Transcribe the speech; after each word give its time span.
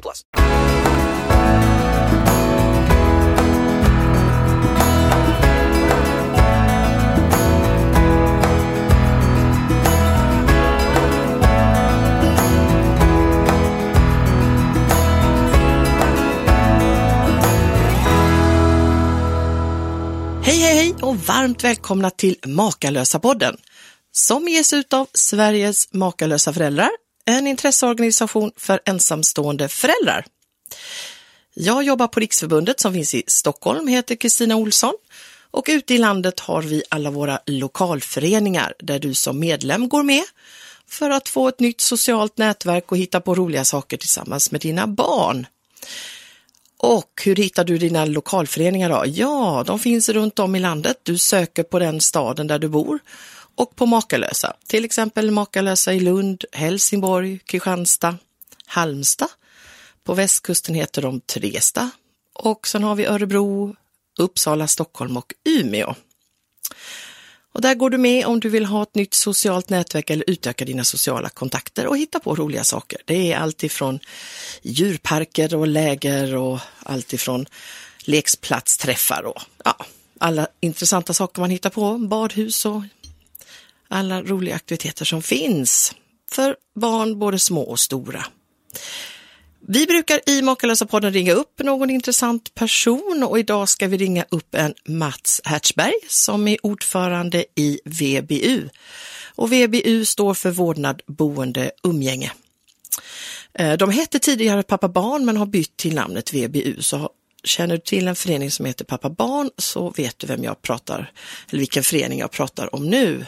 plus. 0.00 0.22
Hej, 20.48 20.56
hej, 20.56 20.74
hej 20.76 20.94
och 21.02 21.16
varmt 21.16 21.64
välkomna 21.64 22.10
till 22.10 22.36
Makalösa 22.46 23.18
podden 23.18 23.56
som 24.12 24.48
ges 24.48 24.72
ut 24.72 24.92
av 24.92 25.06
Sveriges 25.14 25.92
Makalösa 25.92 26.52
föräldrar, 26.52 26.90
en 27.28 27.46
intresseorganisation 27.46 28.52
för 28.56 28.80
ensamstående 28.84 29.68
föräldrar. 29.68 30.26
Jag 31.54 31.82
jobbar 31.82 32.06
på 32.06 32.20
Riksförbundet 32.20 32.80
som 32.80 32.92
finns 32.92 33.14
i 33.14 33.22
Stockholm, 33.26 33.88
heter 33.88 34.14
Kristina 34.14 34.56
Olsson 34.56 34.94
och 35.50 35.66
ute 35.68 35.94
i 35.94 35.98
landet 35.98 36.40
har 36.40 36.62
vi 36.62 36.82
alla 36.88 37.10
våra 37.10 37.40
lokalföreningar 37.46 38.74
där 38.78 38.98
du 38.98 39.14
som 39.14 39.38
medlem 39.38 39.88
går 39.88 40.02
med 40.02 40.24
för 40.88 41.10
att 41.10 41.28
få 41.28 41.48
ett 41.48 41.60
nytt 41.60 41.80
socialt 41.80 42.38
nätverk 42.38 42.92
och 42.92 42.98
hitta 42.98 43.20
på 43.20 43.34
roliga 43.34 43.64
saker 43.64 43.96
tillsammans 43.96 44.50
med 44.50 44.60
dina 44.60 44.86
barn. 44.86 45.46
Och 46.78 47.22
hur 47.24 47.36
hittar 47.36 47.64
du 47.64 47.78
dina 47.78 48.04
lokalföreningar 48.04 48.90
då? 48.90 49.04
Ja, 49.06 49.64
de 49.66 49.78
finns 49.78 50.08
runt 50.08 50.38
om 50.38 50.56
i 50.56 50.60
landet. 50.60 51.00
Du 51.02 51.18
söker 51.18 51.62
på 51.62 51.78
den 51.78 52.00
staden 52.00 52.46
där 52.46 52.58
du 52.58 52.68
bor 52.68 52.98
och 53.58 53.76
på 53.76 53.86
Makalösa. 53.86 54.56
Till 54.66 54.84
exempel 54.84 55.30
Makalösa 55.30 55.94
i 55.94 56.00
Lund, 56.00 56.44
Helsingborg, 56.52 57.38
Kristianstad, 57.38 58.16
Halmstad. 58.66 59.28
På 60.04 60.14
västkusten 60.14 60.74
heter 60.74 61.02
de 61.02 61.20
Tresta 61.20 61.90
och 62.34 62.68
sen 62.68 62.82
har 62.82 62.94
vi 62.94 63.06
Örebro, 63.06 63.76
Uppsala, 64.18 64.66
Stockholm 64.66 65.16
och 65.16 65.34
Umeå. 65.44 65.94
Och 67.52 67.60
där 67.60 67.74
går 67.74 67.90
du 67.90 67.98
med 67.98 68.26
om 68.26 68.40
du 68.40 68.48
vill 68.48 68.64
ha 68.64 68.82
ett 68.82 68.94
nytt 68.94 69.14
socialt 69.14 69.70
nätverk 69.70 70.10
eller 70.10 70.30
utöka 70.30 70.64
dina 70.64 70.84
sociala 70.84 71.28
kontakter 71.28 71.86
och 71.86 71.98
hitta 71.98 72.20
på 72.20 72.34
roliga 72.34 72.64
saker. 72.64 73.00
Det 73.04 73.32
är 73.32 73.38
allt 73.38 73.62
ifrån 73.62 73.98
djurparker 74.62 75.54
och 75.54 75.66
läger 75.66 76.36
och 76.36 76.58
allt 76.82 77.12
ifrån 77.12 77.46
leksplatsträffar 78.00 79.22
och 79.22 79.42
ja, 79.64 79.86
alla 80.18 80.48
intressanta 80.60 81.14
saker 81.14 81.40
man 81.40 81.50
hittar 81.50 81.70
på, 81.70 81.98
badhus 81.98 82.66
och 82.66 82.82
alla 83.88 84.22
roliga 84.22 84.54
aktiviteter 84.54 85.04
som 85.04 85.22
finns 85.22 85.94
för 86.30 86.56
barn, 86.74 87.18
både 87.18 87.38
små 87.38 87.62
och 87.62 87.80
stora. 87.80 88.24
Vi 89.70 89.86
brukar 89.86 90.20
i 90.26 90.42
Makalösa 90.42 90.86
podden 90.86 91.12
ringa 91.12 91.32
upp 91.32 91.58
någon 91.58 91.90
intressant 91.90 92.54
person 92.54 93.26
och 93.28 93.38
idag 93.38 93.68
ska 93.68 93.86
vi 93.86 93.96
ringa 93.96 94.24
upp 94.28 94.54
en 94.54 94.74
Mats 94.86 95.40
Hertzberg 95.44 95.94
som 96.08 96.48
är 96.48 96.66
ordförande 96.66 97.44
i 97.54 97.80
VBU. 97.84 98.68
Och 99.34 99.52
VBU 99.52 100.04
står 100.04 100.34
för 100.34 100.50
vårdnad, 100.50 101.02
boende, 101.06 101.70
umgänge. 101.82 102.32
Eh, 103.54 103.72
de 103.72 103.90
hette 103.90 104.18
tidigare 104.18 104.62
Pappa 104.62 104.88
Barn 104.88 105.24
men 105.24 105.36
har 105.36 105.46
bytt 105.46 105.76
till 105.76 105.94
namnet 105.94 106.32
VBU. 106.34 106.82
Så 106.82 107.10
känner 107.44 107.74
du 107.74 107.80
till 107.80 108.08
en 108.08 108.16
förening 108.16 108.50
som 108.50 108.66
heter 108.66 108.84
Pappa 108.84 109.10
Barn 109.10 109.50
så 109.58 109.90
vet 109.90 110.18
du 110.18 110.26
vem 110.26 110.44
jag 110.44 110.62
pratar, 110.62 111.12
eller 111.50 111.58
vilken 111.58 111.82
förening 111.82 112.18
jag 112.18 112.30
pratar 112.30 112.74
om 112.74 112.86
nu. 112.90 113.26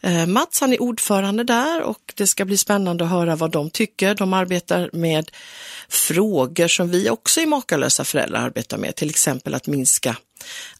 Eh, 0.00 0.26
Mats 0.26 0.60
han 0.60 0.72
är 0.72 0.82
ordförande 0.82 1.44
där 1.44 1.82
och 1.82 2.12
det 2.14 2.26
ska 2.26 2.44
bli 2.44 2.56
spännande 2.56 3.04
att 3.04 3.10
höra 3.10 3.36
vad 3.36 3.50
de 3.50 3.70
tycker. 3.70 4.14
De 4.14 4.32
arbetar 4.32 4.90
med 4.92 5.30
frågor 5.88 6.68
som 6.68 6.90
vi 6.90 7.10
också 7.10 7.40
i 7.40 7.46
Makalösa 7.46 8.04
föräldrar 8.04 8.40
arbetar 8.40 8.78
med, 8.78 8.96
till 8.96 9.10
exempel 9.10 9.54
att 9.54 9.66
minska 9.66 10.16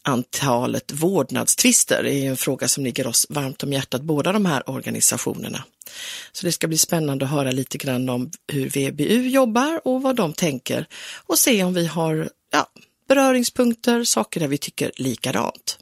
antalet 0.02 0.92
vårdnadstvister. 0.92 2.02
Det 2.02 2.14
är 2.14 2.30
en 2.30 2.36
fråga 2.36 2.68
som 2.68 2.84
ligger 2.84 3.06
oss 3.06 3.26
varmt 3.28 3.62
om 3.62 3.72
hjärtat, 3.72 4.02
båda 4.02 4.32
de 4.32 4.46
här 4.46 4.70
organisationerna. 4.70 5.64
Så 6.32 6.46
det 6.46 6.52
ska 6.52 6.68
bli 6.68 6.78
spännande 6.78 7.24
att 7.24 7.30
höra 7.30 7.50
lite 7.50 7.78
grann 7.78 8.08
om 8.08 8.30
hur 8.52 8.68
VBU 8.68 9.28
jobbar 9.28 9.80
och 9.84 10.02
vad 10.02 10.16
de 10.16 10.32
tänker 10.32 10.86
och 11.26 11.38
se 11.38 11.64
om 11.64 11.74
vi 11.74 11.86
har 11.86 12.30
ja, 12.52 12.66
beröringspunkter, 13.08 14.04
saker 14.04 14.40
där 14.40 14.48
vi 14.48 14.58
tycker 14.58 14.92
likadant. 14.96 15.78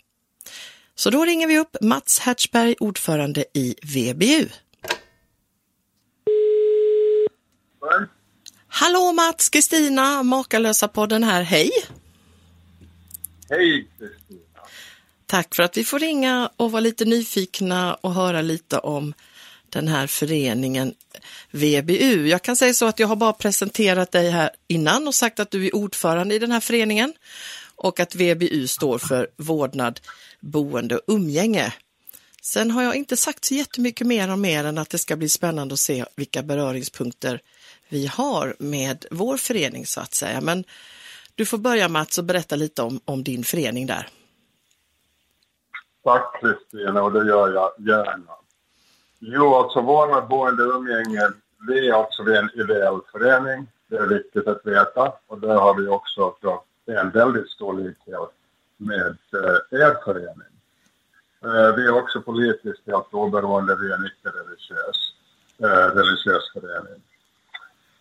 Så 0.99 1.11
då 1.11 1.25
ringer 1.25 1.47
vi 1.47 1.59
upp 1.59 1.77
Mats 1.81 2.19
Hertzberg, 2.19 2.75
ordförande 2.81 3.45
i 3.53 3.75
VBU. 3.83 4.49
Hallå 8.69 9.12
Mats, 9.12 9.49
Kristina, 9.49 10.23
Makalösa 10.23 10.89
podden 10.89 11.25
här, 11.25 11.43
hej! 11.43 11.71
Hej 13.49 13.89
Kristina! 13.99 14.41
Tack 15.27 15.55
för 15.55 15.62
att 15.62 15.77
vi 15.77 15.84
får 15.84 15.99
ringa 15.99 16.51
och 16.57 16.73
vara 16.73 16.81
lite 16.81 17.05
nyfikna 17.05 17.95
och 17.95 18.15
höra 18.15 18.43
lite 18.43 18.78
om 18.78 19.15
den 19.69 19.89
här 19.89 20.07
föreningen 20.07 20.95
VBU. 21.51 22.27
Jag 22.28 22.43
kan 22.43 22.57
säga 22.57 22.75
så 22.75 22.87
att 22.87 22.99
jag 22.99 23.09
har 23.09 23.17
bara 23.17 23.33
presenterat 23.33 24.13
dig 24.13 24.31
här 24.31 24.51
innan 24.69 25.09
och 25.09 25.15
sagt 25.15 25.41
att 25.41 25.51
du 25.51 25.67
är 25.67 25.75
ordförande 25.75 26.34
i 26.34 26.39
den 26.39 26.53
här 26.53 26.61
föreningen 26.61 27.13
och 27.77 28.01
att 28.01 28.15
VBU 28.15 28.67
står 28.67 28.99
för 28.99 29.28
vårdnad, 29.37 30.01
boende 30.47 30.97
och 30.97 31.03
umgänge. 31.07 31.75
Sen 32.43 32.71
har 32.71 32.83
jag 32.83 32.95
inte 32.95 33.17
sagt 33.17 33.45
så 33.45 33.55
jättemycket 33.55 34.07
mer 34.07 34.33
om 34.33 34.41
mer 34.41 34.65
än 34.65 34.79
att 34.79 34.91
det 34.91 34.99
ska 34.99 35.17
bli 35.17 35.29
spännande 35.29 35.73
att 35.73 35.79
se 35.79 36.05
vilka 36.17 36.43
beröringspunkter 36.43 37.41
vi 37.89 38.07
har 38.07 38.57
med 38.59 39.07
vår 39.11 39.37
förening 39.37 39.87
så 39.87 40.01
att 40.01 40.15
säga. 40.15 40.41
Men 40.41 40.65
du 41.34 41.47
får 41.47 41.59
börja 41.59 41.89
Mats 41.89 42.19
och 42.19 42.25
berätta 42.25 42.57
lite 42.57 42.83
om, 42.83 43.01
om 43.05 43.25
din 43.25 43.45
förening 43.45 43.87
där. 43.87 44.09
Tack 46.05 46.41
Kristina 46.41 47.03
och 47.03 47.13
det 47.13 47.27
gör 47.27 47.55
jag 47.55 47.71
gärna. 47.78 48.33
Jo, 49.19 49.55
alltså 49.55 49.81
våra 49.81 50.21
boende, 50.21 50.65
och 50.65 50.75
umgänge, 50.75 51.31
vi 51.69 51.89
är 51.89 51.95
också 51.95 52.23
en 52.23 52.51
ideell 52.55 53.01
förening. 53.13 53.67
Det 53.89 53.97
är 53.97 54.07
viktigt 54.07 54.47
att 54.47 54.66
veta 54.66 55.13
och 55.27 55.41
där 55.41 55.54
har 55.54 55.75
vi 55.75 55.89
också 55.89 56.34
en 56.87 57.10
väldigt 57.10 57.51
stor 57.51 57.78
likhet 57.81 58.33
med 58.77 59.19
eh, 59.33 59.81
er 59.81 60.05
förening. 60.05 60.53
Eh, 61.45 61.75
vi 61.77 61.87
är 61.87 61.95
också 61.95 62.23
politiskt 62.23 62.87
helt 62.87 63.15
oberoende, 63.15 63.77
vi 63.77 63.91
är 63.91 63.95
en 63.95 64.07
icke-religiös 64.07 65.15
eh, 65.59 65.97
religiös 65.97 66.53
förening. 66.53 67.03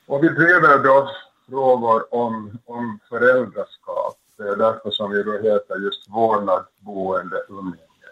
Och 0.05 0.23
vi 0.23 0.29
driver 0.29 0.83
då 0.83 1.11
frågor 1.49 2.15
om, 2.15 2.59
om 2.65 2.99
föräldraskap. 3.09 4.17
Det 4.37 4.43
är 4.43 4.55
därför 4.55 4.91
som 4.91 5.11
vi 5.11 5.23
då 5.23 5.31
heter 5.31 5.75
just 5.79 6.09
vårdnad, 6.09 6.65
boende, 6.79 7.43
umgänge. 7.49 8.09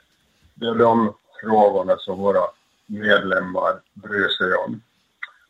Det 0.54 0.65
är 0.65 0.75
de 0.75 1.13
frågorna 1.42 1.98
som 1.98 2.19
våra 2.19 2.44
medlemmar 2.86 3.81
bryr 3.94 4.27
sig 4.27 4.54
om. 4.54 4.81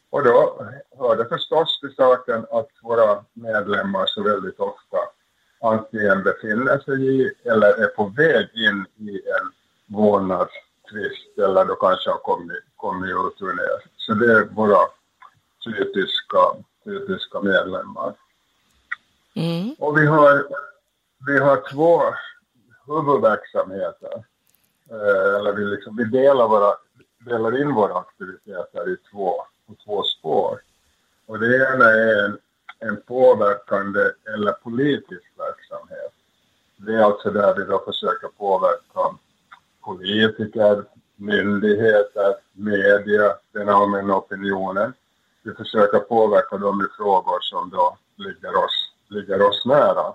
Och 0.09 0.23
då 0.23 0.65
hör 0.99 1.15
det 1.15 1.25
förstås 1.25 1.79
till 1.79 1.95
saken 1.95 2.45
att 2.51 2.69
våra 2.81 3.23
medlemmar 3.33 4.05
så 4.05 4.23
väldigt 4.23 4.59
ofta 4.59 4.97
antingen 5.63 6.23
befinner 6.23 6.79
sig 6.79 7.21
i 7.21 7.33
eller 7.45 7.83
är 7.83 7.87
på 7.87 8.05
väg 8.05 8.49
in 8.53 8.85
i 9.09 9.15
en 9.15 9.51
vårdnadstvist 9.85 11.37
eller 11.37 11.65
då 11.65 11.75
kanske 11.75 12.09
har 12.09 12.17
kommit, 12.17 12.63
kommit 12.75 13.09
ut 13.09 13.41
ur 13.41 13.55
det. 13.55 13.79
Så 13.97 14.13
det 14.13 14.31
är 14.33 14.45
våra 14.45 14.87
typiska 15.63 16.63
typiska 16.83 17.39
medlemmar. 17.39 18.13
Mm. 19.35 19.75
Och 19.79 19.97
vi 19.97 20.05
har, 20.05 20.45
vi 21.27 21.39
har 21.39 21.71
två 21.73 22.01
huvudverksamheter. 22.87 24.23
Eh, 24.89 25.35
eller 25.39 25.53
vi, 25.53 25.65
liksom, 25.65 25.97
vi 25.97 26.03
delar, 26.03 26.47
våra, 26.47 26.73
delar 27.19 27.61
in 27.61 27.73
våra 27.73 27.99
aktiviteter 27.99 28.89
i 28.89 28.97
två, 29.11 29.35
på 29.67 29.75
två 29.85 30.03
spår. 30.03 30.59
Och 31.25 31.39
det 31.39 31.55
ena 31.55 31.85
är 31.85 32.25
en, 32.25 32.37
en 32.83 33.01
påverkande 33.01 33.99
eller 34.35 34.51
politisk 34.51 35.25
verksamhet. 35.37 36.13
Det 36.77 36.93
är 36.93 37.03
alltså 37.03 37.31
där 37.31 37.55
vi 37.55 37.63
då 37.63 37.79
försöker 37.85 38.27
påverka 38.27 39.17
politiker, 39.81 40.83
myndigheter, 41.15 42.35
media, 42.53 43.35
den 43.51 43.69
allmänna 43.69 44.17
opinionen. 44.17 44.93
Vi 45.43 45.53
försöker 45.53 45.99
påverka 45.99 46.57
dem 46.57 46.81
i 46.81 46.97
frågor 46.97 47.39
som 47.41 47.69
då 47.69 47.97
ligger 48.15 48.55
oss, 48.65 48.93
ligger 49.07 49.41
oss 49.47 49.65
nära. 49.65 50.13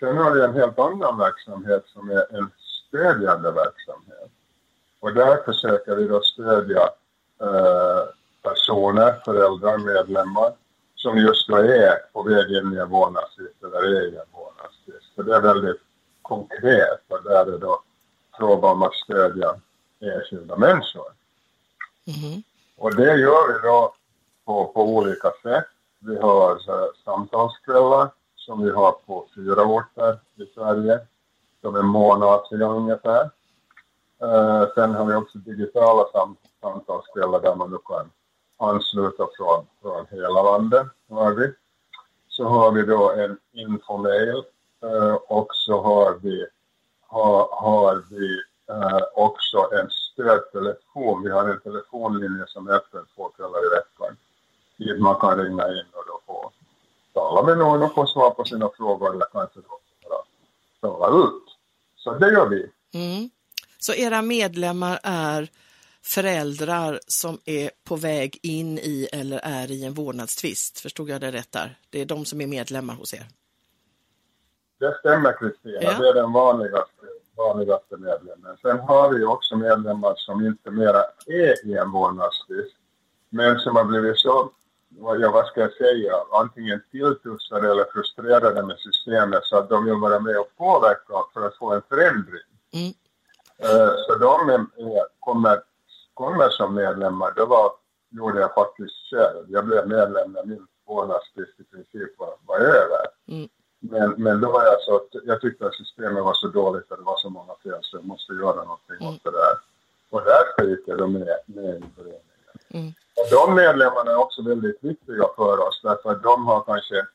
Sen 0.00 0.16
har 0.16 0.30
vi 0.30 0.42
en 0.42 0.54
helt 0.54 0.78
annan 0.78 1.18
verksamhet 1.18 1.84
som 1.86 2.10
är 2.10 2.36
en 2.36 2.50
stödjande 2.58 3.50
verksamhet. 3.50 4.30
Och 5.00 5.14
där 5.14 5.36
försöker 5.44 5.96
vi 5.96 6.08
då 6.08 6.20
stödja 6.20 6.82
eh, 7.40 8.02
personer, 8.42 9.20
föräldrar, 9.24 9.78
medlemmar 9.78 10.52
som 11.02 11.18
just 11.18 11.48
då 11.48 11.56
är 11.56 11.96
på 12.12 12.22
väg 12.22 12.50
in 12.50 12.72
i 12.72 12.76
en 12.76 12.88
vårdnadstvist 12.88 13.62
eller 13.62 13.82
är 13.82 14.02
i 14.02 14.16
en 14.16 14.32
vårdnadstvist. 14.32 15.14
Så 15.14 15.22
det 15.22 15.36
är 15.36 15.40
väldigt 15.40 15.80
konkret 16.22 17.00
och 17.08 17.22
där 17.24 17.46
är 17.46 17.50
det 17.50 17.58
då 17.58 17.82
fråga 18.38 18.68
om 18.68 18.82
att 18.82 18.94
stödja 18.94 19.54
enskilda 20.00 20.56
människor. 20.56 21.12
Mhm. 22.04 22.42
Och 22.76 22.96
det 22.96 23.14
gör 23.16 23.52
vi 23.52 23.68
då 23.68 23.94
på, 24.44 24.66
på 24.66 24.82
olika 24.82 25.32
sätt. 25.42 25.66
Vi 25.98 26.18
har 26.18 26.58
så, 26.58 26.92
samtalskvällar 27.04 28.10
som 28.36 28.64
vi 28.64 28.70
har 28.70 28.92
på 28.92 29.26
fyra 29.34 29.62
orter 29.62 30.18
i 30.36 30.46
Sverige. 30.54 31.00
De 31.60 31.76
är 31.76 31.82
månatliga 31.82 32.66
ungefär. 32.66 33.30
Eh, 34.22 34.64
sen 34.74 34.94
har 34.94 35.04
vi 35.04 35.14
också 35.14 35.38
digitala 35.38 36.04
sam 36.12 36.36
samtalskvällar 36.60 37.40
där 37.40 37.54
man 37.54 37.78
kan 37.86 38.10
ansluta 38.56 39.28
från, 39.36 39.66
från 39.82 40.06
hela 40.10 40.42
landet. 40.42 40.86
Har 41.08 41.32
vi. 41.32 41.52
Så 42.28 42.44
har 42.44 42.72
vi 42.72 42.82
då 42.82 43.12
en 43.12 43.38
infomail 43.52 44.42
eh, 44.82 45.14
och 45.14 45.48
så 45.52 45.82
har 45.82 46.18
vi, 46.22 46.46
har, 47.06 47.48
har 47.52 48.02
vi 48.10 48.42
eh, 48.68 49.02
också 49.14 49.68
en 49.72 49.90
stödtelefon. 49.90 51.22
Vi 51.22 51.30
har 51.30 51.48
en 51.48 51.60
telefonlinje 51.60 52.44
som 52.46 52.68
är 52.68 52.72
öppen 52.72 53.06
två 53.14 53.28
kvällar 53.28 53.66
i 53.66 53.68
veckan. 53.68 54.16
Dit 54.76 55.00
man 55.00 55.14
kan 55.14 55.38
ringa 55.38 55.68
in 55.68 55.86
och 55.92 56.04
då 56.06 56.20
få 56.26 56.50
tala 57.12 57.42
med 57.42 57.58
någon 57.58 57.82
och 57.82 57.94
få 57.94 58.06
svar 58.06 58.30
på 58.30 58.44
sina 58.44 58.70
frågor 58.76 59.14
eller 59.14 59.26
kanske 59.32 59.60
då 59.60 59.78
bara 60.08 60.90
tala 60.92 61.24
ut. 61.24 61.56
Så 61.96 62.14
det 62.14 62.32
gör 62.32 62.48
vi. 62.48 62.70
Mm. 62.94 63.30
Så 63.78 63.94
era 63.94 64.22
medlemmar 64.22 65.00
är 65.02 65.50
föräldrar 66.04 67.00
som 67.06 67.38
är 67.44 67.70
på 67.84 67.96
väg 67.96 68.38
in 68.42 68.78
i 68.78 69.08
eller 69.12 69.38
är 69.42 69.70
i 69.70 69.84
en 69.84 69.94
vårdnadstvist. 69.94 70.80
Förstod 70.80 71.08
jag 71.10 71.20
det 71.20 71.32
rätt 71.32 71.52
där? 71.52 71.78
Det 71.90 72.00
är 72.00 72.04
de 72.06 72.24
som 72.24 72.40
är 72.40 72.46
medlemmar 72.46 72.94
hos 72.94 73.14
er. 73.14 73.26
Det 74.80 74.98
stämmer 74.98 75.38
Kristina, 75.38 75.78
Ja. 75.82 75.98
det 75.98 76.08
är 76.08 76.14
den 76.14 76.32
vanligaste, 76.32 77.06
vanligaste 77.36 77.96
medlemmen. 77.96 78.56
Sen 78.62 78.78
har 78.80 79.10
vi 79.12 79.24
också 79.24 79.56
medlemmar 79.56 80.14
som 80.16 80.46
inte 80.46 80.70
mera 80.70 81.04
är 81.26 81.66
i 81.66 81.76
en 81.76 81.90
vårdnadstvist, 81.90 82.76
men 83.30 83.58
som 83.58 83.76
har 83.76 83.84
blivit 83.84 84.18
så, 84.18 84.50
vad, 84.88 85.20
ja, 85.20 85.30
vad 85.30 85.46
ska 85.46 85.60
jag 85.60 85.72
säga, 85.72 86.12
antingen 86.32 86.82
tilltussade 86.90 87.70
eller 87.70 87.84
frustrerade 87.92 88.62
med 88.62 88.78
systemet 88.78 89.44
så 89.44 89.56
att 89.56 89.68
de 89.68 89.84
vill 89.84 89.94
vara 89.94 90.20
med 90.20 90.36
och 90.38 90.56
påverka 90.56 91.14
för 91.34 91.46
att 91.46 91.56
få 91.56 91.72
en 91.72 91.82
förändring. 91.88 92.42
Mm. 92.72 92.92
Eh, 93.58 93.92
Så 94.06 94.14
de 94.18 94.50
är, 94.50 94.66
kommer, 95.20 95.62
kommer 96.22 96.48
som 96.50 96.74
medlemmar, 96.74 97.32
det 97.36 97.44
var, 97.44 97.72
gjorde 98.10 98.40
jag 98.40 98.54
faktiskt 98.54 98.96
själv. 99.10 99.44
Jag 99.48 99.66
blev 99.66 99.88
medlem 99.88 100.32
när 100.32 100.44
min 100.44 100.66
vårdnadstvist 100.86 101.60
i 101.60 101.64
princip 101.64 102.18
var, 102.18 102.34
var 102.46 102.58
över. 102.58 103.06
Mm. 103.28 103.48
Men, 103.80 104.14
men 104.16 104.40
då 104.40 104.52
var 104.52 104.64
jag 104.64 104.80
så, 104.80 105.00
jag 105.24 105.40
tyckte 105.40 105.66
att 105.66 105.74
systemet 105.74 106.24
var 106.24 106.34
så 106.34 106.48
dåligt 106.48 106.90
och 106.90 106.96
det 106.96 107.02
var 107.02 107.16
så 107.16 107.30
många 107.30 107.54
fel 107.62 107.78
så 107.82 107.96
jag 107.96 108.04
måste 108.04 108.32
göra 108.32 108.64
någonting 108.64 108.96
Mm. 109.00 109.14
åt 109.14 109.24
det 109.24 109.30
där. 109.30 109.54
Och 110.10 110.22
därför 110.24 110.70
gick 110.70 110.88
jag 110.88 110.98
då 110.98 111.06
med, 111.06 111.38
med 111.46 111.74
i 111.74 111.84
föreningen. 111.96 112.22
Mm. 112.70 112.92
Och 113.16 113.28
de 113.30 113.54
medlemmarna 113.54 114.10
är 114.10 114.16
också 114.16 114.42
väldigt 114.42 114.84
viktiga 114.84 115.24
för 115.36 115.68
oss 115.68 115.80
därför 115.82 116.10
att 116.10 116.22
de 116.22 116.46
har 116.46 116.60
kanske 116.62 117.06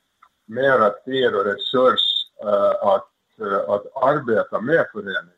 mera 0.46 0.90
tid 0.90 1.36
och 1.36 1.46
resurs 1.46 2.06
eh, 2.44 2.88
att, 2.94 3.10
eh, 3.42 3.70
att 3.70 3.86
arbeta 4.04 4.62
med 4.62 4.86
föreningen 4.94 5.37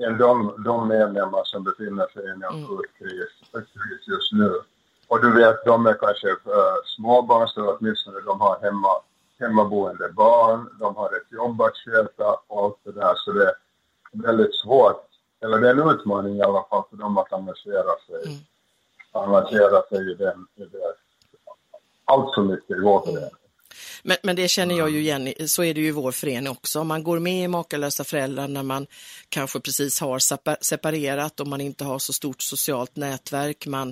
än 0.00 0.18
de, 0.18 0.62
de 0.64 0.88
medlemmar 0.88 1.44
som 1.44 1.64
befinner 1.64 2.06
sig 2.06 2.24
i 2.24 2.30
en 2.30 2.44
akut 2.44 2.90
kris, 2.98 3.30
kris 3.52 4.08
just 4.08 4.32
nu. 4.32 4.60
Och 5.08 5.20
du 5.22 5.32
vet, 5.32 5.64
de 5.64 5.86
är 5.86 5.94
kanske 5.94 6.28
uh, 6.28 6.76
småbarn, 6.84 7.48
så 7.48 7.76
åtminstone 7.76 8.20
de 8.20 8.40
har 8.40 8.58
hemma, 8.62 8.88
hemmaboende 9.40 10.08
barn, 10.08 10.68
de 10.80 10.96
har 10.96 11.06
ett 11.06 11.32
jobb 11.32 11.62
att 11.62 11.76
sköta 11.76 12.36
och 12.46 12.64
allt 12.64 12.78
det 12.82 12.92
där. 12.92 13.14
Så 13.16 13.32
det 13.32 13.44
är 13.44 13.52
väldigt 14.12 14.54
svårt, 14.54 15.04
eller 15.40 15.58
det 15.58 15.68
är 15.68 15.72
en 15.72 15.90
utmaning 15.90 16.36
i 16.36 16.42
alla 16.42 16.64
fall 16.70 16.82
för 16.90 16.96
dem 16.96 17.18
att 17.18 17.32
engagera 17.32 17.94
sig, 18.06 18.22
Mm. 18.26 18.38
engagera 19.26 19.82
sig 19.82 20.10
i 20.10 20.14
den, 20.14 20.46
i 20.54 20.64
det, 20.64 20.94
allt 22.04 22.34
för 22.34 22.42
mycket 22.42 22.76
i 22.76 22.80
vår 22.80 23.00
förening. 23.00 23.30
Men, 24.08 24.16
men 24.22 24.36
det 24.36 24.48
känner 24.48 24.78
jag 24.78 24.90
ju 24.90 25.00
igen, 25.00 25.32
så 25.46 25.64
är 25.64 25.74
det 25.74 25.80
ju 25.80 25.86
i 25.86 25.90
vår 25.90 26.12
förening 26.12 26.50
också. 26.50 26.84
Man 26.84 27.02
går 27.02 27.18
med 27.18 27.44
i 27.44 27.48
Makalösa 27.48 28.04
föräldrar 28.04 28.48
när 28.48 28.62
man 28.62 28.86
kanske 29.28 29.60
precis 29.60 30.00
har 30.00 30.18
sepa- 30.18 30.56
separerat 30.60 31.40
och 31.40 31.46
man 31.46 31.60
inte 31.60 31.84
har 31.84 31.98
så 31.98 32.12
stort 32.12 32.42
socialt 32.42 32.96
nätverk. 32.96 33.66
Man 33.66 33.88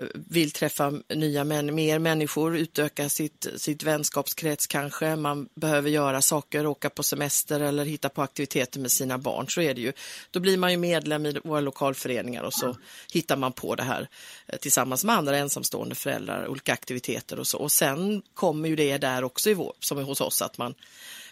eh, 0.00 0.06
vill 0.14 0.50
träffa 0.50 0.92
nya 1.14 1.44
män, 1.44 1.74
mer 1.74 1.98
människor, 1.98 2.56
utöka 2.56 3.08
sitt, 3.08 3.46
sitt 3.56 3.82
vänskapskrets 3.82 4.66
kanske. 4.66 5.16
Man 5.16 5.48
behöver 5.54 5.90
göra 5.90 6.22
saker, 6.22 6.66
åka 6.66 6.90
på 6.90 7.02
semester 7.02 7.60
eller 7.60 7.84
hitta 7.84 8.08
på 8.08 8.22
aktiviteter 8.22 8.80
med 8.80 8.92
sina 8.92 9.18
barn. 9.18 9.46
Så 9.48 9.60
är 9.60 9.74
det 9.74 9.80
ju. 9.80 9.92
Då 10.30 10.40
blir 10.40 10.56
man 10.56 10.70
ju 10.70 10.76
medlem 10.76 11.26
i 11.26 11.40
våra 11.44 11.60
lokalföreningar 11.60 12.42
och 12.42 12.54
så 12.54 12.76
hittar 13.12 13.36
man 13.36 13.52
på 13.52 13.74
det 13.74 13.82
här 13.82 14.08
eh, 14.46 14.58
tillsammans 14.58 15.04
med 15.04 15.16
andra 15.16 15.36
ensamstående 15.36 15.94
föräldrar, 15.94 16.48
olika 16.48 16.72
aktiviteter 16.72 17.38
och 17.38 17.46
så. 17.46 17.58
Och 17.58 17.72
sen 17.72 18.22
kommer 18.34 18.68
ju 18.68 18.76
det 18.76 18.98
där 18.98 19.24
också 19.24 19.41
i 19.50 19.54
vår, 19.54 19.72
som 19.80 19.98
är 19.98 20.02
hos 20.02 20.20
oss, 20.20 20.42
att 20.42 20.58
man 20.58 20.74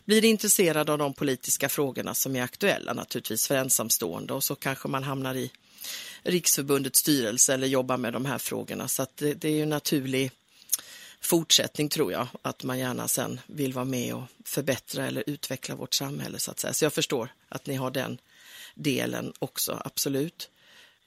blir 0.04 0.24
intresserad 0.24 0.90
av 0.90 0.98
de 0.98 1.14
politiska 1.14 1.68
frågorna 1.68 2.14
som 2.14 2.36
är 2.36 2.42
aktuella 2.42 2.92
naturligtvis 2.92 3.46
för 3.46 3.54
ensamstående 3.54 4.34
och 4.34 4.44
så 4.44 4.54
kanske 4.54 4.88
man 4.88 5.02
hamnar 5.02 5.34
i 5.34 5.50
Riksförbundets 6.22 6.98
styrelse 6.98 7.54
eller 7.54 7.66
jobbar 7.66 7.96
med 7.96 8.12
de 8.12 8.24
här 8.24 8.38
frågorna. 8.38 8.88
Så 8.88 9.06
det, 9.14 9.34
det 9.34 9.48
är 9.48 9.52
ju 9.52 9.62
en 9.62 9.68
naturlig 9.68 10.32
fortsättning 11.20 11.88
tror 11.88 12.12
jag, 12.12 12.26
att 12.42 12.64
man 12.64 12.78
gärna 12.78 13.08
sen 13.08 13.40
vill 13.46 13.72
vara 13.72 13.84
med 13.84 14.14
och 14.14 14.22
förbättra 14.44 15.06
eller 15.06 15.24
utveckla 15.26 15.74
vårt 15.74 15.94
samhälle 15.94 16.38
så 16.38 16.50
att 16.50 16.58
säga. 16.58 16.72
Så 16.72 16.84
jag 16.84 16.92
förstår 16.92 17.32
att 17.48 17.66
ni 17.66 17.74
har 17.74 17.90
den 17.90 18.18
delen 18.74 19.32
också, 19.38 19.82
absolut. 19.84 20.50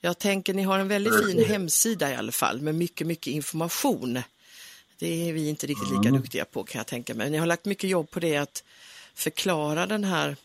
Jag 0.02 0.20
tänker 0.20 0.54
ni 0.54 0.64
har 0.64 0.80
en 0.80 0.88
väldigt 0.88 1.26
fin 1.26 1.46
hemsida 1.46 2.12
i 2.12 2.16
alla 2.16 2.32
fall 2.32 2.62
med 2.62 2.76
mycket, 2.76 3.08
mycket 3.08 3.34
information. 3.34 4.22
Det 5.00 5.30
är 5.30 5.34
vi 5.34 5.50
inte 5.50 5.68
riktigt 5.68 5.90
lika 5.90 6.12
duktiga 6.12 6.46
på 6.46 6.64
kan 6.64 6.80
jag 6.80 6.88
tänka 6.88 7.14
mig. 7.14 7.30
Ni 7.30 7.38
har 7.38 7.46
lagt 7.46 7.66
mycket 7.66 7.90
jobb 7.90 8.12
på 8.12 8.20
det 8.20 8.38
att 8.38 8.64
förklara 9.14 9.86
den 9.86 10.04
här 10.04 10.36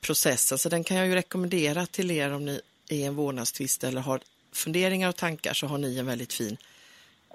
processen, 0.00 0.58
så 0.58 0.68
den 0.68 0.84
kan 0.84 0.96
jag 0.96 1.06
ju 1.06 1.14
rekommendera 1.14 1.86
till 1.86 2.10
er 2.10 2.32
om 2.32 2.44
ni 2.44 2.60
är 2.88 2.96
i 2.96 3.04
en 3.04 3.14
vårdnadstvist 3.14 3.84
eller 3.84 4.00
har 4.00 4.20
funderingar 4.52 5.08
och 5.08 5.16
tankar 5.16 5.52
så 5.54 5.66
har 5.66 5.78
ni 5.78 5.98
en 5.98 6.06
väldigt 6.06 6.32
fin 6.32 6.56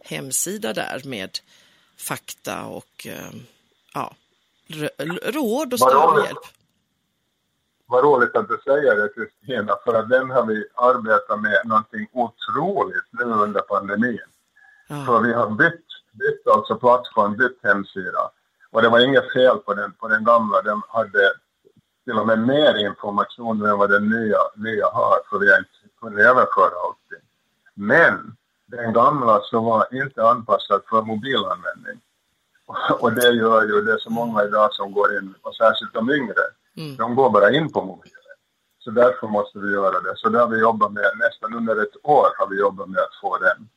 hemsida 0.03 0.73
där 0.73 1.01
med 1.05 1.39
fakta 1.97 2.65
och 2.65 3.07
eh, 3.07 3.31
ja, 3.93 4.15
råd 5.23 5.73
och 5.73 5.79
stöd 5.79 5.95
och 5.95 6.25
hjälp. 6.25 6.39
Vad 7.85 8.03
roligt 8.03 8.35
att 8.35 8.47
du 8.47 8.59
säger 8.63 8.95
det 8.95 9.09
Kristina, 9.15 9.77
för 9.83 9.93
att 9.93 10.09
den 10.09 10.29
har 10.29 10.45
vi 10.45 10.65
arbetat 10.75 11.41
med 11.41 11.61
någonting 11.65 12.07
otroligt 12.11 13.09
nu 13.11 13.23
under 13.23 13.61
pandemin. 13.61 14.19
Ja. 14.87 15.05
För 15.05 15.19
vi 15.19 15.33
har 15.33 15.49
bytt, 15.49 15.88
bytt 16.19 16.47
alltså 16.47 16.75
plattform, 16.75 17.37
bytt 17.37 17.59
hemsida. 17.63 18.31
Och 18.71 18.81
det 18.81 18.89
var 18.89 18.99
inget 18.99 19.33
fel 19.33 19.57
på 19.57 19.73
den, 19.73 19.91
på 19.99 20.07
den 20.07 20.23
gamla, 20.23 20.61
den 20.61 20.81
hade 20.89 21.33
till 22.05 22.19
och 22.19 22.27
med 22.27 22.39
mer 22.39 22.77
information 22.77 23.65
än 23.65 23.77
vad 23.77 23.89
den 23.89 24.09
nya, 24.09 24.37
nya 24.55 24.87
har, 24.89 25.17
för 25.29 25.39
vi 25.39 25.51
har 25.51 25.57
inte 25.57 25.69
kunnat 25.99 26.19
överföra 26.19 26.75
allting. 26.85 27.25
Men 27.73 28.35
den 28.65 28.93
gamla 28.93 29.41
så 29.41 29.59
var 29.61 29.87
inte 29.91 30.23
anpassad 30.23 30.81
för 30.89 31.01
mobilanvändning. 31.01 31.99
Och 32.99 33.13
det 33.13 33.29
gör 33.29 33.63
ju, 33.63 33.81
det 33.81 33.93
är 33.93 33.97
så 33.97 34.09
många 34.09 34.43
idag 34.43 34.73
som 34.73 34.91
går 34.91 35.17
in, 35.17 35.33
och 35.41 35.55
särskilt 35.55 35.93
de 35.93 36.09
yngre, 36.11 36.43
Mm. 36.77 36.95
de 36.95 37.15
går 37.15 37.29
bara 37.29 37.51
in 37.51 37.71
på 37.71 37.81
mobilen. 37.81 38.15
Så 38.79 38.91
därför 38.91 39.27
måste 39.27 39.59
vi 39.59 39.71
göra 39.71 39.99
det. 39.99 40.13
Så 40.15 40.29
det 40.29 40.39
har 40.39 40.47
vi 40.47 40.59
jobbat 40.59 40.91
med, 40.91 41.11
nästan 41.15 41.53
under 41.53 41.83
ett 41.83 41.95
år 42.03 42.27
har 42.37 42.47
vi 42.47 42.59
jobbat 42.59 42.89
med 42.89 42.99
att 42.99 43.15
få 43.21 43.37
den. 43.37 43.69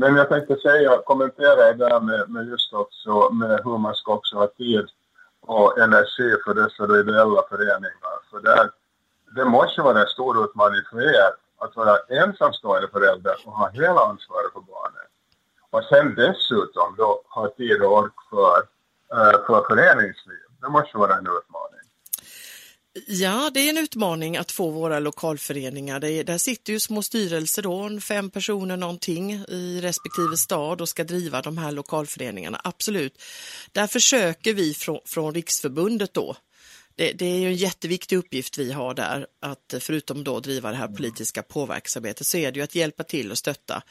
Men 0.00 0.16
jag 0.16 0.28
tänkte 0.28 0.56
säga, 0.56 1.02
kommentera 1.04 1.56
det 1.56 1.72
där 1.72 2.00
med, 2.00 2.30
med 2.30 2.46
just 2.46 2.72
också 2.72 3.30
med 3.32 3.60
hur 3.64 3.78
man 3.78 3.94
ska 3.94 4.12
också 4.12 4.36
ha 4.36 4.46
tid 4.46 4.86
och 5.40 5.78
energi 5.78 6.36
för 6.44 6.54
dessa 6.54 6.84
ideella 6.84 7.42
föreningar. 7.48 8.16
För 8.30 8.40
det, 8.40 8.70
det 9.36 9.44
måste 9.44 9.82
vara 9.82 10.00
en 10.00 10.06
stor 10.06 10.44
utmaning 10.44 10.80
för 10.90 11.00
er 11.02 11.30
att 11.58 11.76
vara 11.76 11.98
ensamstående 12.08 12.88
förälder 12.88 13.36
och 13.46 13.52
ha 13.52 13.68
hela 13.68 14.00
ansvaret 14.00 14.52
för 14.52 14.60
barnet. 14.60 15.10
Och 15.70 15.84
sen 15.84 16.14
dessutom 16.14 16.94
då 16.96 17.22
ha 17.28 17.48
tid 17.48 17.82
och 17.82 17.98
ork 17.98 18.18
för, 18.30 18.56
eh, 19.16 19.46
för 19.46 19.62
föreningsliv. 19.68 20.46
Det 20.60 20.68
måste 20.68 20.98
vara 20.98 21.14
en 21.14 21.28
utmaning. 21.38 21.77
Ja, 23.06 23.50
det 23.54 23.60
är 23.60 23.70
en 23.70 23.78
utmaning 23.78 24.36
att 24.36 24.52
få 24.52 24.70
våra 24.70 24.98
lokalföreningar. 24.98 26.00
Det 26.00 26.22
där 26.22 26.38
sitter 26.38 26.72
ju 26.72 26.80
små 26.80 27.02
styrelser 27.02 27.62
då, 27.62 28.00
fem 28.00 28.30
personer 28.30 28.76
någonting 28.76 29.32
i 29.48 29.80
respektive 29.82 30.36
stad 30.36 30.80
och 30.80 30.88
ska 30.88 31.04
driva 31.04 31.42
de 31.42 31.58
här 31.58 31.72
lokalföreningarna. 31.72 32.60
Absolut. 32.64 33.22
Där 33.72 33.86
försöker 33.86 34.54
vi 34.54 34.74
från, 34.74 35.00
från 35.04 35.34
Riksförbundet 35.34 36.14
då 36.14 36.36
det, 36.98 37.12
det, 37.12 37.26
är 37.26 37.38
ju 37.38 37.46
en 37.46 37.56
jätteviktig 37.56 38.16
uppgift 38.16 38.58
vi 38.58 38.72
har 38.72 38.94
där, 38.94 39.26
att 39.40 39.74
förutom 39.80 40.24
då 40.24 40.40
driva 40.40 40.70
det 40.70 40.76
här 40.76 40.88
politiska 40.88 41.42
påverksarbetet 41.42 42.26
så 42.26 42.36
är 42.36 42.52
det 42.52 42.58
ju 42.58 42.64
att 42.64 42.74
hjälpa 42.74 43.04
till 43.04 43.30
och 43.30 43.38
stötta 43.38 43.82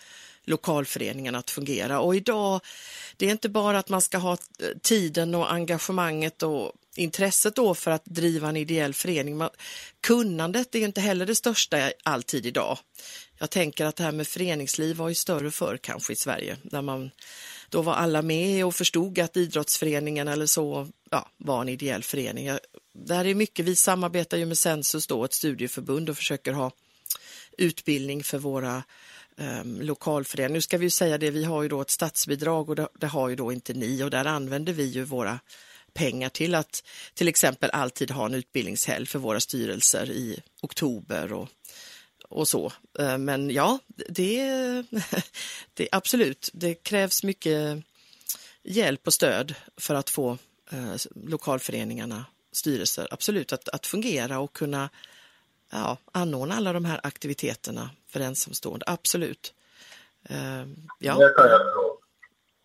lokalföreningarna 0.43 1.37
att 1.37 1.51
fungera. 1.51 1.99
Och 1.99 2.15
idag, 2.15 2.61
det 3.17 3.25
är 3.25 3.31
inte 3.31 3.49
bara 3.49 3.79
att 3.79 3.89
man 3.89 4.01
ska 4.01 4.17
ha 4.17 4.37
tiden 4.81 5.35
och 5.35 5.53
engagemanget 5.53 6.43
och 6.43 6.71
intresset 6.98 7.56
då 7.56 7.75
för 7.75 7.92
att 7.92 8.06
driva 8.06 8.50
en 8.50 8.58
ideell 8.58 8.94
förening. 8.94 9.38
Man, 9.38 9.50
kunnandet 10.01 10.75
är 10.75 10.80
inte 10.80 11.01
heller 11.01 11.25
det 11.25 11.36
största 11.36 11.92
alltid 12.04 12.46
idag. 12.46 12.77
Jag 13.39 13.50
tänker 13.50 13.86
att 13.86 13.96
det 13.96 14.04
här 14.04 14.12
med 14.12 14.27
föreningsliv 14.27 14.98
var 14.98 15.10
ju 15.10 15.16
större 15.16 15.51
förr 15.51 15.77
kanske 15.77 16.13
i 16.13 16.16
Sverige, 16.16 16.58
där 16.63 16.82
man 16.82 17.12
då 17.70 17.82
var 17.82 17.94
alla 17.94 18.22
med 18.22 18.66
och 18.66 18.75
förstod 18.75 19.20
att 19.20 19.38
idrottsföreningen 19.38 20.27
eller 20.27 20.46
så 20.46 20.88
ja, 21.12 21.30
var 21.38 21.62
en 21.62 21.70
ideell 21.70 22.04
förening. 22.04 22.58
Där 22.94 23.25
är 23.25 23.36
mycket, 23.36 23.66
vi 23.66 23.75
samarbetar 23.75 24.38
ju 24.38 24.46
med 24.46 24.58
Sensus 24.58 25.08
då, 25.08 25.24
ett 25.24 25.34
studieförbund 25.34 26.10
och 26.10 26.18
försöker 26.18 26.51
ha 26.51 26.72
utbildning 27.58 28.24
för 28.24 28.38
våra 28.38 28.84
um, 29.38 29.82
lokalföreningar. 29.82 30.54
Nu 30.54 30.62
ska 30.62 30.77
vi 30.77 30.86
ju 30.86 30.89
säga 30.89 31.18
det, 31.18 31.32
vi 31.32 31.44
har 31.44 31.63
ju 31.63 31.70
då 31.70 31.82
ett 31.82 31.89
statsbidrag 31.89 32.70
och 32.70 32.75
det, 32.75 32.88
det 33.00 33.08
har 33.08 33.30
ju 33.30 33.36
då 33.36 33.51
inte 33.51 33.74
ni 33.74 34.04
och 34.04 34.10
där 34.10 34.25
använder 34.25 34.74
vi 34.74 34.84
ju 34.84 35.04
våra 35.04 35.39
pengar 35.98 36.30
till 36.30 36.56
att 36.56 36.84
till 37.13 37.27
exempel 37.27 37.70
alltid 37.70 38.12
ha 38.12 38.25
en 38.25 38.34
utbildningshelg 38.34 39.06
för 39.06 39.20
våra 39.20 39.39
styrelser 39.39 40.12
i 40.12 40.39
oktober 40.62 41.34
och, 41.34 41.48
och 42.30 42.48
så. 42.48 42.72
Eh, 43.00 43.18
men 43.18 43.50
ja, 43.50 43.80
det, 44.10 44.84
det 45.74 45.89
absolut, 45.92 46.50
det 46.54 46.74
krävs 46.75 47.24
mycket 47.24 47.84
hjälp 48.63 49.08
och 49.08 49.13
stöd 49.13 49.56
för 49.77 49.96
att 49.96 50.10
få 50.10 50.38
eh, 50.72 50.96
lokalföreningarna 51.16 52.25
styrelser, 52.51 53.08
absolut, 53.12 53.54
att, 53.54 53.70
att 53.70 53.88
fungera 53.88 54.39
och 54.39 54.54
kunna 54.54 54.89
ja, 55.72 55.98
anordna 56.12 56.56
alla 56.56 56.74
de 56.74 56.86
här 56.86 57.00
aktiviteterna 57.04 57.89
för 58.08 58.20
ensamstående, 58.20 58.86
absolut. 58.88 59.54
Eh, 60.30 60.66
ja. 61.00 61.18
Det 61.18 61.34
kan 61.38 61.50
jag 61.50 61.87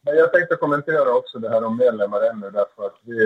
jag 0.03 0.33
tänkte 0.33 0.57
kommentera 0.57 1.15
också 1.15 1.39
det 1.39 1.49
här 1.49 1.65
om 1.65 1.77
medlemmar 1.77 2.21
ännu 2.21 2.51
därför 2.51 2.87
att 2.87 2.97
vi, 3.03 3.25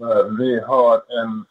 eh, 0.00 0.24
vi 0.38 0.60
har 0.60 1.02
en, 1.08 1.44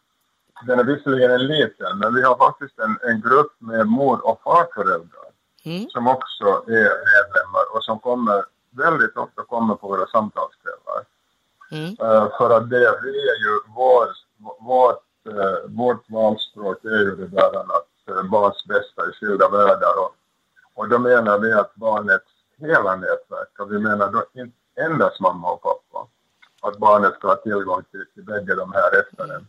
den 0.68 0.80
är 0.80 0.84
visserligen 0.84 1.32
en 1.32 1.48
liten, 1.48 1.98
men 2.00 2.16
vi 2.16 2.22
har 2.22 2.38
faktiskt 2.38 2.80
en, 2.80 2.98
en 3.10 3.22
grupp 3.22 3.54
med 3.60 3.88
mor 3.88 4.28
och 4.28 4.42
farföräldrar 4.44 5.30
mm. 5.66 5.90
som 5.90 6.08
också 6.08 6.46
är 6.68 6.92
medlemmar 7.14 7.76
och 7.76 7.84
som 7.84 8.00
kommer 8.00 8.44
väldigt 8.70 9.18
ofta 9.18 9.44
kommer 9.44 9.76
på 9.76 9.88
våra 9.88 10.08
samtalskvällar. 10.08 11.02
Mm. 11.72 11.90
Uh, 11.90 12.38
för 12.38 12.58
att 12.58 12.70
det, 12.70 12.80
det 12.80 13.10
är 13.10 13.38
ju 13.46 13.60
vår 13.76 14.08
vårt, 14.60 15.04
eh, 15.28 15.70
vårt 15.70 16.10
valspråk 16.10 16.86
är 16.86 17.00
ju 17.00 17.16
det 17.16 17.28
där 17.28 17.60
att 17.60 18.18
eh, 18.18 18.24
barns 18.24 18.66
bästa 18.66 19.10
i 19.10 19.14
skilda 19.14 19.50
världar 19.50 20.00
och, 20.00 20.16
och 20.74 20.90
då 20.90 21.00
menar 21.00 21.40
vi 21.40 21.54
att 21.54 21.76
barnets 21.76 22.32
hela 22.58 22.96
nätverk, 22.96 23.60
och 23.60 23.72
vi 23.72 23.80
menar 23.80 24.12
då 24.12 24.42
inte 24.42 24.58
endast 24.76 25.20
mamma 25.20 25.52
och 25.52 25.62
pappa, 25.62 26.08
att 26.62 26.78
barnet 26.78 27.14
ska 27.14 27.28
ha 27.28 27.36
tillgång 27.36 27.84
till, 27.92 28.06
till 28.14 28.24
bägge 28.24 28.56
de 28.56 28.72
här 28.74 29.00
efter 29.00 29.36
en 29.36 29.48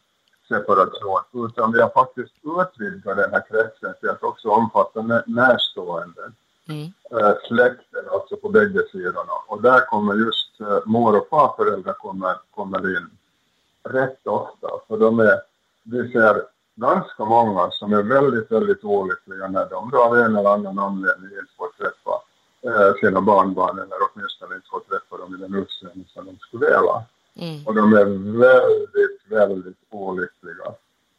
separation, 0.48 1.48
utan 1.48 1.72
vi 1.72 1.80
har 1.80 1.88
faktiskt 1.88 2.34
utvidgat 2.60 3.16
den 3.16 3.32
här 3.32 3.44
kretsen 3.48 3.94
till 4.00 4.10
att 4.10 4.22
också 4.22 4.48
omfatta 4.48 5.22
närstående. 5.26 6.32
Mm. 6.68 6.92
Äh, 7.10 7.34
släkten 7.48 8.04
alltså 8.12 8.36
på 8.36 8.48
bägge 8.48 8.82
sidorna. 8.92 9.32
Och 9.46 9.62
där 9.62 9.80
kommer 9.80 10.14
just 10.14 10.60
äh, 10.60 10.78
mor 10.84 11.16
och 11.16 11.28
farföräldrar 11.28 11.92
kommer, 11.92 12.36
kommer 12.50 12.96
in 12.96 13.10
rätt 13.82 14.26
ofta. 14.26 14.68
För 14.88 14.98
de 14.98 15.20
är, 15.20 15.40
vi 15.82 16.12
ser 16.12 16.42
ganska 16.74 17.24
många 17.24 17.70
som 17.70 17.92
är 17.92 18.02
väldigt, 18.02 18.52
väldigt 18.52 18.84
olyckliga 18.84 19.48
när 19.48 19.66
de 19.70 19.90
då 19.90 20.02
av 20.02 20.16
en 20.16 20.36
eller 20.36 20.50
annan 20.50 20.78
anledning 20.78 21.30
inte 21.30 21.52
får 21.56 21.68
träffa 21.68 22.10
eh, 22.62 22.65
sina 23.00 23.20
barnbarn 23.20 23.78
eller 23.78 23.96
åtminstone 24.06 24.54
inte 24.54 24.68
får 24.68 24.80
träffa 24.80 25.16
dem 25.16 25.34
i 25.34 25.38
den 25.38 25.54
utsträckning 25.54 26.08
som 26.14 26.26
de 26.26 26.38
skulle 26.38 26.66
vilja. 26.66 27.04
Mm. 27.36 27.66
Och 27.66 27.74
de 27.74 27.92
är 27.92 28.04
väldigt, 28.38 29.20
väldigt 29.28 29.76
olyckliga. 29.90 30.74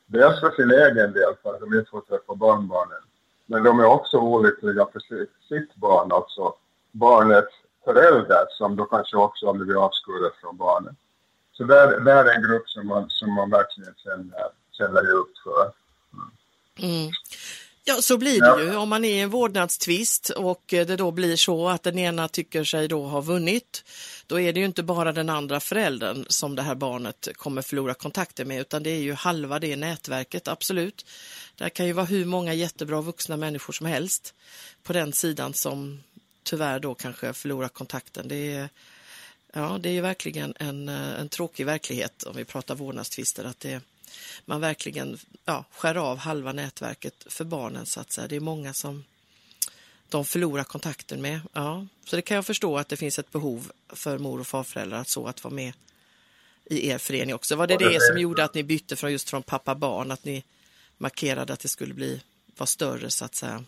Dels 0.05 0.39
för 0.39 0.51
sin 0.51 0.71
egen 0.71 1.13
del, 1.13 1.33
för 1.43 1.53
att 1.53 1.59
de 1.59 1.73
inte 1.73 1.89
får 1.89 2.01
träffa 2.01 2.35
barnbarnen. 2.35 3.01
Men 3.45 3.63
de 3.63 3.79
är 3.79 3.85
också 3.85 4.17
olyckliga 4.17 4.87
för 4.93 4.99
sitt, 5.47 5.75
barn, 5.75 6.11
alltså 6.11 6.53
barnets 6.91 7.53
förälder 7.83 8.45
som 8.49 8.75
då 8.75 8.85
kanske 8.85 9.17
också 9.17 9.45
har 9.45 9.53
blivit 9.53 9.77
avskuren 9.77 10.31
från 10.41 10.57
barnet. 10.57 10.95
Så 11.53 11.63
där, 11.63 11.99
där 11.99 12.25
är 12.25 12.35
en 12.35 12.41
grupp 12.41 12.69
som 12.69 12.87
man, 12.87 13.09
som 13.09 13.33
man 13.33 13.49
verkligen 13.49 13.93
känner, 13.97 14.47
känner 14.71 15.01
djupt 15.01 15.37
för. 15.43 15.71
Mm. 16.13 16.31
Mm. 16.79 17.11
Ja, 17.97 18.01
så 18.01 18.17
blir 18.17 18.41
det 18.41 18.63
ju 18.63 18.75
om 18.75 18.89
man 18.89 19.05
är 19.05 19.13
i 19.13 19.19
en 19.19 19.29
vårdnadstvist 19.29 20.29
och 20.29 20.63
det 20.67 20.95
då 20.95 21.11
blir 21.11 21.35
så 21.35 21.69
att 21.69 21.83
den 21.83 21.99
ena 21.99 22.27
tycker 22.27 22.63
sig 22.63 22.87
då 22.87 23.05
ha 23.05 23.21
vunnit. 23.21 23.83
Då 24.27 24.39
är 24.39 24.53
det 24.53 24.59
ju 24.59 24.65
inte 24.65 24.83
bara 24.83 25.11
den 25.11 25.29
andra 25.29 25.59
föräldern 25.59 26.25
som 26.29 26.55
det 26.55 26.61
här 26.61 26.75
barnet 26.75 27.27
kommer 27.35 27.61
förlora 27.61 27.93
kontakten 27.93 28.47
med 28.47 28.61
utan 28.61 28.83
det 28.83 28.89
är 28.89 28.99
ju 28.99 29.13
halva 29.13 29.59
det 29.59 29.75
nätverket, 29.75 30.47
absolut. 30.47 31.05
Det 31.55 31.69
kan 31.69 31.85
ju 31.85 31.93
vara 31.93 32.05
hur 32.05 32.25
många 32.25 32.53
jättebra 32.53 33.01
vuxna 33.01 33.37
människor 33.37 33.73
som 33.73 33.85
helst 33.85 34.33
på 34.83 34.93
den 34.93 35.13
sidan 35.13 35.53
som 35.53 36.03
tyvärr 36.43 36.79
då 36.79 36.95
kanske 36.95 37.33
förlorar 37.33 37.69
kontakten. 37.69 38.27
Det 38.27 38.53
är, 38.53 38.69
Ja, 39.53 39.77
det 39.81 39.89
är 39.89 39.93
ju 39.93 40.01
verkligen 40.01 40.53
en, 40.59 40.89
en 40.89 41.29
tråkig 41.29 41.65
verklighet 41.65 42.23
om 42.23 42.35
vi 42.35 42.45
pratar 42.45 42.75
vårdnadstvister, 42.75 43.43
att 43.43 43.59
det, 43.59 43.81
man 44.45 44.61
verkligen 44.61 45.17
ja, 45.45 45.65
skär 45.71 45.95
av 45.95 46.17
halva 46.17 46.51
nätverket 46.51 47.25
för 47.29 47.45
barnen 47.45 47.85
så 47.85 47.99
att 47.99 48.11
säga. 48.11 48.27
Det 48.27 48.35
är 48.35 48.39
många 48.39 48.73
som 48.73 49.03
de 50.09 50.25
förlorar 50.25 50.63
kontakten 50.63 51.21
med. 51.21 51.39
Ja, 51.53 51.85
så 52.05 52.15
det 52.15 52.21
kan 52.21 52.35
jag 52.35 52.45
förstå 52.45 52.77
att 52.77 52.89
det 52.89 52.97
finns 52.97 53.19
ett 53.19 53.31
behov 53.31 53.71
för 53.89 54.17
mor 54.17 54.39
och 54.39 54.47
farföräldrar 54.47 54.99
att 54.99 55.09
så 55.09 55.27
att 55.27 55.43
vara 55.43 55.53
med 55.53 55.73
i 56.65 56.89
er 56.89 56.97
förening 56.97 57.35
också. 57.35 57.55
Var 57.55 57.67
det 57.67 57.77
det 57.77 58.01
som 58.01 58.17
gjorde 58.17 58.43
att 58.43 58.53
ni 58.53 58.63
bytte 58.63 58.95
från 58.95 59.11
just 59.11 59.29
från 59.29 59.43
pappa 59.43 59.75
barn, 59.75 60.11
att 60.11 60.25
ni 60.25 60.43
markerade 60.97 61.53
att 61.53 61.59
det 61.59 61.67
skulle 61.67 61.93
bli 61.93 62.23
vara 62.57 62.67
större 62.67 63.09
så 63.09 63.25
att 63.25 63.35
säga? 63.35 63.63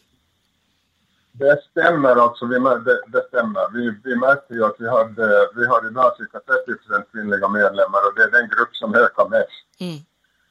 Det 1.31 1.59
stämmer 1.71 2.15
alltså, 2.15 2.45
vi, 2.45 2.55
det, 2.59 3.01
det 3.07 3.27
stämmer. 3.27 3.69
Vi, 3.73 3.93
vi 4.03 4.15
märkte 4.15 4.53
ju 4.53 4.65
att 4.65 4.75
vi 4.79 4.89
hade, 4.89 5.49
vi 5.55 5.65
har 5.65 5.87
idag 5.87 6.17
cirka 6.17 6.39
30 6.39 7.11
kvinnliga 7.11 7.47
medlemmar 7.47 7.99
och 8.07 8.15
det 8.15 8.23
är 8.23 8.31
den 8.31 8.49
grupp 8.49 8.75
som 8.75 8.95
ökar 8.95 9.29
mest. 9.29 9.65
Mm. 9.79 9.99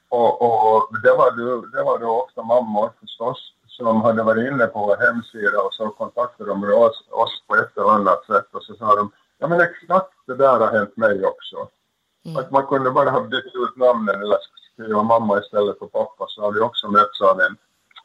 Och, 0.09 0.43
och 0.43 1.03
det, 1.03 1.11
var 1.11 1.31
då, 1.31 1.67
det 1.67 1.83
var 1.83 1.99
då 1.99 2.23
ofta 2.23 2.43
mammor 2.43 2.91
förstås 3.01 3.53
som 3.67 4.03
hade 4.03 4.23
varit 4.23 4.53
inne 4.53 4.67
på 4.67 4.79
vår 4.79 4.97
hemsida 4.97 5.61
och 5.61 5.75
så 5.75 5.89
kontaktade 5.89 6.51
de 6.51 6.65
oss, 6.65 7.05
oss 7.11 7.43
på 7.47 7.57
ett 7.57 7.77
eller 7.77 7.91
annat 7.91 8.25
sätt 8.27 8.49
och 8.53 8.63
så 8.63 8.75
sa 8.75 8.97
de 8.97 9.11
ja 9.39 9.47
men 9.47 9.61
exakt 9.61 10.13
det 10.27 10.35
där 10.35 10.61
har 10.61 10.79
hänt 10.79 10.97
mig 10.97 11.25
också. 11.25 11.69
Mm. 12.25 12.37
Att 12.37 12.51
man 12.51 12.67
kunde 12.67 12.91
bara 12.91 13.11
ha 13.11 13.21
bytt 13.21 13.55
ut 13.55 13.77
namnen 13.77 14.23
eller 14.23 14.39
skriva 14.73 15.03
mamma 15.03 15.39
istället 15.39 15.79
för 15.79 15.87
pappa 15.87 16.25
så 16.29 16.43
har 16.43 16.53
vi 16.53 16.61
också 16.61 16.89
mötts 16.89 17.21
av 17.21 17.41
en, 17.41 17.57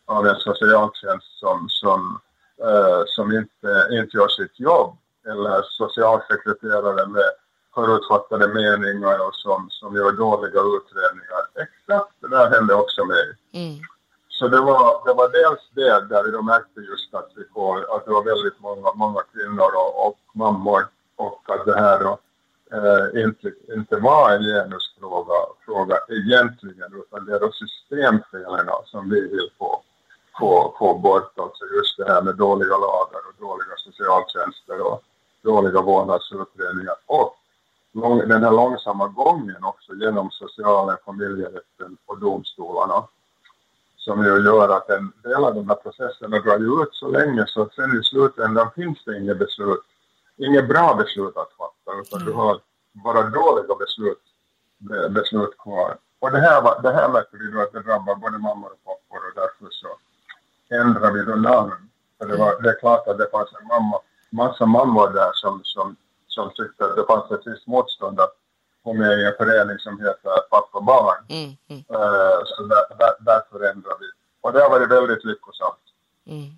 av 0.06 0.28
en 0.28 0.36
socialtjänst 0.36 1.40
som, 1.40 1.70
som 1.70 2.20
eh, 2.62 3.04
som 3.06 3.32
inte, 3.32 3.88
inte 3.92 4.18
gör 4.18 4.28
sitt 4.28 4.60
jobb 4.60 4.98
eller 5.28 5.62
socialsekreterare 5.64 7.08
med 7.08 7.32
förutfattade 7.74 8.48
meningar 8.48 9.28
och 9.28 9.36
som, 9.36 9.68
som 9.70 9.96
gör 9.96 10.12
dåliga 10.12 10.62
utredningar. 10.78 11.44
Exakt 11.66 12.14
det 12.20 12.28
där 12.28 12.50
hände 12.50 12.74
också 12.74 13.06
mig. 13.06 13.26
Mm. 13.52 13.80
Så 14.30 14.48
det 14.48 14.62
var, 14.62 15.06
det 15.06 15.14
var 15.14 15.30
dels 15.30 15.62
det 15.72 16.16
där 16.16 16.24
vi 16.24 16.32
då 16.32 16.42
märkte 16.42 16.80
just 16.80 17.14
att 17.14 17.32
vi 17.36 17.44
får, 17.54 17.96
att 17.96 18.06
det 18.06 18.12
var 18.12 18.24
väldigt 18.24 18.60
många, 18.60 18.94
många 18.96 19.22
kvinnor 19.34 19.72
och, 19.76 20.08
och 20.08 20.20
mammor 20.34 20.88
och 21.16 21.42
att 21.48 21.66
det 21.66 21.80
här 21.80 22.00
då 22.04 22.18
eh, 22.78 23.24
inte, 23.24 23.52
inte 23.76 23.96
var 23.96 24.32
en 24.32 24.44
genusfråga 24.44 25.40
fråga 25.66 25.96
egentligen 26.10 26.90
utan 27.02 27.26
det 27.26 27.36
är 27.36 27.40
då 27.40 27.52
systemfelen 27.52 28.70
som 28.86 29.10
vi 29.10 29.22
vill 29.22 29.50
få 29.58 29.84
få, 30.40 30.76
få 30.80 30.98
bort 30.98 31.40
alltså 31.40 31.66
just 31.78 31.98
det 31.98 32.14
här 32.14 32.22
med 32.22 32.36
dåliga 32.36 32.78
lagar 32.78 33.22
och 33.30 33.36
dåliga 33.40 33.76
socialtjänster 33.78 34.82
och, 34.82 35.04
dåliga 35.44 35.82
vårdnadsutredningar 35.82 36.96
och 37.06 37.36
lång, 37.94 38.28
den 38.28 38.44
här 38.44 38.52
långsamma 38.52 39.08
gången 39.08 39.64
också 39.64 39.94
genom 39.94 40.32
socialen, 40.32 40.98
familjerätten 41.06 41.98
och 42.06 42.20
domstolarna 42.20 43.08
som 43.98 44.24
ju 44.24 44.46
gör 44.46 44.70
att 44.78 44.90
en 44.90 45.14
del 45.24 45.44
av 45.46 45.56
de 45.56 45.70
här 45.70 45.76
processerna 45.76 46.40
drar 46.40 46.84
ut 46.84 46.90
så 46.92 47.08
länge 47.08 47.46
så 47.48 47.62
att 47.62 47.74
sen 47.74 48.00
i 48.00 48.04
slutändan 48.04 48.72
finns 48.76 49.04
det 49.06 49.18
inget 49.18 49.40
beslut, 49.40 49.84
inget 50.38 50.68
bra 50.68 50.96
beslut 50.96 51.38
att 51.38 51.54
fatta 51.58 52.00
utan 52.02 52.26
du 52.26 52.34
har 52.34 52.60
bara 52.92 53.30
dåliga 53.30 53.76
beslut, 53.76 54.24
beslut 55.10 55.58
kvar. 55.58 55.98
Och 56.20 56.32
det 56.32 56.40
här, 56.40 56.82
det 56.82 56.94
här 56.94 57.10
märker 57.10 57.38
vi 57.38 57.52
då 57.52 57.62
att 57.62 57.72
det 57.74 57.80
drabbar 57.80 58.16
både 58.16 58.38
mammor 58.38 58.72
och 58.72 58.84
pappor 58.84 59.22
och 59.28 59.34
därför 59.36 59.68
så 59.72 59.88
ändrar 60.76 61.12
vi 61.12 61.26
då 61.26 61.36
namn. 61.36 61.90
För 62.18 62.26
det, 62.28 62.38
var, 62.38 62.62
det 62.62 62.70
är 62.70 62.80
klart 62.80 63.08
att 63.08 63.18
det 63.18 63.30
fanns 63.32 63.50
en 63.62 63.68
mamma, 63.68 64.00
massa 64.30 64.66
mammor 64.66 65.10
där 65.10 65.32
som, 65.34 65.62
som, 65.64 65.96
som 66.34 66.52
tyckte 66.54 66.86
att 66.86 66.96
det 66.96 67.06
fanns 67.06 67.32
ett 67.32 67.48
visst 67.48 67.68
motstånd 67.68 68.20
att 68.20 68.36
gå 68.84 68.94
med 68.94 69.20
i 69.20 69.26
en 69.26 69.34
förening 69.38 69.78
som 69.80 70.00
heter 70.00 70.32
Pappa 70.50 70.82
Barn. 70.82 71.26
Mm, 71.30 71.52
mm, 71.70 71.84
Eh, 71.90 72.40
så 72.46 72.64
där, 72.64 72.86
där, 73.00 73.14
därför 73.20 73.66
ändrar 73.72 73.98
vi. 74.00 74.06
Och 74.42 74.54
det 74.54 74.62
har 74.62 74.70
varit 74.70 74.92
väldigt 74.92 75.26
lyckosamt. 75.26 75.86
mm, 76.28 76.50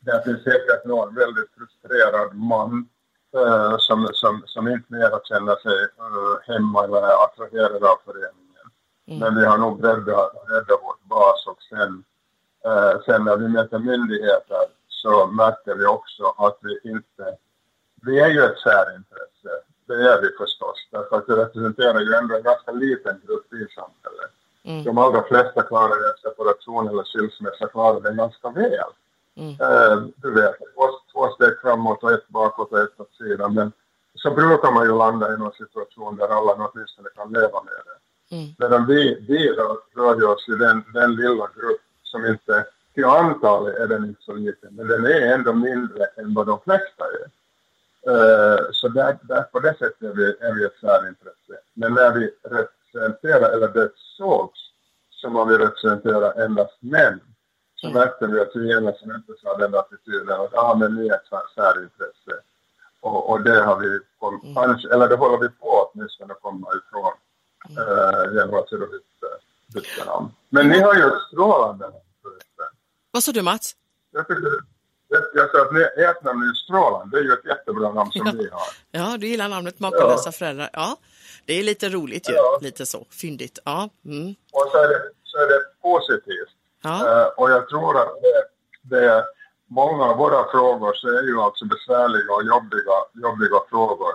Det 0.00 0.22
finns 0.24 0.42
säkert 0.44 0.84
någon 0.84 1.14
väldigt 1.14 1.50
frustrerad 1.56 2.34
man 2.34 2.88
eh, 3.34 3.76
som, 3.78 4.08
som, 4.12 4.42
som 4.46 4.68
inte 4.68 4.92
mera 4.92 5.20
känner 5.24 5.56
sig 5.56 5.78
eh, 5.82 6.54
hemma 6.54 6.84
eller 6.84 6.96
är 6.96 7.24
attraherad 7.24 7.84
av 7.84 7.96
föreningen. 8.04 8.66
Men 9.04 9.36
vi 9.38 9.44
har 9.44 9.58
nog 9.58 9.80
breddat, 9.80 10.46
breddat 10.46 10.82
vårt 10.82 11.02
bas 11.04 11.46
och 11.46 11.62
sen, 11.62 12.04
eh, 12.64 13.00
sen 13.06 13.24
när 13.24 13.36
vi 13.36 13.48
möter 13.48 13.78
myndigheter 13.78 14.62
så 14.88 15.26
märker 15.26 15.74
vi 15.74 15.86
också 15.86 16.34
att 16.38 16.58
vi 16.62 16.90
inte... 16.90 17.36
Vi 18.06 18.20
är 18.20 18.28
ju 18.28 18.40
ett 18.44 18.58
särintresse, 18.58 19.52
det 19.86 19.94
är 19.94 20.22
vi 20.22 20.28
förstås, 20.38 20.88
därför 20.90 21.16
att 21.16 21.28
vi 21.28 21.32
representerar 21.32 22.00
ju 22.00 22.14
ändå 22.14 22.36
en 22.36 22.42
ganska 22.42 22.72
liten 22.72 23.20
grupp 23.26 23.52
i 23.52 23.66
samhället. 23.74 24.30
De 24.84 24.98
allra 24.98 25.22
flesta 25.22 25.62
klarar 25.62 25.96
en 25.96 26.18
separation 26.22 26.88
eller 26.88 27.04
skilsmässa 27.04 27.68
klarar 27.68 28.00
det 28.00 28.14
ganska 28.14 28.50
väl. 28.50 28.90
Eh, 29.36 30.02
du 30.16 30.34
vet, 30.34 30.58
två, 30.58 30.88
två 31.12 31.28
steg 31.28 31.60
framåt 31.60 32.02
och 32.02 32.12
ett 32.12 32.28
bakåt 32.28 32.72
och 32.72 32.80
ett 32.80 33.00
åt 33.00 33.14
sidan. 33.14 33.54
Men 33.54 33.72
så 34.14 34.30
brukar 34.30 34.72
man 34.72 34.86
ju 34.86 34.98
landa 34.98 35.34
i 35.34 35.36
någon 35.36 35.52
situation 35.52 36.16
där 36.16 36.28
alla 36.28 36.70
åtminstone 36.72 37.08
kan 37.16 37.32
leva 37.32 37.62
med 37.62 37.80
det. 37.86 37.98
Medan 38.58 38.86
vi, 38.86 39.26
vi 39.28 39.48
rör, 39.52 39.76
rör 39.96 40.32
oss 40.32 40.48
i 40.48 40.52
den, 40.52 40.84
den 40.94 41.16
lilla 41.16 41.48
grupp 41.56 41.80
som 42.02 42.26
inte, 42.26 42.66
till 42.94 43.04
antalet 43.04 43.76
är 43.76 43.86
den 43.86 44.04
inte 44.04 44.22
så 44.22 44.34
liten, 44.34 44.74
men 44.76 44.86
den 44.86 45.06
är 45.06 45.34
ändå 45.34 45.52
mindre 45.52 46.04
än 46.04 46.34
vad 46.34 46.46
de 46.46 46.60
flesta 46.60 47.04
är. 47.04 47.41
Eh, 48.06 48.64
så 48.72 48.88
där, 48.88 49.18
där, 49.22 49.42
på 49.42 49.60
det 49.60 49.74
sättet 49.78 50.02
är 50.02 50.14
vi, 50.14 50.36
är 50.40 50.54
vi 50.54 50.64
ett 50.64 50.78
särintresse. 50.80 51.58
Men 51.74 51.94
när 51.94 52.10
vi 52.10 52.30
representerar, 52.42 53.50
eller 53.50 53.68
det 53.68 53.90
sågs 53.96 54.60
som 55.10 55.36
om 55.36 55.48
vi 55.48 55.58
representerar 55.58 56.44
endast 56.44 56.76
män, 56.80 57.20
så 57.74 57.90
märkte 57.90 58.26
vi 58.26 58.40
att 58.40 58.56
vi 58.56 58.68
genast 58.68 59.02
inte 59.02 59.32
sa 59.42 59.56
den 59.56 59.74
attityden 59.74 60.40
att 60.40 60.54
ah, 60.54 60.74
men 60.74 60.94
ni 60.94 61.08
är 61.08 61.14
ett 61.14 61.26
sär- 61.30 61.54
särintresse. 61.54 62.34
Och, 63.00 63.30
och 63.30 63.42
det 63.42 63.62
har 63.62 63.76
vi, 63.78 64.00
kom, 64.18 64.54
kanske, 64.54 64.94
eller 64.94 65.08
det 65.08 65.16
håller 65.16 65.38
vi 65.38 65.48
på 65.48 65.90
åtminstone 65.92 66.32
att 66.32 66.40
komma 66.40 66.68
ifrån 66.76 67.12
eh, 67.78 68.34
genom 68.34 68.54
att 68.54 68.70
bytte 69.74 70.04
namn. 70.06 70.28
Men 70.48 70.68
ni 70.68 70.80
har 70.80 70.94
ju 70.94 71.02
ett 71.02 71.22
strålande. 71.28 71.92
Vad 73.10 73.22
sa 73.22 73.32
du 73.32 73.42
Mats? 73.42 73.76
Jag, 74.10 74.28
tycker, 74.28 74.42
jag, 75.34 75.50
sa 75.50 75.62
att 75.62 75.72
ni- 75.72 76.02
ert 76.04 76.22
namn 76.22 76.42
är 76.42 76.46
ju 76.46 76.54
strålande, 76.54 77.16
det 77.16 77.20
är 77.22 77.24
ju 77.24 77.32
ett 77.32 77.44
jättebra 77.44 77.92
namn 77.92 78.10
som 78.12 78.36
ni 78.36 78.48
har. 78.48 78.60
Ja, 78.90 79.16
du 79.18 79.26
gillar 79.26 79.48
namnet 79.48 79.80
Makalösa 79.80 80.32
föräldrar. 80.32 80.70
Ja, 80.72 80.96
det 81.46 81.52
är 81.58 81.62
lite 81.62 81.88
roligt 81.88 82.28
ju. 82.30 82.32
Ja. 82.34 82.58
Lite 82.62 82.86
så, 82.86 83.06
fyndigt. 83.10 83.58
Ja, 83.64 83.88
mm. 84.04 84.34
Och 84.52 84.68
så 84.72 84.78
är 84.78 84.88
det, 84.88 85.00
så 85.24 85.38
är 85.38 85.46
det 85.46 85.60
positivt. 85.82 86.52
ja. 86.82 87.20
Eh, 87.22 87.26
och 87.26 87.50
jag 87.50 87.68
tror 87.68 88.00
att 88.02 88.08
det, 88.22 88.44
det, 88.96 89.24
många 89.68 90.04
av 90.04 90.16
våra 90.16 90.50
frågor 90.50 90.92
så 90.94 91.08
är 91.08 91.22
ju 91.22 91.40
alltså 91.40 91.64
besvärliga 91.64 92.32
och 92.32 92.44
jobbiga, 92.44 92.96
jobbiga 93.12 93.60
frågor. 93.70 94.14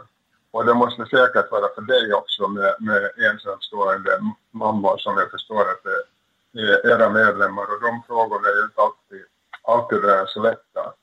Och 0.52 0.66
det 0.66 0.74
måste 0.74 1.06
säkert 1.06 1.52
vara 1.52 1.68
för 1.76 1.82
dig 1.82 2.14
också 2.14 2.48
med, 2.48 2.76
med 2.80 3.12
ensamstående 3.32 4.20
mammor 4.52 4.98
som 4.98 5.18
jag 5.18 5.32
förstår 5.32 5.62
att 5.62 5.84
det 5.84 6.62
är 6.62 6.92
era 6.92 7.10
medlemmar. 7.10 7.64
Och 7.64 7.82
de 7.82 8.02
frågorna 8.08 8.48
är 8.48 8.56
ju 8.60 8.64
inte 8.64 8.82
alltid, 8.82 9.26
alltid 9.68 10.02
där 10.02 10.26
så 10.26 10.42
lätta. 10.42 10.94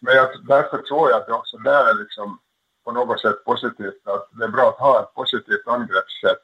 Men 0.00 0.16
jag, 0.16 0.28
därför 0.46 0.78
tror 0.78 1.10
jag 1.10 1.20
att 1.20 1.26
det 1.26 1.32
också 1.32 1.56
där 1.56 1.84
är 1.90 1.94
liksom 1.94 2.38
på 2.84 2.92
något 2.92 3.20
sätt 3.20 3.44
positivt. 3.44 4.06
Att 4.06 4.28
det 4.38 4.44
är 4.44 4.48
bra 4.48 4.68
att 4.68 4.78
ha 4.78 5.02
ett 5.02 5.14
positivt 5.14 5.66
angreppssätt 5.66 6.42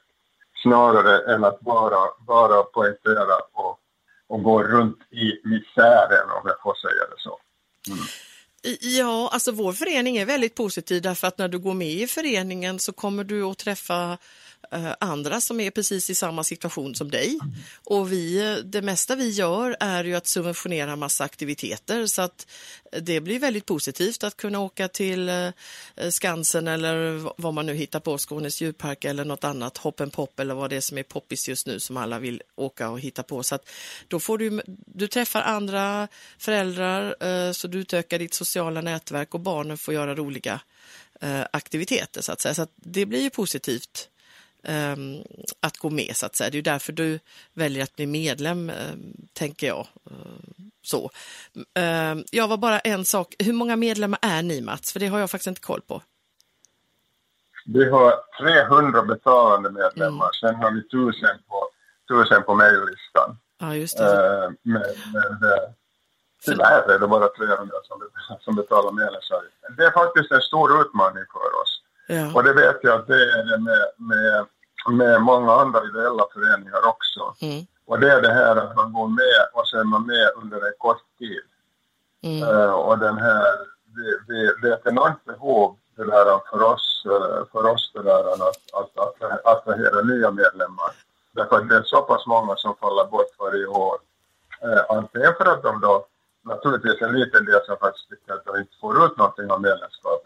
snarare 0.63 1.33
än 1.33 1.43
att 1.43 1.59
bara, 1.59 2.01
bara 2.27 2.63
poängtera 2.63 3.35
och, 3.53 3.79
och 4.27 4.43
gå 4.43 4.63
runt 4.63 4.99
i 5.11 5.41
misären 5.43 6.29
om 6.29 6.41
jag 6.43 6.61
får 6.63 6.75
säga 6.75 7.03
det 7.09 7.17
så. 7.17 7.39
Mm. 7.87 8.03
Ja, 8.81 9.29
alltså 9.33 9.51
vår 9.51 9.73
förening 9.73 10.17
är 10.17 10.25
väldigt 10.25 10.55
positiv 10.55 11.01
därför 11.01 11.27
att 11.27 11.37
när 11.37 11.47
du 11.47 11.59
går 11.59 11.73
med 11.73 11.87
i 11.87 12.07
föreningen 12.07 12.79
så 12.79 12.93
kommer 12.93 13.23
du 13.23 13.43
att 13.43 13.57
träffa 13.57 14.17
Eh, 14.71 14.93
andra 14.99 15.41
som 15.41 15.59
är 15.59 15.71
precis 15.71 16.09
i 16.09 16.15
samma 16.15 16.43
situation 16.43 16.95
som 16.95 17.11
dig. 17.11 17.39
Och 17.83 18.11
vi, 18.11 18.51
eh, 18.51 18.55
det 18.55 18.81
mesta 18.81 19.15
vi 19.15 19.29
gör 19.29 19.77
är 19.79 20.03
ju 20.03 20.15
att 20.15 20.27
subventionera 20.27 20.95
massa 20.95 21.23
aktiviteter 21.23 22.07
så 22.07 22.21
att 22.21 22.47
eh, 22.91 23.01
det 23.01 23.21
blir 23.21 23.39
väldigt 23.39 23.65
positivt 23.65 24.23
att 24.23 24.37
kunna 24.37 24.59
åka 24.59 24.87
till 24.87 25.51
Skansen 26.09 26.67
eller 26.67 27.21
vad 27.41 27.53
man 27.53 27.65
nu 27.65 27.73
hittar 27.73 27.99
på, 27.99 28.17
Skånes 28.17 28.61
djurpark 28.61 29.05
eller 29.05 29.25
något 29.25 29.43
annat, 29.43 29.77
Hoppen 29.77 30.09
Pop 30.09 30.39
eller 30.39 30.53
vad 30.53 30.69
det 30.69 30.75
är 30.75 30.81
som 30.81 30.97
är 30.97 31.03
poppis 31.03 31.49
just 31.49 31.67
nu 31.67 31.79
som 31.79 31.97
alla 31.97 32.19
vill 32.19 32.41
åka 32.55 32.89
och 32.89 32.99
hitta 32.99 33.23
på. 33.23 33.43
Så 33.43 33.55
att 33.55 33.69
då 34.07 34.19
får 34.19 34.37
du, 34.37 34.61
du 34.85 35.07
träffar 35.07 35.41
andra 35.41 36.07
föräldrar 36.37 37.53
så 37.53 37.67
du 37.67 37.79
utökar 37.79 38.19
ditt 38.19 38.33
sociala 38.33 38.81
nätverk 38.81 39.33
och 39.33 39.39
barnen 39.39 39.77
får 39.77 39.93
göra 39.93 40.15
roliga 40.15 40.61
aktiviteter 41.51 42.21
så 42.21 42.31
att 42.31 42.41
säga. 42.41 42.53
Så 42.53 42.61
att 42.61 42.71
det 42.75 43.05
blir 43.05 43.21
ju 43.21 43.29
positivt 43.29 44.10
ehm, 44.63 45.23
att 45.59 45.77
gå 45.77 45.89
med 45.89 46.15
så 46.15 46.25
att 46.25 46.35
säga. 46.35 46.49
Det 46.49 46.57
är 46.57 46.61
därför 46.61 46.93
du 46.93 47.19
väljer 47.53 47.83
att 47.83 47.95
bli 47.95 48.07
medlem, 48.07 48.69
ehm, 48.69 49.13
tänker 49.33 49.67
jag. 49.67 49.87
Ehm, 50.05 50.71
så. 50.81 51.11
Ehm, 51.73 52.23
jag 52.31 52.47
var 52.47 52.57
bara 52.57 52.79
en 52.79 53.05
sak, 53.05 53.35
hur 53.39 53.53
många 53.53 53.75
medlemmar 53.75 54.19
är 54.21 54.41
ni 54.41 54.61
Mats? 54.61 54.93
För 54.93 54.99
det 54.99 55.07
har 55.07 55.19
jag 55.19 55.31
faktiskt 55.31 55.47
inte 55.47 55.61
koll 55.61 55.81
på. 55.81 56.01
Vi 57.65 57.89
har 57.89 58.13
300 58.39 59.01
betalande 59.01 59.69
medlemmar, 59.71 60.29
sen 60.39 60.55
har 60.55 60.71
vi 60.71 60.79
1000 60.79 61.29
på, 61.47 61.69
1000 62.09 62.43
på 62.43 62.55
mejllistan. 62.55 63.37
Ja, 63.59 63.75
just 63.75 63.97
det. 63.97 64.03
Eh, 64.03 64.51
men 64.61 64.83
men 65.13 65.51
eh, 65.51 65.69
tyvärr 66.45 66.91
är 66.91 66.99
det 66.99 67.07
bara 67.07 67.27
300 67.27 67.75
som, 67.83 68.01
som 68.41 68.55
betalar 68.55 68.91
medlemsavgiften. 68.91 69.75
Det 69.77 69.83
är 69.83 69.91
faktiskt 69.91 70.31
en 70.31 70.41
stor 70.41 70.81
utmaning 70.81 71.23
för 71.33 71.61
oss. 71.61 71.80
Ja. 72.07 72.31
Och 72.35 72.43
det 72.43 72.53
vet 72.53 72.77
jag 72.81 72.99
att 72.99 73.07
det 73.07 73.31
är 73.31 73.43
det 73.43 73.57
med, 73.57 73.85
med, 73.97 74.45
med 74.97 75.21
många 75.21 75.53
andra 75.53 75.83
ideella 75.83 76.23
föreningar 76.33 76.87
också. 76.87 77.35
Mm. 77.41 77.65
Och 77.85 77.99
det 77.99 78.11
är 78.11 78.21
det 78.21 78.33
här 78.33 78.55
att 78.55 78.75
man 78.75 78.93
går 78.93 79.07
med 79.07 79.41
och 79.53 79.67
så 79.67 79.79
är 79.79 79.83
man 79.83 80.05
med 80.05 80.31
under 80.35 80.57
en 80.57 80.73
kort 80.77 81.03
tid. 81.19 81.41
Mm. 82.23 82.43
Eh, 82.49 82.71
och 82.71 82.99
den 82.99 83.17
här, 83.17 83.43
det, 83.85 84.33
det, 84.33 84.55
det 84.61 84.67
är 84.67 84.73
ett 84.73 84.87
enormt 84.87 85.25
behov 85.25 85.75
det 85.95 86.03
där 86.03 86.39
för 86.49 86.63
oss, 86.63 87.05
eh, 87.05 87.45
för 87.51 87.65
oss 87.65 87.91
det 87.93 88.03
där 88.03 88.33
att, 88.33 88.39
att, 88.73 88.97
att 88.97 89.45
attrahera 89.45 90.01
nya 90.01 90.31
medlemmar. 90.31 90.91
Därför 91.31 91.55
att 91.55 91.69
det 91.69 91.75
är 91.75 91.83
så 91.83 92.01
pass 92.01 92.27
många 92.27 92.55
som 92.55 92.75
faller 92.75 93.05
bort 93.05 93.39
varje 93.39 93.65
år. 93.65 93.97
Eh, 94.61 94.97
antingen 94.97 95.33
för 95.37 95.45
att 95.45 95.63
de 95.63 95.81
då, 95.81 96.05
naturligtvis 96.41 97.01
en 97.01 97.19
liten 97.19 97.45
del 97.45 97.61
som 97.65 97.77
faktiskt 97.77 98.09
tycker 98.09 98.33
att 98.33 98.45
de 98.45 98.57
inte 98.57 98.77
får 98.81 99.05
ut 99.05 99.17
någonting 99.17 99.51
av 99.51 99.61
medlemskapet. 99.61 100.20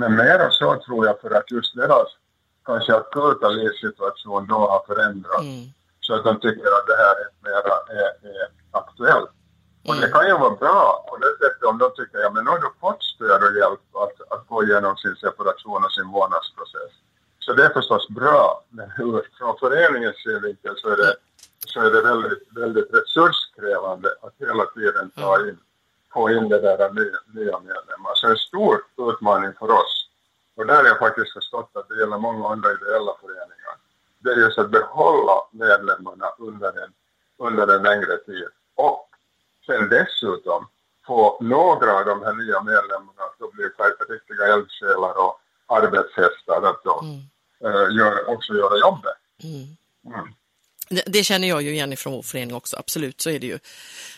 Men 0.00 0.16
mer 0.16 0.38
än 0.38 0.52
så 0.52 0.76
tror 0.86 1.06
jag 1.06 1.20
för 1.20 1.30
att 1.30 1.50
just 1.50 1.76
deras 1.76 2.08
kanske 2.64 2.94
akuta 2.94 3.48
livssituation 3.48 4.46
då 4.46 4.54
har 4.54 4.82
förändrats. 4.86 5.42
Mm. 5.42 5.66
Så 6.00 6.14
att 6.14 6.24
de 6.24 6.40
tycker 6.40 6.68
att 6.78 6.86
det 6.86 6.96
här 7.04 7.14
är 7.24 7.28
mera 7.46 7.74
är, 8.02 8.12
är 8.40 8.48
aktuellt. 8.70 9.30
Och 9.88 9.96
det 10.00 10.08
kan 10.08 10.26
ju 10.26 10.32
vara 10.32 10.56
bra 10.64 11.06
på 11.08 11.16
det 11.16 11.32
sättet 11.40 11.64
om 11.64 11.78
de 11.78 11.90
tycker 11.96 12.18
ja 12.18 12.30
men 12.30 12.44
nu 12.44 12.50
har 12.50 12.58
du 12.58 12.70
fått 12.80 13.02
stöd 13.02 13.42
och 13.42 13.56
hjälp 13.60 13.84
att, 14.04 14.16
att 14.32 14.48
gå 14.48 14.64
igenom 14.64 14.96
sin 14.96 15.16
separation 15.16 15.84
och 15.84 15.92
sin 15.92 16.08
vårdnadsprocess. 16.08 16.92
Så 17.38 17.52
det 17.52 17.64
är 17.64 17.72
förstås 17.78 18.08
bra. 18.08 18.64
Men 18.68 18.90
hur, 18.90 19.22
från 19.38 19.58
föreningens 19.58 20.16
synvinkel 20.22 20.74
så 20.76 20.88
är 20.88 20.96
det, 20.96 21.14
så 21.66 21.80
är 21.80 21.90
det 21.90 22.02
väldigt, 22.02 22.48
väldigt 22.50 22.90
resurskrävande 22.94 24.08
att 24.22 24.34
hela 24.38 24.64
tiden 24.66 25.10
ta 25.10 25.40
in, 25.48 25.58
få 26.14 26.30
in 26.30 26.48
det 26.48 26.60
där 26.60 26.90
nya, 26.90 27.18
nya 27.34 27.58
medlemmar. 27.58 28.14
Så 28.14 28.26
en 28.26 28.36
stor 28.36 28.84
utmaning 28.96 29.52
för 29.58 29.70
oss. 29.70 30.08
Och 30.56 30.66
där 30.66 30.76
har 30.76 30.84
jag 30.84 30.98
faktiskt 30.98 31.32
förstått 31.32 31.70
att 31.72 31.88
det 31.88 32.00
gäller 32.00 32.18
många 32.18 32.48
andra 32.48 32.68
ideella 32.72 33.12
föreningar. 33.20 33.74
Det 34.18 34.30
är 34.30 34.36
just 34.36 34.58
att 34.58 34.70
behålla 34.70 35.36
medlemmarna 35.50 36.26
under 36.38 36.68
en, 36.68 36.92
under 37.38 37.76
en 37.76 37.82
längre 37.82 38.16
tid. 38.16 38.48
Och 38.74 39.08
sen 39.66 39.88
dessutom 39.88 40.66
få 41.06 41.38
några 41.40 41.98
av 41.98 42.04
de 42.04 42.22
här 42.22 42.32
nya 42.32 42.62
medlemmarna 42.62 43.22
att 43.22 43.52
bli 43.52 43.64
riktiga 44.08 44.46
eldsjälar 44.54 45.14
och, 45.26 45.40
arbetshästar 45.66 46.62
att 46.62 46.84
de 46.84 47.22
eh, 47.64 47.96
gör, 47.96 48.28
också 48.28 48.52
göra 48.54 48.78
jobbet. 48.78 49.18
Mm. 49.42 49.76
Det, 50.02 50.34
det 50.88 51.24
känner 51.24 51.48
jag 51.48 51.62
ju 51.62 51.70
igen 51.70 51.92
ifrån 51.92 52.12
vår 52.12 52.22
förening 52.22 52.54
också, 52.54 52.76
absolut 52.76 53.20
så 53.20 53.30
är 53.30 53.38
det 53.38 53.46
ju. 53.46 53.58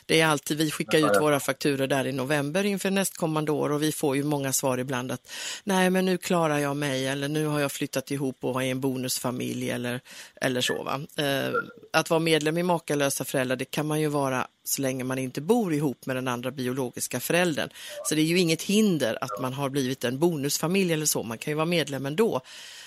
Det 0.07 0.21
är 0.21 0.27
alltid, 0.27 0.59
vi 0.59 0.71
skickar 0.71 0.99
ut 0.99 1.21
våra 1.21 1.41
fakturer 1.41 1.87
där 1.87 2.07
i 2.07 2.13
november 2.13 2.65
inför 2.65 2.91
nästkommande 2.91 3.53
år 3.53 3.73
och 3.73 3.83
vi 3.83 3.93
får 3.93 4.17
ju 4.17 4.25
många 4.25 4.53
svar 4.53 4.79
ibland 4.79 5.13
att 5.13 5.33
nej 5.65 5.91
men 5.91 6.05
nu 6.05 6.19
klarar 6.19 6.59
jag 6.59 6.77
mig 6.77 7.09
eller 7.09 7.29
nu 7.29 7.47
har 7.47 7.61
jag 7.61 7.73
flyttat 7.73 8.11
ihop 8.11 8.37
och 8.41 8.63
är 8.63 8.67
en 8.67 8.81
bonusfamilj 8.81 9.71
eller, 9.71 10.01
eller 10.41 10.61
så. 10.61 10.83
Va? 10.83 11.01
Eh, 11.25 11.53
att 11.93 12.11
vara 12.11 12.21
medlem 12.21 12.59
i 12.59 12.63
Makalösa 12.63 13.25
föräldrar 13.25 13.57
det 13.57 13.65
kan 13.65 13.87
man 13.87 14.01
ju 14.01 14.09
vara 14.09 14.47
så 14.69 14.83
länge 14.83 15.05
man 15.05 15.19
inte 15.19 15.41
bor 15.41 15.75
ihop 15.75 16.07
med 16.07 16.17
den 16.17 16.29
andra 16.29 16.51
biologiska 16.51 17.21
föräldern. 17.21 17.71
Så 18.05 18.15
det 18.15 18.21
är 18.21 18.25
ju 18.25 18.39
inget 18.39 18.63
hinder 18.63 19.19
att 19.25 19.41
man 19.41 19.53
har 19.53 19.69
blivit 19.69 20.05
en 20.05 20.19
bonusfamilj 20.19 20.93
eller 20.93 21.07
så, 21.07 21.23
man 21.23 21.39
kan 21.39 21.51
ju 21.51 21.55
vara 21.55 21.67
medlem 21.67 22.07
ändå. 22.07 22.41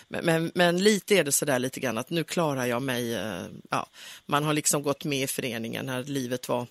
Men, 0.08 0.26
men, 0.26 0.52
men 0.56 0.84
lite 0.84 1.16
är 1.16 1.24
det 1.24 1.32
sådär 1.32 1.60
lite 1.60 1.80
grann 1.80 1.98
att 1.98 2.10
nu 2.10 2.24
klarar 2.24 2.66
jag 2.66 2.82
mig. 2.82 3.16
eh, 3.16 3.44
Ja, 3.70 3.88
man 4.26 4.44
har 4.44 4.54
liksom 4.54 4.84
gått 4.84 5.04
med 5.06 5.24
i 5.24 5.28
föreningen 5.28 5.86
när 5.86 6.04
livet 6.04 6.50
var 6.50 6.68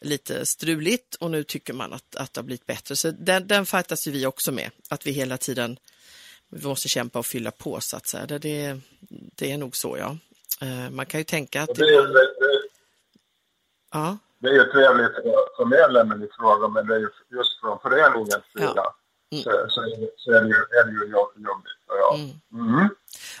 lite 0.00 0.46
struligt 0.46 1.14
och 1.14 1.30
nu 1.30 1.44
tycker 1.44 1.72
man 1.72 1.92
att, 1.92 2.16
att 2.16 2.34
det 2.34 2.38
har 2.38 2.44
blivit 2.44 2.66
bättre. 2.66 2.96
Så 2.96 3.10
den, 3.10 3.46
den 3.46 3.66
fightas 3.66 4.06
ju 4.06 4.10
vi 4.10 4.26
också 4.26 4.52
med, 4.52 4.70
att 4.88 5.06
vi 5.06 5.10
hela 5.12 5.36
tiden 5.38 5.78
vi 6.48 6.66
måste 6.66 6.88
kämpa 6.88 7.18
och 7.18 7.26
fylla 7.26 7.50
på 7.50 7.80
så 7.80 7.96
att 7.96 8.06
säga. 8.06 8.26
Det, 8.26 8.38
det, 8.38 8.80
det 9.10 9.50
är 9.52 9.58
nog 9.58 9.76
så 9.76 9.96
ja. 9.98 10.16
Eh, 10.66 10.90
Man 10.90 11.06
kan 11.06 11.20
ju 11.20 11.24
tänka 11.24 11.62
att... 11.62 11.74
Det, 11.74 11.84
Ja, 13.92 14.18
det 14.42 14.48
är 14.48 14.52
ju 14.52 14.64
trevligt 14.64 15.14
för, 15.14 15.56
för 15.56 15.64
medlemmen 15.64 16.22
i 16.22 16.28
fråga 16.38 16.68
men 16.68 16.86
det 16.86 16.94
är 16.94 16.98
ju 16.98 17.08
just 17.30 17.60
från 17.60 17.78
föreningens 17.78 18.44
sida 18.56 18.84
så, 19.44 19.50
så, 19.68 19.80
är 19.82 20.00
det- 20.00 20.10
så 20.16 20.32
är 20.32 20.40
det 20.40 20.48
ju, 20.48 20.54
är 20.54 20.84
det 20.86 20.92
ju 20.92 21.12
jobb- 21.12 21.32
jobbigt. 21.36 21.80
Ja. 21.88 22.18
Mm. 22.52 22.88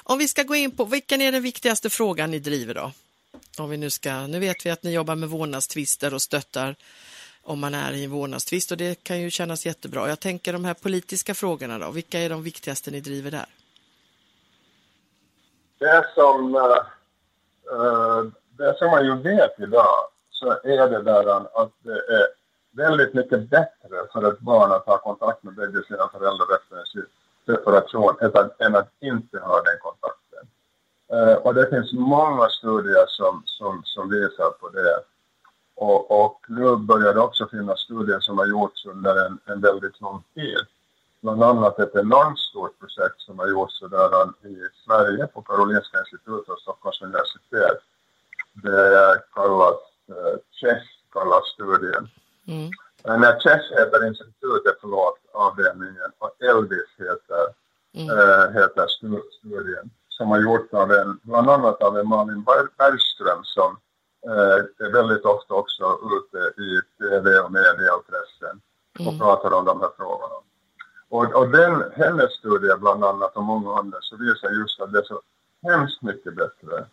Om 0.02 0.18
vi 0.18 0.28
ska 0.28 0.42
gå 0.42 0.54
in 0.54 0.76
på, 0.76 0.84
vilken 0.84 1.20
är 1.20 1.32
den 1.32 1.42
viktigaste 1.42 1.90
frågan 1.90 2.30
ni 2.30 2.38
driver 2.38 2.74
då? 2.74 2.92
Om 3.58 3.70
vi 3.70 3.76
nu 3.76 3.90
ska, 3.90 4.26
nu 4.26 4.38
vet 4.38 4.66
vi 4.66 4.70
att 4.70 4.82
ni 4.82 4.92
jobbar 4.94 5.14
med 5.14 5.28
vårdnadstvister 5.28 6.14
och 6.14 6.22
stöttar 6.22 6.76
om 7.42 7.60
man 7.60 7.74
är 7.74 7.92
i 7.92 8.04
en 8.04 8.10
vårdnadstvist 8.10 8.70
och 8.72 8.76
det 8.76 9.04
kan 9.04 9.20
ju 9.20 9.30
kännas 9.30 9.66
jättebra. 9.66 10.08
Jag 10.08 10.20
tänker 10.20 10.52
de 10.52 10.64
här 10.64 10.74
politiska 10.74 11.34
frågorna 11.34 11.78
då, 11.78 11.90
vilka 11.90 12.18
är 12.20 12.30
de 12.30 12.42
viktigaste 12.42 12.90
ni 12.90 13.00
driver 13.00 13.30
där? 13.30 13.46
Det 15.78 16.06
som, 16.14 16.54
eh, 16.54 16.62
eh, 17.76 18.22
det 18.58 18.78
som 18.78 18.90
man 18.90 19.04
ju 19.04 19.14
vet 19.16 19.60
idag 19.60 19.96
så 20.40 20.50
är 20.64 20.88
det 20.88 21.02
där 21.02 21.26
att 21.62 21.72
det 21.82 21.98
är 22.18 22.26
väldigt 22.70 23.14
mycket 23.14 23.50
bättre 23.50 23.96
för 24.12 24.32
ett 24.32 24.40
barn 24.40 24.72
att 24.72 24.86
ha 24.86 24.98
kontakt 24.98 25.42
med 25.42 25.54
bägge 25.54 25.82
sina 25.86 26.08
föräldrar 26.08 26.46
efter 26.56 26.76
en 26.76 27.06
separation 27.46 28.14
än 28.58 28.76
att, 28.76 28.88
inte 29.00 29.38
ha 29.38 29.62
den 29.62 29.78
kontakten. 29.80 30.44
Eh, 31.12 31.34
och 31.34 31.54
det 31.54 31.70
finns 31.70 31.92
många 31.92 32.48
studier 32.48 33.06
som, 33.08 33.42
som, 33.46 33.82
som 33.84 34.10
visar 34.10 34.50
på 34.50 34.68
det. 34.68 35.00
Och, 35.74 36.24
och 36.24 36.44
nu 36.48 36.76
börjar 36.76 37.14
det 37.14 37.20
också 37.20 37.48
finnas 37.48 37.80
studier 37.80 38.20
som 38.20 38.38
har 38.38 38.46
gjorts 38.46 38.86
under 38.86 39.26
en, 39.26 39.38
en 39.44 39.60
väldigt 39.60 40.00
lång 40.00 40.22
tid. 40.34 40.66
Bland 41.20 41.42
annat 41.42 41.78
ett 41.78 41.94
enormt 41.94 42.38
stort 42.38 42.78
projekt 42.78 43.20
som 43.20 43.38
har 43.38 43.48
gjorts 43.48 43.80
där 43.80 44.48
i 44.48 44.68
Sverige 44.86 45.26
på 45.26 45.42
Karolinska 45.42 45.98
institutet 45.98 46.48
och 46.48 46.58
Stockholms 46.58 47.02
universitet. 47.02 47.78
Det 48.52 49.22
kallas 49.34 49.89
eh, 50.10 50.36
CHESS, 50.50 50.84
kallas 51.12 51.44
studien. 51.54 52.08
Mm. 52.46 52.70
Eh, 53.04 53.18
Nej, 53.18 53.40
CHESS 53.40 53.70
heter 53.78 54.06
institutet, 54.06 54.76
förlåt, 54.80 55.18
avdelningen, 55.32 56.10
och 56.18 56.42
ELDIS 56.42 56.90
heter, 56.98 57.44
eh, 57.94 58.52
heter 58.52 58.86
stu- 58.86 59.30
studien. 59.38 59.90
Som 60.08 60.28
har 60.28 60.38
gjort 60.40 60.74
av 60.74 60.92
en, 60.92 61.20
bland 61.22 61.50
annat 61.50 61.82
av 61.82 61.98
en 61.98 62.08
Malin 62.08 62.44
Berg- 62.44 62.68
Bergström 62.78 63.44
som 63.44 63.76
eh, 64.26 64.86
är 64.86 64.92
väldigt 64.92 65.24
ofta 65.24 65.54
också 65.54 65.98
ute 66.16 66.60
i 66.62 66.80
tv 66.98 67.38
och 67.38 67.52
media 67.52 67.94
och 67.94 68.06
pressen 68.06 68.60
och 69.06 69.18
pratar 69.18 69.52
om 69.52 69.64
de 69.64 69.80
här 69.80 69.90
frågorna. 69.96 70.34
Och, 71.08 71.34
och 71.34 71.48
den, 71.48 71.84
hennes 71.94 72.32
studie 72.32 72.74
bland 72.80 73.04
annat 73.04 73.36
och 73.36 73.42
många 73.42 73.78
andra 73.78 73.98
så 74.00 74.16
visar 74.16 74.50
just 74.50 74.80
att 74.80 74.92
det 74.92 74.98
är 74.98 75.02
så 75.02 75.20
hemskt 75.62 76.02
mycket 76.02 76.34
bättre 76.36 76.84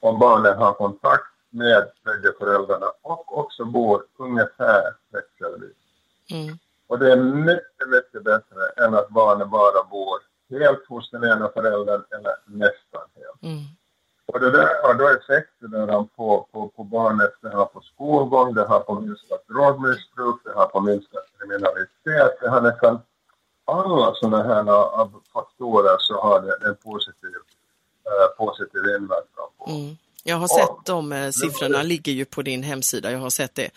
om 0.00 0.18
barnen 0.18 0.58
har 0.58 0.72
kontakt 0.72 1.26
med 1.56 1.90
bägge 2.04 2.32
föräldrarna 2.38 2.86
och 3.02 3.38
också 3.38 3.64
bor 3.64 4.04
ungefär 4.16 4.94
växelvis. 5.12 5.76
Mm. 6.30 6.58
Och 6.86 6.98
det 6.98 7.12
är 7.12 7.16
mycket, 7.16 7.88
mycket 7.88 8.24
bättre 8.24 8.84
än 8.84 8.94
att 8.94 9.08
barnen 9.08 9.50
bara 9.50 9.84
bor 9.90 10.18
helt 10.50 10.86
hos 10.88 11.10
den 11.10 11.24
ena 11.24 11.48
föräldern 11.48 12.04
eller 12.10 12.34
nästan 12.44 13.06
helt. 13.14 13.42
Mm. 13.42 13.64
Och 14.26 14.40
det 14.40 14.50
där 14.50 14.68
har 14.82 14.94
då 14.94 15.08
effekter 15.08 15.86
på, 16.16 16.48
på, 16.52 16.68
på 16.68 16.84
barnet. 16.84 17.34
Det 17.40 17.48
har 17.48 17.66
på 17.66 17.80
skolgång, 17.80 18.54
det 18.54 18.64
har 18.64 18.80
på 18.80 19.00
minskat 19.00 19.48
drogmissbruk, 19.48 20.36
det 20.44 20.52
har 20.52 20.66
på 20.66 20.80
minskat 20.80 21.24
kriminalitet. 21.38 22.40
Det 22.40 22.48
har 22.48 22.60
nästan 22.60 23.00
alla 23.64 24.14
sådana 24.14 24.42
här 24.42 25.08
faktorer 25.32 25.96
så 25.98 26.14
har 26.20 26.40
det 26.40 26.68
en 26.68 26.76
positiv, 26.76 27.36
eh, 28.04 28.46
positiv 28.46 28.84
inverkan 28.84 29.48
på. 29.58 29.70
Mm. 29.70 29.96
Jag 30.28 30.36
har 30.36 30.48
sett 30.48 30.86
de 30.86 31.12
eh, 31.12 31.30
siffrorna, 31.30 31.82
ligger 31.82 32.12
ju 32.12 32.24
på 32.24 32.42
din 32.42 32.62
hemsida, 32.62 33.12
jag 33.12 33.18
har 33.18 33.30
sett 33.30 33.54
det. 33.54 33.70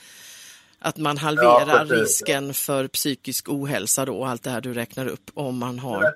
Att 0.80 0.98
man 0.98 1.18
halverar 1.18 1.86
precis, 1.86 2.00
risken 2.00 2.54
för 2.54 2.88
psykisk 2.88 3.50
ohälsa 3.50 4.06
då 4.06 4.18
och 4.20 4.28
allt 4.28 4.44
det 4.44 4.50
här 4.50 4.62
du 4.62 4.74
räknar 4.74 5.08
upp 5.08 5.32
om 5.34 5.58
man 5.58 5.80
har 5.80 6.14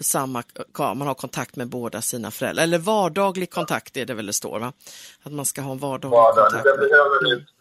samma, 0.00 0.42
ja, 0.78 0.94
man 0.94 1.08
har 1.08 1.14
kontakt 1.14 1.56
med 1.56 1.68
båda 1.68 2.02
sina 2.02 2.30
föräldrar. 2.30 2.62
Eller 2.64 2.78
vardaglig 2.78 3.50
kontakt 3.50 3.96
är 3.96 4.06
det 4.06 4.14
väl 4.14 4.26
det 4.26 4.32
står 4.32 4.58
va? 4.58 4.72
Att 5.22 5.32
man 5.32 5.44
ska 5.44 5.60
ha 5.60 5.72
en 5.72 5.78
vardaglig 5.78 6.16
vardagen. 6.16 6.50
kontakt. 6.50 6.64
Det 6.64 6.88
behöver 6.88 7.32
inte, 7.34 7.52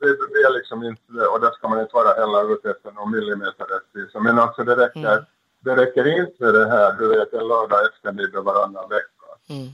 det, 0.00 0.06
det, 0.32 0.40
är 0.48 0.52
liksom 0.58 0.82
inte. 0.82 1.26
Och 1.32 1.40
där 1.40 1.50
ska 1.50 1.68
man 1.68 1.80
inte 1.80 1.94
vara 1.94 2.14
heller 2.14 2.52
ute 2.54 2.70
efter 2.70 2.90
någon 2.90 3.10
millimeter 3.10 3.64
rättvisa. 3.74 4.20
Men 4.20 4.38
alltså 4.38 4.64
det 4.64 4.76
räcker, 4.76 5.24
det 5.60 5.76
räcker 5.76 6.06
inte 6.20 6.44
det 6.52 6.68
här, 6.68 6.92
du 6.98 7.08
vet 7.08 7.32
en 7.32 7.48
lördag 7.48 7.80
eftermiddag 7.86 8.40
varannan 8.40 8.88
vecka. 8.88 9.19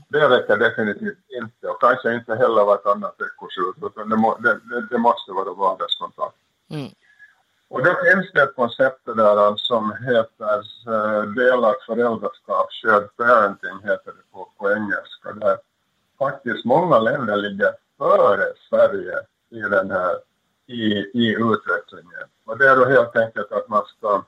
Det 0.09 0.29
räcker 0.29 0.57
definitivt 0.57 1.17
inte 1.29 1.67
och 1.67 1.81
kanske 1.81 2.13
inte 2.13 2.35
heller 2.35 2.65
vartannat 2.65 3.15
veckoslut 3.17 3.75
utan 3.91 4.09
det, 4.09 4.15
må, 4.15 4.37
det, 4.37 4.59
det, 4.89 4.97
måste 4.97 5.31
vara 5.31 5.53
vardagskontakt. 5.53 6.35
Mm. 6.69 6.91
Och 7.69 7.83
då 7.83 7.95
finns 8.03 8.31
det 8.33 8.43
ett 8.43 8.55
koncept 8.55 9.05
där 9.05 9.55
som 9.55 9.93
heter 10.07 10.57
eh, 10.87 11.23
delat 11.23 11.81
föräldraskap, 11.85 12.67
shared 12.71 13.09
parenting 13.17 13.79
heter 13.83 14.11
det 14.17 14.31
på, 14.31 14.51
på 14.57 14.71
engelska. 14.71 15.31
Där 15.33 15.57
faktiskt 16.19 16.65
många 16.65 16.99
länder 16.99 17.37
ligger 17.37 17.71
före 17.97 18.53
Sverige 18.69 19.17
i 19.49 19.59
den 19.59 19.91
här 19.91 20.15
i, 20.67 20.83
i 21.13 21.35
utvecklingen. 21.39 22.27
Och 22.45 22.57
det 22.57 22.69
är 22.69 22.75
då 22.75 22.85
helt 22.85 23.15
enkelt 23.15 23.51
att 23.51 23.69
man 23.69 23.85
ska 23.85 24.23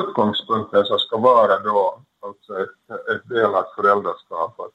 utgångspunkten 0.00 0.84
så 0.84 0.98
ska 0.98 1.16
vara 1.16 1.58
då 1.58 2.02
alltså 2.20 2.62
ett, 2.62 3.08
ett 3.08 3.28
delat 3.28 3.72
föräldraskap. 3.74 4.60
Att, 4.60 4.72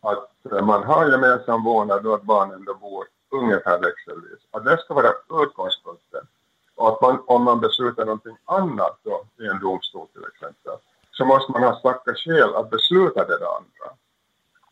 att 0.00 0.52
eh, 0.52 0.66
man 0.66 0.82
har 0.82 1.10
gemensam 1.10 1.64
vårdnad 1.64 2.06
och 2.06 2.14
att 2.14 2.22
barnen 2.22 2.64
då 2.64 2.74
bor 2.74 3.04
ungefär 3.30 3.80
växelvis. 3.80 4.40
Att 4.50 4.64
det 4.64 4.78
ska 4.78 4.94
vara 4.94 5.42
utgångspunkten. 5.42 6.26
Och 6.74 6.88
att 6.88 7.00
man, 7.00 7.22
om 7.26 7.44
man 7.44 7.60
beslutar 7.60 8.04
någonting 8.04 8.36
annat 8.44 8.98
då, 9.02 9.24
i 9.38 9.46
en 9.46 9.60
domstol 9.60 10.08
till 10.12 10.24
exempel, 10.24 10.76
så 11.10 11.24
måste 11.24 11.52
man 11.52 11.62
ha 11.62 11.78
starka 11.78 12.14
skäl 12.14 12.54
att 12.54 12.70
besluta 12.70 13.24
det 13.24 13.34
andra. 13.34 13.88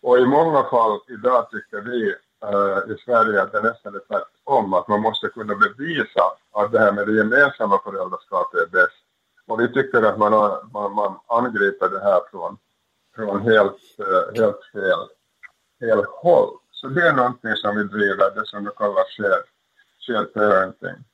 Och 0.00 0.18
i 0.18 0.26
många 0.26 0.62
fall 0.64 1.00
idag 1.08 1.50
tycker 1.50 1.80
vi 1.80 2.14
eh, 2.42 2.92
i 2.92 2.96
Sverige 3.04 3.42
att 3.42 3.52
det 3.52 3.60
nästan 3.60 3.94
är 3.94 4.00
tvärtom, 4.08 4.74
att 4.74 4.88
man 4.88 5.00
måste 5.00 5.28
kunna 5.28 5.54
bevisa 5.54 6.22
att 6.52 6.72
det 6.72 6.78
här 6.78 6.92
med 6.92 7.06
det 7.06 7.12
gemensamma 7.12 7.78
föräldraskapet 7.84 8.60
är 8.60 8.66
bäst. 8.66 9.01
Och 9.46 9.60
vi 9.60 9.72
tycker 9.72 10.02
att 10.02 10.18
man, 10.18 10.32
har, 10.32 10.62
man, 10.72 10.92
man 10.94 11.18
angriper 11.26 11.88
det 11.88 12.00
här 12.00 12.20
från, 12.30 12.58
från 13.16 13.42
helt, 13.42 13.80
eh, 13.98 14.40
helt 14.40 14.60
fel, 14.72 15.02
fel 15.80 16.04
håll. 16.08 16.50
Så 16.70 16.88
det 16.88 17.08
är 17.08 17.12
någonting 17.12 17.56
som 17.56 17.76
vi 17.76 17.84
driver, 17.84 18.34
det 18.34 18.46
som 18.46 18.64
vi 18.64 18.70
kallar 18.76 19.04
shared, 19.16 19.44
shared 20.06 20.34
parenting. 20.34 21.04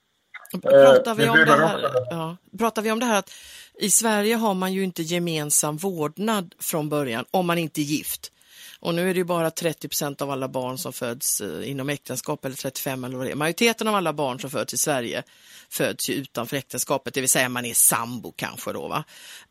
Pratar 0.63 1.15
vi, 1.15 1.25
Eh, 1.25 1.33
om 1.33 1.39
det 1.39 1.53
här, 1.53 1.91
ja, 2.11 2.37
pratar 2.59 2.83
vi 2.83 2.93
om 2.93 2.99
det 3.01 3.07
här 3.07 3.19
att 3.19 3.31
i 3.75 3.91
Sverige 3.91 4.37
har 4.37 4.55
man 4.55 4.73
ju 4.73 4.85
inte 4.85 5.03
gemensam 5.03 5.77
vårdnad 5.77 6.55
från 6.59 6.89
början 6.89 7.25
om 7.31 7.47
man 7.47 7.59
inte 7.59 7.81
är 7.81 7.83
gift. 7.83 8.33
Och 8.81 8.95
nu 8.95 9.11
är 9.11 9.15
det 9.15 9.19
ju 9.19 9.25
bara 9.25 9.51
30 9.51 9.89
procent 9.89 10.23
av 10.23 10.31
alla 10.31 10.49
barn 10.49 10.79
som 10.79 10.93
föds 10.93 11.41
eh, 11.41 11.71
inom 11.71 11.89
äktenskap 11.89 12.45
eller 12.45 12.57
35 12.57 13.05
eller 13.05 13.17
vad 13.17 13.27
det 13.27 13.31
är. 13.31 13.37
Majoriteten 13.37 13.89
av 13.89 13.95
alla 13.95 14.13
barn 14.13 14.41
som 14.41 14.51
föds 14.51 14.75
i 14.75 14.77
Sverige 14.77 15.23
föds 15.69 16.11
ju 16.11 16.15
utanför 16.15 16.57
äktenskapet, 16.57 17.15
det 17.15 17.21
vill 17.21 17.31
säga 17.31 17.49
man 17.49 17.65
är 17.65 17.75
sambo 17.75 18.33
kanske 18.37 18.73
då. 18.73 18.89
Va? 18.89 19.05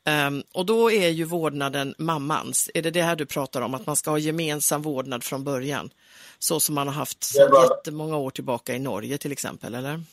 Ehm, 0.06 0.44
och 0.54 0.66
då 0.66 0.92
är 0.92 1.10
ju 1.10 1.24
vårdnaden 1.24 1.96
mammans. 1.98 2.70
Är 2.74 2.82
det 2.82 2.92
det 2.92 3.02
här 3.02 3.16
du 3.16 3.26
pratar 3.26 3.62
om, 3.62 3.74
att 3.74 3.86
man 3.86 3.96
ska 3.96 4.12
ha 4.12 4.18
gemensam 4.18 4.82
vårdnad 4.82 5.24
från 5.24 5.44
början? 5.44 5.90
Så 6.40 6.60
som 6.60 6.76
man 6.76 6.88
har 6.88 6.96
haft 6.96 7.24
sedan 7.24 7.52
jättemånga 7.70 8.18
år 8.18 8.30
tillbaka 8.30 8.76
i 8.76 8.80
Norge 8.80 9.18
till 9.18 9.32
exempel, 9.32 9.76
eller? 9.76 10.04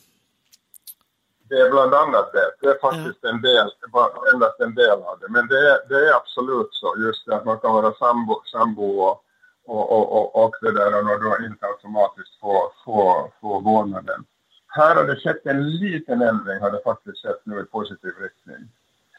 Det 1.55 1.61
är 1.61 1.71
bland 1.71 1.95
annat 1.95 2.33
det. 2.33 2.51
Det 2.61 2.67
är 2.67 2.79
faktiskt 2.79 3.25
en 3.25 3.41
del, 3.43 3.71
bara 3.93 4.11
endast 4.33 4.61
en 4.61 4.75
del 4.75 4.99
av 5.11 5.19
det. 5.21 5.29
Men 5.29 5.47
det 5.47 5.59
är, 5.71 5.79
det 5.89 6.09
är 6.09 6.15
absolut 6.15 6.69
så, 6.71 6.95
just 6.99 7.27
det 7.27 7.37
att 7.37 7.45
man 7.45 7.59
kan 7.59 7.73
vara 7.73 7.95
sambo, 7.95 8.43
sambo 8.53 8.87
och, 9.01 9.25
och, 9.67 10.13
och, 10.17 10.45
och, 10.45 10.55
det 10.61 10.73
där 10.73 10.99
och 10.99 11.23
då 11.23 11.45
inte 11.47 11.67
automatiskt 11.67 12.41
få, 12.41 12.73
få, 12.85 13.31
få 13.41 13.61
vårdnaden. 13.61 14.25
Här 14.67 14.97
har 14.97 15.05
det 15.05 15.17
skett 15.17 15.47
en 15.47 15.71
liten 15.71 16.23
ändring, 16.23 16.61
har 16.61 16.71
det 16.71 16.83
faktiskt 16.85 17.23
skett 17.23 17.41
nu 17.45 17.61
i 17.61 17.65
positiv 17.65 18.13
riktning. 18.21 18.69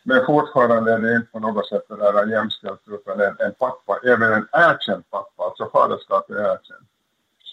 Men 0.03 0.25
fortfarande 0.25 0.93
är 0.93 0.99
det 0.99 1.15
inte 1.15 1.31
på 1.31 1.39
något 1.39 1.67
sätt 1.67 1.85
det 1.87 1.95
där 1.95 2.27
jämställt 2.27 2.81
utan 2.87 3.19
en, 3.19 3.35
en 3.39 3.53
pappa, 3.53 3.99
även 4.03 4.33
en 4.33 4.47
erkänd 4.51 5.03
pappa, 5.09 5.43
alltså 5.43 5.69
faderskap 5.73 6.29
är 6.29 6.35
erkänt 6.35 6.89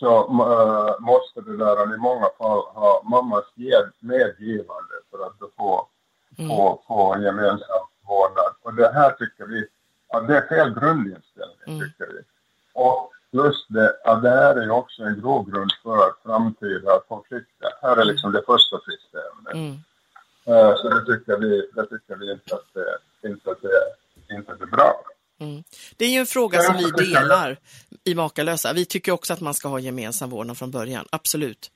så 0.02 0.18
äh, 0.18 1.00
måste 1.00 1.40
det 1.40 1.56
där 1.56 1.94
i 1.94 1.98
många 1.98 2.28
fall 2.38 2.62
ha 2.74 3.02
mammas 3.04 3.44
medgivande 4.00 4.94
för 5.10 5.26
att 5.26 5.54
få, 5.56 5.88
mm. 6.38 6.48
få, 6.48 6.82
få 6.86 7.16
gemensam 7.22 7.86
vårdnad. 8.08 8.54
Och 8.62 8.74
det 8.74 8.92
här 8.92 9.10
tycker 9.10 9.46
vi, 9.46 9.66
att 10.08 10.28
det 10.28 10.36
är 10.36 10.48
fel 10.48 10.74
grundinställning 10.80 11.66
mm. 11.66 11.80
tycker 11.80 12.06
vi. 12.12 12.20
Och 12.72 13.10
plus 13.30 13.66
det, 13.68 13.96
att 14.04 14.22
det 14.22 14.30
här 14.30 14.56
är 14.56 14.62
ju 14.62 14.70
också 14.70 15.02
en 15.02 15.20
grogrund 15.20 15.72
för 15.82 16.12
framtida 16.22 17.00
konflikter. 17.08 17.70
Här 17.82 17.96
är 17.96 18.04
liksom 18.04 18.32
det 18.32 18.42
första 18.46 18.76
tvisteämnet. 18.78 19.54
Mm. 19.54 19.72
Uh, 20.48 20.76
så 20.76 20.88
det 20.88 21.04
tycker 21.06 21.36
vi, 21.36 21.70
det 21.74 21.86
tycker 21.86 22.16
vi 22.16 22.32
inte 22.32 22.54
att 22.54 22.74
det, 22.74 23.28
inte 23.28 23.50
att 23.50 23.62
det, 23.62 24.34
inte 24.34 24.52
att 24.52 24.58
det 24.58 24.64
är 24.64 24.76
bra. 24.76 25.02
Mm. 25.42 25.64
Det 25.96 26.04
är 26.04 26.08
ju 26.08 26.18
en 26.18 26.26
fråga 26.26 26.62
som 26.62 26.76
vi 26.76 27.04
delar 27.04 27.58
i 28.04 28.14
Makalösa. 28.14 28.72
Vi 28.72 28.84
tycker 28.84 29.12
också 29.12 29.32
att 29.32 29.40
man 29.40 29.54
ska 29.54 29.68
ha 29.68 29.78
gemensam 29.78 30.30
vårdnad 30.30 30.58
från 30.58 30.70
början, 30.70 31.06
absolut. 31.10 31.70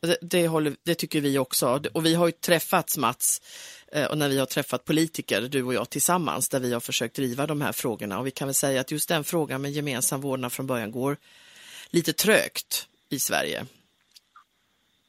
Det, 0.00 0.18
det, 0.20 0.48
håller, 0.48 0.76
det 0.84 0.94
tycker 0.94 1.20
vi 1.20 1.38
också. 1.38 1.82
Och 1.92 2.06
vi 2.06 2.14
har 2.14 2.26
ju 2.26 2.32
träffats, 2.32 2.98
Mats, 2.98 3.42
eh, 3.92 4.04
och 4.04 4.18
när 4.18 4.28
vi 4.28 4.38
har 4.38 4.46
träffat 4.46 4.84
politiker, 4.84 5.42
du 5.42 5.62
och 5.62 5.74
jag 5.74 5.90
tillsammans, 5.90 6.48
där 6.48 6.60
vi 6.60 6.72
har 6.72 6.80
försökt 6.80 7.16
driva 7.16 7.46
de 7.46 7.60
här 7.60 7.72
frågorna. 7.72 8.18
Och 8.18 8.26
vi 8.26 8.30
kan 8.30 8.48
väl 8.48 8.54
säga 8.54 8.80
att 8.80 8.90
just 8.90 9.08
den 9.08 9.24
frågan 9.24 9.62
med 9.62 9.72
gemensam 9.72 10.20
vårdnad 10.20 10.52
från 10.52 10.66
början 10.66 10.90
går 10.90 11.16
lite 11.90 12.12
trögt 12.12 12.88
i 13.08 13.18
Sverige. 13.18 13.66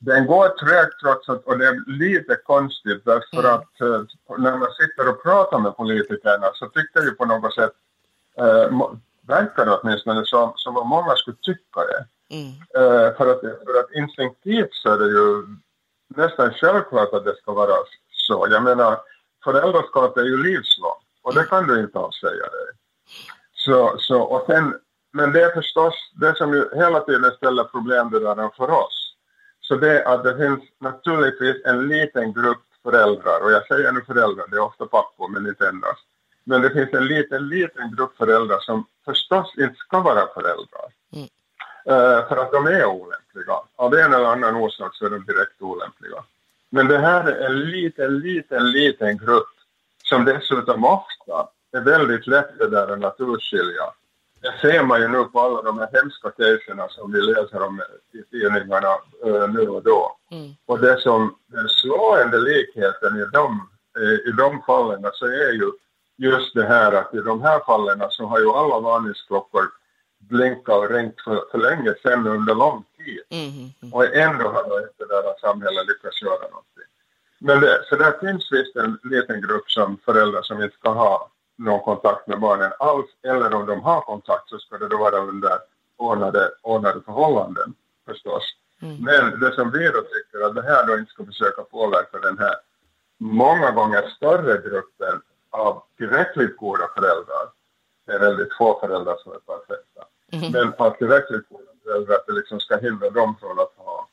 Den 0.05 0.25
går 0.25 0.49
trögt 0.49 0.99
trots 1.01 1.29
att, 1.29 1.45
och 1.45 1.57
det 1.57 1.67
är 1.67 1.83
lite 1.87 2.35
konstigt 2.35 3.05
därför 3.05 3.39
mm. 3.39 3.53
att 3.53 3.81
uh, 3.81 4.01
när 4.37 4.57
man 4.57 4.71
sitter 4.71 5.09
och 5.09 5.23
pratar 5.23 5.59
med 5.59 5.77
politikerna 5.77 6.47
så 6.53 6.65
tycker 6.65 7.01
ju 7.01 7.11
på 7.11 7.25
något 7.25 7.53
sätt, 7.53 7.73
uh, 8.41 8.91
verkar 9.27 9.65
det 9.65 9.77
åtminstone 9.77 10.25
som, 10.25 10.53
som 10.55 10.77
att 10.77 10.87
många 10.87 11.15
skulle 11.15 11.37
tycka 11.41 11.79
det. 11.91 12.05
Mm. 12.35 12.47
Uh, 12.77 13.17
för, 13.17 13.31
att, 13.31 13.41
för 13.41 13.79
att 13.79 13.91
instinktivt 13.91 14.73
så 14.73 14.89
är 14.93 14.97
det 14.97 15.07
ju 15.07 15.43
nästan 16.07 16.53
självklart 16.53 17.13
att 17.13 17.25
det 17.25 17.35
ska 17.35 17.53
vara 17.53 17.75
så. 18.11 18.47
Jag 18.49 18.63
menar, 18.63 18.97
föräldraskap 19.43 20.17
är 20.17 20.23
ju 20.23 20.37
livslångt 20.43 21.05
och 21.21 21.33
det 21.33 21.43
kan 21.43 21.67
du 21.67 21.79
inte 21.79 21.99
alls 21.99 22.19
säga 22.19 22.45
det. 22.55 22.67
Så, 23.53 23.95
så, 23.99 24.21
och 24.21 24.43
sen, 24.47 24.79
men 25.13 25.31
det 25.31 25.41
är 25.41 25.51
förstås 25.53 25.93
det 26.13 26.35
som 26.37 26.53
ju 26.53 26.69
hela 26.75 26.99
tiden 26.99 27.31
ställer 27.31 27.63
problem 27.63 28.09
det 28.09 28.19
där 28.19 28.49
för 28.57 28.69
oss 28.71 29.04
så 29.67 29.75
det 29.75 30.05
att 30.05 30.23
det 30.23 30.37
finns 30.37 30.59
naturligtvis 30.79 31.65
en 31.65 31.87
liten 31.87 32.33
grupp 32.33 32.63
föräldrar, 32.83 33.43
och 33.43 33.51
jag 33.51 33.67
säger 33.67 33.91
nu 33.91 34.01
föräldrar, 34.01 34.47
det 34.47 34.55
är 34.55 34.61
ofta 34.61 34.85
pappor 34.85 35.27
men 35.27 35.47
inte 35.47 35.67
endast. 35.67 36.05
Men 36.43 36.61
det 36.61 36.69
finns 36.69 36.93
en 36.93 37.07
liten, 37.07 37.49
liten 37.49 37.95
grupp 37.95 38.17
föräldrar 38.17 38.59
som 38.59 38.85
förstås 39.05 39.53
inte 39.57 39.75
ska 39.75 39.99
vara 39.99 40.27
föräldrar. 40.33 40.87
Mm. 41.13 41.27
Uh, 41.89 42.27
för 42.27 42.37
att 42.37 42.51
de 42.51 42.67
är 42.67 42.85
olämpliga. 42.85 43.53
Av 43.75 43.93
en 43.93 44.13
eller 44.13 44.25
annan 44.25 44.55
orsak 44.55 44.95
så 44.95 45.05
är 45.05 45.09
de 45.09 45.25
direkt 45.25 45.61
olämpliga. 45.61 46.23
Men 46.69 46.87
det 46.87 46.97
här 46.97 47.23
är 47.23 47.45
en 47.45 47.59
liten, 47.59 48.19
liten, 48.19 48.71
liten 48.71 49.17
grupp 49.17 49.53
som 50.03 50.25
dessutom 50.25 50.85
ofta 50.85 51.49
är 51.71 51.81
väldigt 51.81 52.27
lätt 52.27 52.59
det 52.59 52.69
där 52.69 53.05
att 53.05 53.19
urskilja 53.19 53.83
det 54.45 54.53
ser 54.61 54.83
man 54.83 55.01
ju 55.01 55.07
nu 55.07 55.23
på 55.23 55.39
alla 55.39 55.61
de 55.61 55.79
här 55.79 55.89
hemska 55.93 56.29
caserna 56.29 56.87
som 56.89 57.11
vi 57.11 57.21
läser 57.21 57.61
om 57.63 57.81
i 58.11 58.21
tidningarna 58.31 58.93
uh, 59.25 59.53
nu 59.53 59.67
och 59.67 59.83
då. 59.83 60.17
Mm. 60.31 60.51
Och 60.65 60.79
det 60.79 60.99
som 61.01 61.35
den 61.47 61.69
slående 61.69 62.37
likheten 62.39 63.15
i 63.15 63.25
de, 63.33 63.69
i 64.29 64.31
de 64.31 64.61
fallen 64.67 65.11
så 65.13 65.25
är 65.25 65.51
ju 65.51 65.71
just 66.17 66.53
det 66.53 66.65
här 66.65 66.91
att 66.91 67.13
i 67.13 67.17
de 67.17 67.41
här 67.41 67.59
fallen 67.65 68.01
så 68.09 68.25
har 68.25 68.39
ju 68.39 68.49
alla 68.49 68.79
varningsklockor 68.79 69.65
blinkat 70.19 70.75
och 70.75 70.89
ringt 70.89 71.21
för, 71.21 71.43
för 71.51 71.57
länge 71.57 71.93
sedan 72.03 72.27
under 72.27 72.55
lång 72.55 72.83
tid. 72.97 73.21
Mm. 73.29 73.49
Mm. 73.81 73.93
Och 73.93 74.15
ändå 74.15 74.45
har 74.47 74.81
inte 74.81 75.05
det 75.05 75.21
där 75.21 75.39
samhället 75.41 75.87
lyckats 75.87 76.21
göra 76.21 76.47
någonting. 76.47 76.89
Men 77.39 77.61
det, 77.61 77.83
så 77.89 77.95
där 77.95 78.13
finns 78.19 78.51
visst 78.51 78.75
en 78.75 78.99
liten 79.03 79.41
grupp 79.41 79.71
som 79.71 79.97
föräldrar 80.05 80.41
som 80.41 80.63
inte 80.63 80.77
ska 80.77 80.89
ha 80.89 81.29
någon 81.55 81.79
kontakt 81.79 82.27
med 82.27 82.39
barnen 82.39 82.71
alls 82.79 83.05
eller 83.23 83.53
om 83.53 83.65
de 83.65 83.81
har 83.81 84.01
kontakt 84.01 84.49
så 84.49 84.59
ska 84.59 84.77
det 84.77 84.87
då 84.87 84.97
vara 84.97 85.17
under 85.17 85.59
ordnade, 85.97 86.51
ordnade 86.61 87.01
förhållanden 87.01 87.73
förstås. 88.05 88.43
Mm. 88.81 88.97
Men 89.03 89.39
det 89.39 89.55
som 89.55 89.71
vi 89.71 89.87
då 89.87 90.01
tycker 90.01 90.45
att 90.45 90.55
det 90.55 90.61
här 90.61 90.87
då 90.87 90.97
inte 90.97 91.11
ska 91.11 91.25
försöka 91.25 91.61
påverka 91.61 92.19
den 92.19 92.37
här 92.37 92.55
många 93.17 93.71
gånger 93.71 94.09
större 94.09 94.69
gruppen 94.69 95.21
av 95.49 95.83
tillräckligt 95.97 96.57
goda 96.57 96.87
föräldrar. 96.95 97.45
Det 98.05 98.11
är 98.13 98.19
väldigt 98.19 98.53
få 98.53 98.79
föräldrar 98.79 99.15
som 99.23 99.31
är 99.31 99.39
perfekta. 99.39 100.05
Mm. 100.31 100.51
Men 100.51 100.73
av 100.77 100.91
tillräckligt 100.91 101.49
goda 101.49 101.71
föräldrar 101.83 102.15
att 102.15 102.25
det 102.27 102.33
liksom 102.33 102.59
ska 102.59 102.77
hindra 102.77 103.09
dem 103.09 103.35
från 103.39 103.59
att 103.59 103.73
ha, 103.77 104.07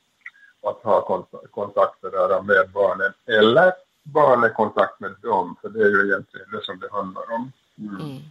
att 0.62 0.82
ha 0.82 1.26
kontakter 1.50 2.42
med 2.42 2.70
barnen 2.70 3.12
eller 3.26 3.72
barnekontakt 4.02 5.00
med 5.00 5.14
dem, 5.22 5.56
för 5.62 5.68
det 5.68 5.80
är 5.80 5.88
ju 5.88 6.06
egentligen 6.08 6.46
det 6.52 6.64
som 6.64 6.78
det 6.80 6.88
handlar 6.92 7.32
om. 7.32 7.52
Mm. 7.78 7.94
Mm. 7.94 8.22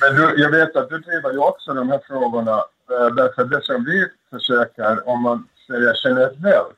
Men 0.00 0.14
du, 0.14 0.42
jag 0.42 0.50
vet 0.50 0.76
att 0.76 0.88
du 0.88 0.98
driver 0.98 1.32
ju 1.32 1.38
också 1.38 1.74
de 1.74 1.88
här 1.88 2.00
frågorna, 2.06 2.64
äh, 2.90 3.06
därför 3.06 3.44
det 3.44 3.62
som 3.62 3.84
vi 3.84 4.08
försöker, 4.30 5.08
om 5.08 5.22
man 5.22 5.48
säger 5.66 6.00
generellt, 6.04 6.76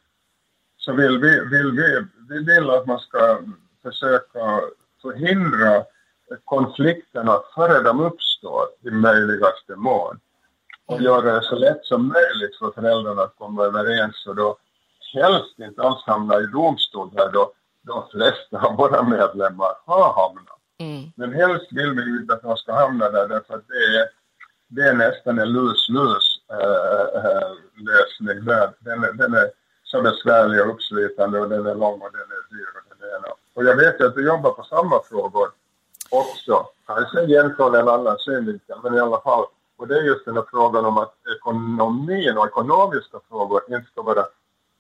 så 0.77 0.93
vill 0.93 1.19
vi, 1.19 1.41
vill 1.41 1.73
vi, 1.73 2.07
vi 2.29 2.45
vill 2.45 2.71
att 2.71 2.87
man 2.87 2.99
ska 2.99 3.39
försöka 3.83 4.61
förhindra 5.03 5.85
konflikterna 6.45 7.41
före 7.55 7.83
de 7.83 8.01
uppstår 8.01 8.65
i 8.83 8.91
möjligaste 8.91 9.77
mån 9.77 10.21
och 10.87 10.95
mm. 10.95 11.05
göra 11.05 11.35
det 11.35 11.43
så 11.43 11.55
lätt 11.55 11.85
som 11.85 12.09
möjligt 12.09 12.57
för 12.59 12.71
föräldrarna 12.71 13.23
att 13.23 13.37
komma 13.39 13.65
överens 13.65 14.27
och 14.27 14.37
då 14.37 14.57
helst 15.15 15.59
inte 15.59 15.83
alls 15.83 16.03
hamna 16.07 16.41
i 16.41 16.47
domstol 16.47 17.11
här 17.17 17.33
då 17.33 17.53
de 17.83 18.09
flesta 18.11 18.67
av 18.67 18.77
våra 18.77 19.03
medlemmar 19.03 19.73
har 19.85 20.13
hamnat. 20.13 20.59
Mm. 20.79 21.11
Men 21.17 21.33
helst 21.33 21.67
vill 21.71 21.95
vi 21.95 22.21
inte 22.21 22.35
att 22.35 22.43
de 22.43 22.57
ska 22.57 22.73
hamna 22.73 23.11
där 23.11 23.29
därför 23.29 23.55
att 23.55 23.69
det 23.69 23.99
är, 23.99 24.09
det 24.69 24.83
är 24.83 24.95
nästan 24.95 25.39
en 25.39 25.53
lus-lus 25.53 26.41
äh, 26.51 27.25
äh, 27.25 27.53
lösning 27.89 28.45
där. 28.45 28.73
Den, 28.79 29.05
är, 29.05 29.13
den 29.13 29.35
är 29.35 29.51
så 29.83 30.03
besvärlig 30.03 30.61
och 30.61 30.71
uppslitande 30.75 31.41
och 31.41 31.49
den 31.49 31.67
är 31.67 31.75
lång 31.75 32.01
och 32.01 32.13
den 32.13 32.21
är 32.21 32.57
dyr 32.57 32.69
och 32.75 32.97
den 32.99 33.25
är 33.25 33.33
Och 33.55 33.65
jag 33.65 33.77
vet 33.77 34.01
att 34.01 34.15
du 34.15 34.27
jobbar 34.27 34.51
på 34.51 34.63
samma 34.63 35.03
frågor 35.03 35.49
också. 36.11 36.67
Kanske 36.87 37.21
igen 37.21 37.55
från 37.57 37.75
en 37.75 37.89
annan 37.89 38.19
synvinkel 38.19 38.77
men 38.83 38.95
i 38.95 39.01
alla 39.01 39.21
fall. 39.21 39.45
Och 39.77 39.89
det 39.89 39.99
är 39.99 40.03
just 40.03 40.25
den 40.25 40.37
här 40.37 40.45
frågan 40.51 40.85
om 40.85 40.99
att 40.99 41.15
ekonomin 41.37 42.39
och 42.39 42.47
ekonomiska 42.47 43.19
frågor 43.29 43.63
inte 43.69 43.91
ska 43.91 44.03
vara 44.03 44.25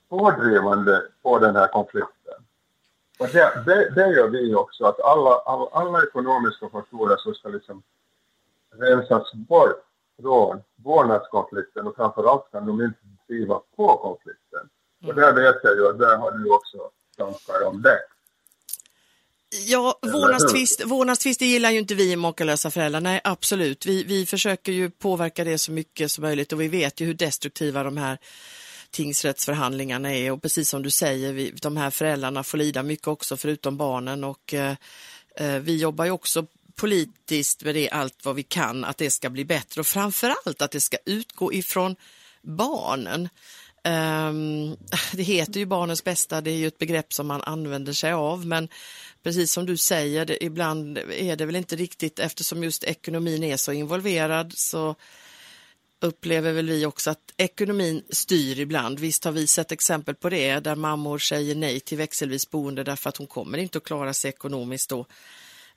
pådrivande 0.08 1.02
på 1.22 1.38
den 1.38 1.56
här 1.56 1.66
konflikten. 1.66 2.21
Och 3.18 3.28
det, 3.28 3.62
det, 3.66 3.90
det, 3.94 4.14
gör 4.14 4.28
vi 4.28 4.54
också, 4.54 4.84
att 4.84 5.00
alla, 5.00 5.30
alla, 5.30 5.68
alla 5.72 6.02
ekonomiska 6.02 6.68
faktorer 6.68 7.16
som 7.16 7.34
ska 7.34 7.48
liksom 7.48 7.82
rensas 8.78 9.32
bort 9.32 9.84
från 10.20 10.62
vårdnadskonflikten 10.76 11.86
och 11.86 11.96
framförallt 11.96 12.52
kan 12.52 12.66
de 12.66 12.82
inte 12.82 12.98
driva 13.28 13.60
på 13.76 13.96
konflikten. 13.96 14.68
Och 15.02 15.10
mm. 15.10 15.16
där 15.16 15.32
vet 15.32 15.60
jag 15.62 15.76
ju 15.76 15.88
att 15.88 15.98
där 15.98 16.16
har 16.16 16.32
du 16.32 16.50
också 16.50 16.78
tankar 17.16 17.66
om 17.66 17.82
det. 17.82 17.98
Ja, 19.66 19.98
vårdnadstvist, 20.02 20.84
vårdnadstvist 20.84 21.40
det 21.40 21.46
gillar 21.46 21.70
ju 21.70 21.78
inte 21.78 21.94
vi 21.94 22.16
makalösa 22.16 22.70
föräldrar. 22.70 23.00
Nej, 23.00 23.20
absolut. 23.24 23.86
Vi, 23.86 24.04
vi 24.04 24.26
försöker 24.26 24.72
ju 24.72 24.90
påverka 24.90 25.44
det 25.44 25.58
så 25.58 25.72
mycket 25.72 26.10
som 26.10 26.22
möjligt 26.22 26.52
och 26.52 26.60
vi 26.60 26.68
vet 26.68 27.00
ju 27.00 27.06
hur 27.06 27.14
destruktiva 27.14 27.82
de 27.82 27.96
här 27.96 28.18
tingsrättsförhandlingarna 28.92 30.14
är. 30.14 30.32
Och 30.32 30.42
precis 30.42 30.68
som 30.68 30.82
du 30.82 30.90
säger, 30.90 31.32
vi, 31.32 31.50
de 31.50 31.76
här 31.76 31.90
föräldrarna 31.90 32.42
får 32.42 32.58
lida 32.58 32.82
mycket 32.82 33.08
också 33.08 33.36
förutom 33.36 33.76
barnen. 33.76 34.24
Och 34.24 34.54
eh, 34.54 34.76
eh, 35.36 35.58
vi 35.58 35.76
jobbar 35.76 36.04
ju 36.04 36.10
också 36.10 36.46
politiskt 36.76 37.62
med 37.62 37.74
det 37.74 37.90
allt 37.90 38.24
vad 38.24 38.34
vi 38.34 38.42
kan 38.42 38.84
att 38.84 38.96
det 38.96 39.10
ska 39.10 39.30
bli 39.30 39.44
bättre. 39.44 39.80
Och 39.80 39.86
framförallt 39.86 40.62
att 40.62 40.70
det 40.70 40.80
ska 40.80 40.96
utgå 41.06 41.52
ifrån 41.52 41.96
barnen. 42.42 43.28
Um, 43.84 44.76
det 45.12 45.22
heter 45.22 45.60
ju 45.60 45.66
barnens 45.66 46.04
bästa, 46.04 46.40
det 46.40 46.50
är 46.50 46.56
ju 46.56 46.66
ett 46.66 46.78
begrepp 46.78 47.12
som 47.12 47.26
man 47.26 47.42
använder 47.42 47.92
sig 47.92 48.12
av. 48.12 48.46
Men 48.46 48.68
precis 49.22 49.52
som 49.52 49.66
du 49.66 49.76
säger, 49.76 50.24
det, 50.24 50.44
ibland 50.44 50.98
är 50.98 51.36
det 51.36 51.46
väl 51.46 51.56
inte 51.56 51.76
riktigt 51.76 52.18
eftersom 52.18 52.64
just 52.64 52.84
ekonomin 52.84 53.44
är 53.44 53.56
så 53.56 53.72
involverad 53.72 54.52
så 54.56 54.96
upplever 56.02 56.52
väl 56.52 56.66
vi 56.66 56.86
också 56.86 57.10
att 57.10 57.32
ekonomin 57.36 58.04
styr 58.10 58.60
ibland. 58.60 59.00
Visst 59.00 59.24
har 59.24 59.32
vi 59.32 59.46
sett 59.46 59.72
exempel 59.72 60.14
på 60.14 60.28
det 60.28 60.60
där 60.60 60.76
mammor 60.76 61.18
säger 61.18 61.54
nej 61.54 61.80
till 61.80 61.98
växelvis 61.98 62.50
boende 62.50 62.84
därför 62.84 63.08
att 63.08 63.16
hon 63.16 63.26
kommer 63.26 63.58
inte 63.58 63.78
att 63.78 63.84
klara 63.84 64.14
sig 64.14 64.28
ekonomiskt 64.28 64.90
då. 64.90 65.06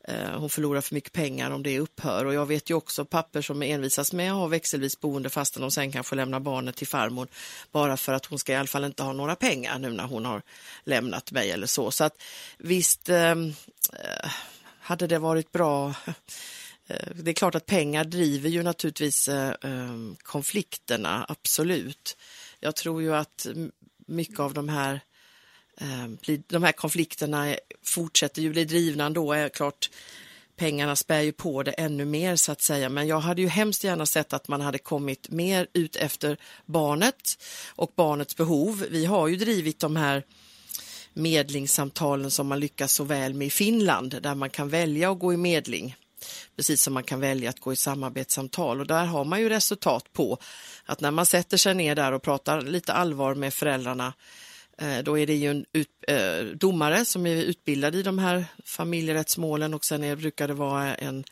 Eh, 0.08 0.40
hon 0.40 0.50
förlorar 0.50 0.82
för 0.82 0.94
mycket 0.94 1.14
pengar 1.14 1.52
om 1.52 1.64
det 1.64 1.80
upphör 1.80 2.26
och 2.26 2.34
jag 2.34 2.46
vet 2.46 2.70
ju 2.70 2.74
också 2.74 3.06
papper 3.06 3.42
som 3.42 3.62
envisas 3.62 4.14
med 4.14 4.32
att 4.32 4.38
ha 4.38 4.48
växelvis 4.48 5.00
boende 5.00 5.30
fastän 5.30 5.62
de 5.62 5.72
sen 5.72 5.92
kanske 5.92 6.16
lämnar 6.16 6.40
barnet 6.40 6.76
till 6.76 6.88
farmor 6.88 7.28
bara 7.72 7.98
för 7.98 8.14
att 8.14 8.26
hon 8.26 8.40
ska 8.40 8.54
i 8.54 8.56
alla 8.56 8.68
fall 8.68 8.86
inte 8.86 9.04
ha 9.04 9.14
några 9.14 9.36
pengar 9.36 9.80
nu 9.80 9.90
när 9.90 10.04
hon 10.04 10.26
har 10.26 10.42
lämnat 10.84 11.32
mig 11.32 11.52
eller 11.52 11.68
så. 11.68 11.92
Så 11.92 12.04
att 12.04 12.22
visst 12.58 13.10
ehm, 13.10 13.54
eh, 13.94 14.30
hade 14.80 15.08
det 15.08 15.20
varit 15.20 15.52
bra 15.52 15.94
Eh, 16.88 17.16
det 17.16 17.32
är 17.32 17.34
klart 17.34 17.56
att 17.56 17.66
pengar 17.66 18.04
driver 18.04 18.50
ju 18.50 18.64
naturligtvis 18.64 19.28
eh, 19.28 19.50
eh, 19.50 19.96
konflikterna, 20.18 21.26
absolut. 21.30 22.18
Jag 22.60 22.76
tror 22.76 23.02
ju 23.02 23.16
att 23.16 23.48
mycket 24.08 24.40
av 24.40 24.54
de 24.54 24.70
här 24.70 25.00
de 26.48 26.64
här 26.64 26.72
konflikterna 26.72 27.56
fortsätter 27.84 28.42
ju 28.42 28.50
bli 28.50 28.66
drivna 28.66 29.06
ändå, 29.06 29.34
är 29.34 29.50
klart 29.50 29.90
pengarna 30.56 30.96
spär 30.96 31.22
ju 31.22 31.32
på 31.32 31.64
det 31.64 31.72
ännu 31.72 32.06
mer 32.06 32.36
så 32.36 32.52
att 32.52 32.62
säga. 32.62 32.90
Men 32.90 33.08
jag 33.08 33.20
hade 33.20 33.42
ju 33.42 33.48
hemskt 33.48 33.84
gärna 33.84 34.06
sett 34.06 34.34
att 34.34 34.48
man 34.48 34.62
hade 34.62 34.78
kommit 34.78 35.30
mer 35.30 35.68
ut 35.74 35.96
efter 35.96 36.38
barnet 36.66 37.44
och 37.68 37.94
barnets 37.96 38.36
behov. 38.36 38.86
Vi 38.90 39.06
har 39.06 39.28
ju 39.28 39.36
drivit 39.36 39.80
de 39.80 39.96
här 39.96 40.24
medlingssamtalen 41.14 42.32
som 42.32 42.48
man 42.48 42.60
lyckas 42.60 42.94
så 42.94 43.04
väl 43.04 43.34
med 43.34 43.48
i 43.48 43.52
Finland 43.52 44.22
där 44.22 44.36
man 44.36 44.50
kan 44.50 44.70
välja 44.70 45.12
att 45.12 45.20
gå 45.20 45.34
i 45.34 45.38
medling 45.38 45.96
precis 46.56 46.82
som 46.82 46.94
man 46.94 47.04
kan 47.04 47.20
välja 47.20 47.50
att 47.50 47.60
gå 47.60 47.74
i 47.74 47.76
samarbetssamtal 47.76 48.80
och 48.80 48.88
där 48.88 49.06
har 49.06 49.26
man 49.26 49.42
ju 49.42 49.50
resultat 49.50 50.14
på 50.14 50.38
att 50.86 51.02
när 51.02 51.12
man 51.12 51.26
sätter 51.26 51.58
sig 51.58 51.74
ner 51.74 51.96
där 51.96 52.12
och 52.12 52.24
pratar 52.24 52.62
lite 52.62 52.94
allvar 52.94 53.36
med 53.36 53.54
föräldrarna 53.54 54.14
eh, 54.78 54.98
då 54.98 55.20
är 55.20 55.28
det 55.28 55.36
ju 55.36 55.52
en 55.52 55.66
ut, 55.74 55.90
eh, 56.08 56.46
domare 56.46 57.06
som 57.06 57.26
är 57.26 57.36
utbildad 57.36 57.96
i 57.96 58.04
de 58.04 58.20
här 58.20 58.46
familjerättsmålen 58.66 59.74
och 59.74 59.86
sen 59.86 60.04
är, 60.04 60.16
brukar 60.16 60.48
det 60.48 60.54
vara 60.54 60.96
en 60.96 61.24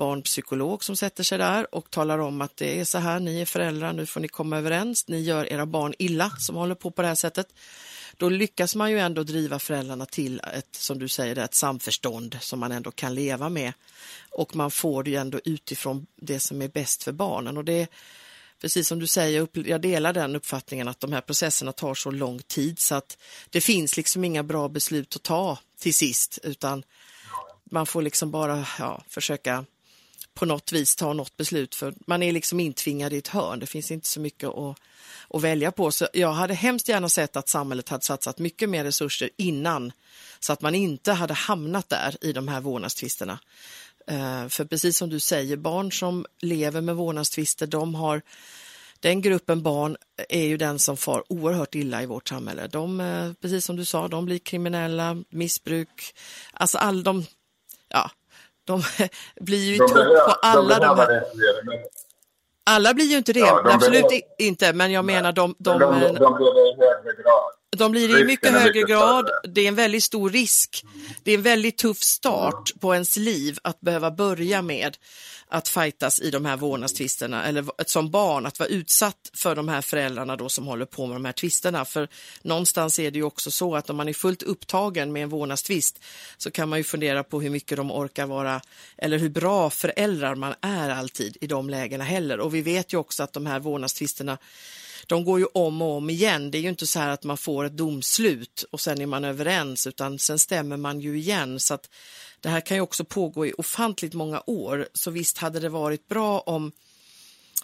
barnpsykolog 0.00 0.84
som 0.84 0.96
sätter 0.96 1.24
sig 1.24 1.38
där 1.38 1.74
och 1.74 1.90
talar 1.90 2.18
om 2.18 2.40
att 2.40 2.56
det 2.56 2.80
är 2.80 2.84
så 2.84 2.98
här, 2.98 3.20
ni 3.20 3.40
är 3.40 3.46
föräldrar, 3.46 3.92
nu 3.92 4.06
får 4.06 4.20
ni 4.20 4.28
komma 4.28 4.58
överens, 4.58 5.08
ni 5.08 5.20
gör 5.20 5.52
era 5.52 5.66
barn 5.66 5.94
illa 5.98 6.30
som 6.38 6.56
håller 6.56 6.74
på 6.74 6.90
på 6.90 7.02
det 7.02 7.08
här 7.08 7.14
sättet. 7.14 7.48
Då 8.20 8.28
lyckas 8.28 8.74
man 8.76 8.90
ju 8.90 8.98
ändå 8.98 9.22
driva 9.22 9.58
föräldrarna 9.58 10.06
till 10.06 10.40
ett, 10.54 10.76
som 10.76 10.98
du 10.98 11.08
säger, 11.08 11.38
ett 11.38 11.54
samförstånd 11.54 12.38
som 12.40 12.60
man 12.60 12.72
ändå 12.72 12.90
kan 12.90 13.14
leva 13.14 13.48
med. 13.48 13.72
Och 14.30 14.56
man 14.56 14.70
får 14.70 15.02
det 15.02 15.10
ju 15.10 15.16
ändå 15.16 15.40
utifrån 15.44 16.06
det 16.16 16.40
som 16.40 16.62
är 16.62 16.68
bäst 16.68 17.02
för 17.02 17.12
barnen 17.12 17.56
och 17.56 17.64
det 17.64 17.88
precis 18.60 18.88
som 18.88 18.98
du 18.98 19.06
säger, 19.06 19.48
jag 19.52 19.80
delar 19.80 20.12
den 20.12 20.36
uppfattningen 20.36 20.88
att 20.88 21.00
de 21.00 21.12
här 21.12 21.20
processerna 21.20 21.72
tar 21.72 21.94
så 21.94 22.10
lång 22.10 22.38
tid 22.38 22.78
så 22.78 22.94
att 22.94 23.18
det 23.50 23.60
finns 23.60 23.96
liksom 23.96 24.24
inga 24.24 24.42
bra 24.42 24.68
beslut 24.68 25.16
att 25.16 25.22
ta 25.22 25.58
till 25.78 25.94
sist 25.94 26.38
utan 26.42 26.82
man 27.64 27.86
får 27.86 28.02
liksom 28.02 28.30
bara 28.30 28.66
ja, 28.78 29.02
försöka 29.08 29.64
på 30.40 30.46
något 30.46 30.72
vis 30.72 30.96
ta 30.96 31.12
något 31.12 31.36
beslut 31.36 31.74
för 31.74 31.94
man 32.06 32.22
är 32.22 32.32
liksom 32.32 32.60
intvingad 32.60 33.12
i 33.12 33.18
ett 33.18 33.28
hörn. 33.28 33.58
Det 33.58 33.66
finns 33.66 33.90
inte 33.90 34.08
så 34.08 34.20
mycket 34.20 34.48
att, 34.48 34.76
att 35.30 35.42
välja 35.42 35.72
på. 35.72 35.90
Så 35.90 36.08
jag 36.12 36.32
hade 36.32 36.54
hemskt 36.54 36.88
gärna 36.88 37.08
sett 37.08 37.36
att 37.36 37.48
samhället 37.48 37.88
hade 37.88 38.04
satsat 38.04 38.38
mycket 38.38 38.68
mer 38.68 38.84
resurser 38.84 39.30
innan 39.36 39.92
så 40.40 40.52
att 40.52 40.60
man 40.60 40.74
inte 40.74 41.12
hade 41.12 41.34
hamnat 41.34 41.88
där 41.88 42.16
i 42.20 42.32
de 42.32 42.48
här 42.48 42.60
vårdnadstvisterna. 42.60 43.38
Eh, 44.06 44.48
för 44.48 44.64
precis 44.64 44.96
som 44.96 45.08
du 45.08 45.20
säger, 45.20 45.56
barn 45.56 45.92
som 45.92 46.26
lever 46.42 46.80
med 46.80 46.96
vårdnadstvister, 46.96 47.66
de 47.66 47.94
har 47.94 48.22
den 49.00 49.20
gruppen 49.22 49.62
barn 49.62 49.96
är 50.28 50.44
ju 50.44 50.56
den 50.56 50.78
som 50.78 50.96
far 50.96 51.24
oerhört 51.28 51.74
illa 51.74 52.02
i 52.02 52.06
vårt 52.06 52.28
samhälle. 52.28 52.66
De, 52.66 53.00
eh, 53.00 53.32
precis 53.32 53.64
som 53.64 53.76
du 53.76 53.84
sa, 53.84 54.08
de 54.08 54.24
blir 54.24 54.38
kriminella, 54.38 55.24
missbruk, 55.30 56.14
alltså 56.52 56.78
all 56.78 57.02
de, 57.02 57.24
ja, 57.88 58.10
de 58.64 58.82
blir 59.40 59.64
ju 59.64 59.74
i 59.74 59.78
topp 59.78 59.92
på 60.26 60.32
alla 60.42 60.78
de, 60.78 60.86
de 60.86 60.98
här. 60.98 61.24
Alla 62.70 62.94
blir 62.94 63.04
ju 63.04 63.16
inte 63.18 63.32
det, 63.32 63.40
ja, 63.40 63.62
absolut 63.64 63.90
behöver, 63.90 64.22
inte, 64.38 64.72
men 64.72 64.92
jag 64.92 65.04
menar 65.04 65.32
de... 65.32 65.54
De, 65.58 65.78
de, 65.78 66.00
de, 66.00 66.14
de 66.14 66.34
blir 66.34 66.58
i 66.58 66.76
högre 66.78 67.22
grad. 67.22 67.52
De 67.52 67.59
blir 67.76 68.08
det 68.08 68.20
i 68.20 68.24
mycket 68.24 68.52
högre 68.52 68.82
grad. 68.82 69.30
Det 69.44 69.60
är 69.60 69.68
en 69.68 69.74
väldigt 69.74 70.04
stor 70.04 70.30
risk. 70.30 70.84
Det 71.22 71.30
är 71.30 71.34
en 71.34 71.42
väldigt 71.42 71.78
tuff 71.78 71.98
start 71.98 72.72
på 72.80 72.94
ens 72.94 73.16
liv 73.16 73.58
att 73.62 73.80
behöva 73.80 74.10
börja 74.10 74.62
med 74.62 74.96
att 75.52 75.68
fightas 75.68 76.20
i 76.20 76.30
de 76.30 76.44
här 76.44 76.56
vårdnadstvisterna 76.56 77.44
eller 77.44 77.64
som 77.86 78.10
barn 78.10 78.46
att 78.46 78.58
vara 78.58 78.68
utsatt 78.68 79.30
för 79.34 79.56
de 79.56 79.68
här 79.68 79.82
föräldrarna 79.82 80.36
då 80.36 80.48
som 80.48 80.66
håller 80.66 80.84
på 80.84 81.06
med 81.06 81.16
de 81.16 81.24
här 81.24 81.32
tvisterna. 81.32 81.84
För 81.84 82.08
någonstans 82.42 82.98
är 82.98 83.10
det 83.10 83.18
ju 83.18 83.24
också 83.24 83.50
så 83.50 83.76
att 83.76 83.90
om 83.90 83.96
man 83.96 84.08
är 84.08 84.12
fullt 84.12 84.42
upptagen 84.42 85.12
med 85.12 85.22
en 85.22 85.28
vårdnadstvist 85.28 86.00
så 86.38 86.50
kan 86.50 86.68
man 86.68 86.78
ju 86.78 86.84
fundera 86.84 87.24
på 87.24 87.40
hur 87.40 87.50
mycket 87.50 87.76
de 87.76 87.90
orkar 87.90 88.26
vara 88.26 88.60
eller 88.98 89.18
hur 89.18 89.28
bra 89.28 89.70
föräldrar 89.70 90.34
man 90.34 90.54
är 90.60 90.90
alltid 90.90 91.36
i 91.40 91.46
de 91.46 91.70
lägena 91.70 92.04
heller. 92.04 92.40
Och 92.40 92.54
vi 92.54 92.62
vet 92.62 92.92
ju 92.92 92.96
också 92.96 93.22
att 93.22 93.32
de 93.32 93.46
här 93.46 93.60
vårdnadstvisterna 93.60 94.38
de 95.10 95.24
går 95.24 95.38
ju 95.38 95.46
om 95.54 95.82
och 95.82 95.96
om 95.96 96.10
igen. 96.10 96.50
Det 96.50 96.58
är 96.58 96.62
ju 96.62 96.68
inte 96.68 96.86
så 96.86 96.98
här 96.98 97.08
att 97.08 97.24
man 97.24 97.36
får 97.36 97.64
ett 97.64 97.76
domslut 97.76 98.64
och 98.70 98.80
sen 98.80 99.00
är 99.00 99.06
man 99.06 99.24
överens 99.24 99.86
utan 99.86 100.18
sen 100.18 100.38
stämmer 100.38 100.76
man 100.76 101.00
ju 101.00 101.18
igen. 101.18 101.60
Så 101.60 101.74
att 101.74 101.90
det 102.40 102.48
här 102.48 102.60
kan 102.60 102.76
ju 102.76 102.80
också 102.80 103.04
pågå 103.04 103.46
i 103.46 103.52
ofantligt 103.58 104.14
många 104.14 104.42
år. 104.46 104.88
Så 104.94 105.10
visst 105.10 105.38
hade 105.38 105.60
det 105.60 105.68
varit 105.68 106.08
bra 106.08 106.40
om 106.40 106.72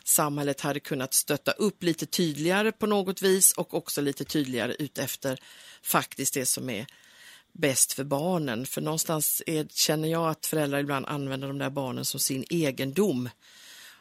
samhället 0.05 0.61
hade 0.61 0.81
kunnat 0.81 1.15
stötta 1.15 1.53
upp 1.53 1.83
lite 1.83 2.07
tydligare 2.07 2.73
på 2.73 2.87
något 2.87 3.23
vis 3.23 3.53
och 3.53 3.75
också 3.75 4.01
lite 4.01 4.25
tydligare 4.25 4.77
utefter 4.79 5.41
faktiskt 5.83 6.35
det 6.35 6.47
som 6.47 6.71
är 6.71 6.87
bäst 7.53 7.93
för 7.93 8.05
barnen. 8.05 8.67
För 8.67 8.81
någonstans 8.81 9.43
är, 9.47 9.67
känner 9.71 10.09
jag 10.09 10.31
att 10.31 10.47
föräldrar 10.47 10.79
ibland 10.79 11.07
använder 11.07 11.49
de 11.49 11.59
där 11.59 11.71
barnen 11.71 12.05
som 12.05 12.21
sin 12.21 12.45
egendom 12.51 13.29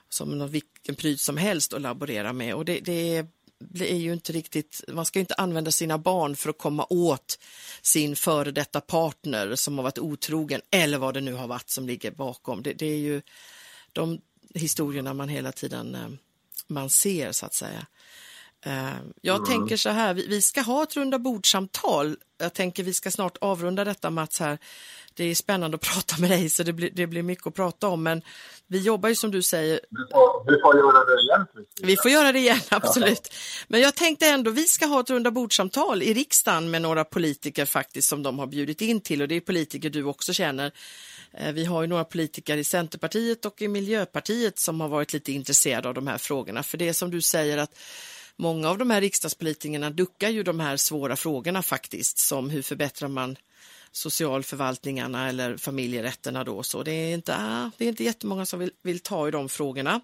som 0.10 0.38
någon 0.38 0.50
vilken 0.50 0.96
pryd 0.96 1.20
som 1.20 1.38
helst 1.38 1.74
att 1.74 1.82
laborera 1.82 2.34
med 2.34 2.56
och 2.56 2.66
det, 2.66 2.80
det 2.80 3.18
är 3.18 3.28
det 3.60 3.92
är 3.92 3.98
ju 3.98 4.14
inte 4.14 4.34
riktigt, 4.34 4.84
man 4.88 5.06
ska 5.06 5.20
inte 5.20 5.34
använda 5.34 5.72
sina 5.72 5.98
barn 5.98 6.36
för 6.36 6.50
att 6.50 6.58
komma 6.58 6.88
åt 6.90 7.40
sin 7.82 8.16
före 8.16 8.52
detta 8.52 8.82
partner 8.82 9.56
som 9.56 9.78
har 9.78 9.84
varit 9.84 10.00
otrogen 10.00 10.62
eller 10.72 10.98
vad 10.98 11.14
det 11.14 11.22
nu 11.22 11.34
har 11.34 11.48
varit 11.48 11.70
som 11.70 11.88
ligger 11.88 12.12
bakom. 12.12 12.64
Det, 12.64 12.74
det 12.74 12.86
är 12.86 12.98
ju 12.98 13.22
de 13.92 14.22
historierna 14.54 15.14
man 15.14 15.30
hela 15.30 15.52
tiden 15.52 15.96
eh, 15.96 16.10
man 16.68 16.90
ser 16.90 17.32
så 17.32 17.46
att 17.46 17.54
säga. 17.54 17.86
Eh, 18.66 18.94
jag 19.22 19.36
mm. 19.36 19.48
tänker 19.48 19.78
så 19.78 19.90
här, 19.90 20.14
vi, 20.14 20.28
vi 20.28 20.42
ska 20.42 20.62
ha 20.62 20.84
ett 20.84 20.96
runda 20.96 21.20
bordsamtal. 21.20 22.18
Jag 22.38 22.54
tänker 22.54 22.84
vi 22.84 22.94
ska 22.94 23.12
snart 23.12 23.38
avrunda 23.42 23.84
detta 23.84 24.10
Mats 24.10 24.40
här 24.40 24.58
det 25.16 25.24
är 25.24 25.36
spännande 25.36 25.76
att 25.76 25.82
prata 25.94 26.16
med 26.22 26.30
dig 26.30 26.50
så 26.50 26.64
det 26.64 26.74
blir, 26.74 26.90
det 26.94 27.08
blir 27.08 27.24
mycket 27.24 27.48
att 27.48 27.54
prata 27.54 27.88
om. 27.88 28.04
Men 28.04 28.22
vi 28.68 28.80
jobbar 28.80 29.10
ju 29.10 29.16
som 29.16 29.32
du 29.32 29.42
säger. 29.42 29.80
Vi 29.90 29.98
får, 30.12 30.52
vi 30.52 30.62
får 30.62 30.76
göra 30.76 31.06
det 31.06 31.22
igen. 31.22 31.46
Vi 31.82 31.98
får 31.98 32.12
göra 32.12 32.32
det 32.32 32.40
igen, 32.40 32.60
absolut. 32.70 33.34
Men 33.68 33.82
jag 33.82 33.96
tänkte 33.96 34.28
ändå, 34.28 34.52
vi 34.52 34.64
ska 34.64 34.86
ha 34.86 35.00
ett 35.00 35.10
runda 35.10 35.32
bordsamtal 35.32 36.04
i 36.04 36.14
riksdagen 36.14 36.72
med 36.72 36.82
några 36.82 37.04
politiker 37.04 37.66
faktiskt 37.66 38.10
som 38.10 38.24
de 38.24 38.40
har 38.40 38.48
bjudit 38.48 38.82
in 38.82 39.02
till 39.02 39.22
och 39.22 39.28
det 39.28 39.36
är 39.36 39.42
politiker 39.42 39.90
du 39.90 40.04
också 40.04 40.34
känner. 40.34 40.72
Eh, 41.34 41.54
vi 41.54 41.66
har 41.66 41.82
ju 41.82 41.88
några 41.88 42.04
politiker 42.04 42.58
i 42.58 42.64
Centerpartiet 42.64 43.46
och 43.46 43.62
i 43.62 43.68
Miljöpartiet 43.68 44.60
som 44.60 44.82
har 44.82 44.88
varit 44.88 45.14
lite 45.14 45.32
intresserade 45.32 45.88
av 45.88 45.94
de 45.94 46.08
här 46.08 46.18
frågorna. 46.18 46.64
För 46.64 46.78
det 46.78 46.88
är 46.88 46.94
som 46.94 47.12
du 47.12 47.22
säger 47.22 47.58
att 47.58 47.72
många 48.38 48.70
av 48.70 48.78
de 48.78 48.90
här 48.90 49.02
riksdagspolitikerna 49.02 49.90
duckar 49.90 50.30
ju 50.30 50.44
de 50.44 50.60
här 50.60 50.78
svåra 50.78 51.16
frågorna 51.16 51.62
faktiskt, 51.64 52.18
som 52.18 52.50
hur 52.50 52.62
förbättrar 52.62 53.08
man 53.10 53.38
socialförvaltningarna 53.92 55.30
eller 55.30 55.58
familjerätterna 55.58 56.44
då. 56.44 56.64
Så 56.64 56.84
det 56.84 56.92
är 56.92 57.14
inte, 57.14 57.36
ah, 57.36 57.72
det 57.78 57.86
är 57.86 57.90
inte 57.90 58.04
jättemånga 58.04 58.46
som 58.46 58.60
vill, 58.60 58.72
vill 58.82 59.00
ta 59.00 59.28
i 59.28 59.32
de 59.32 59.50
frågorna. 59.50 60.02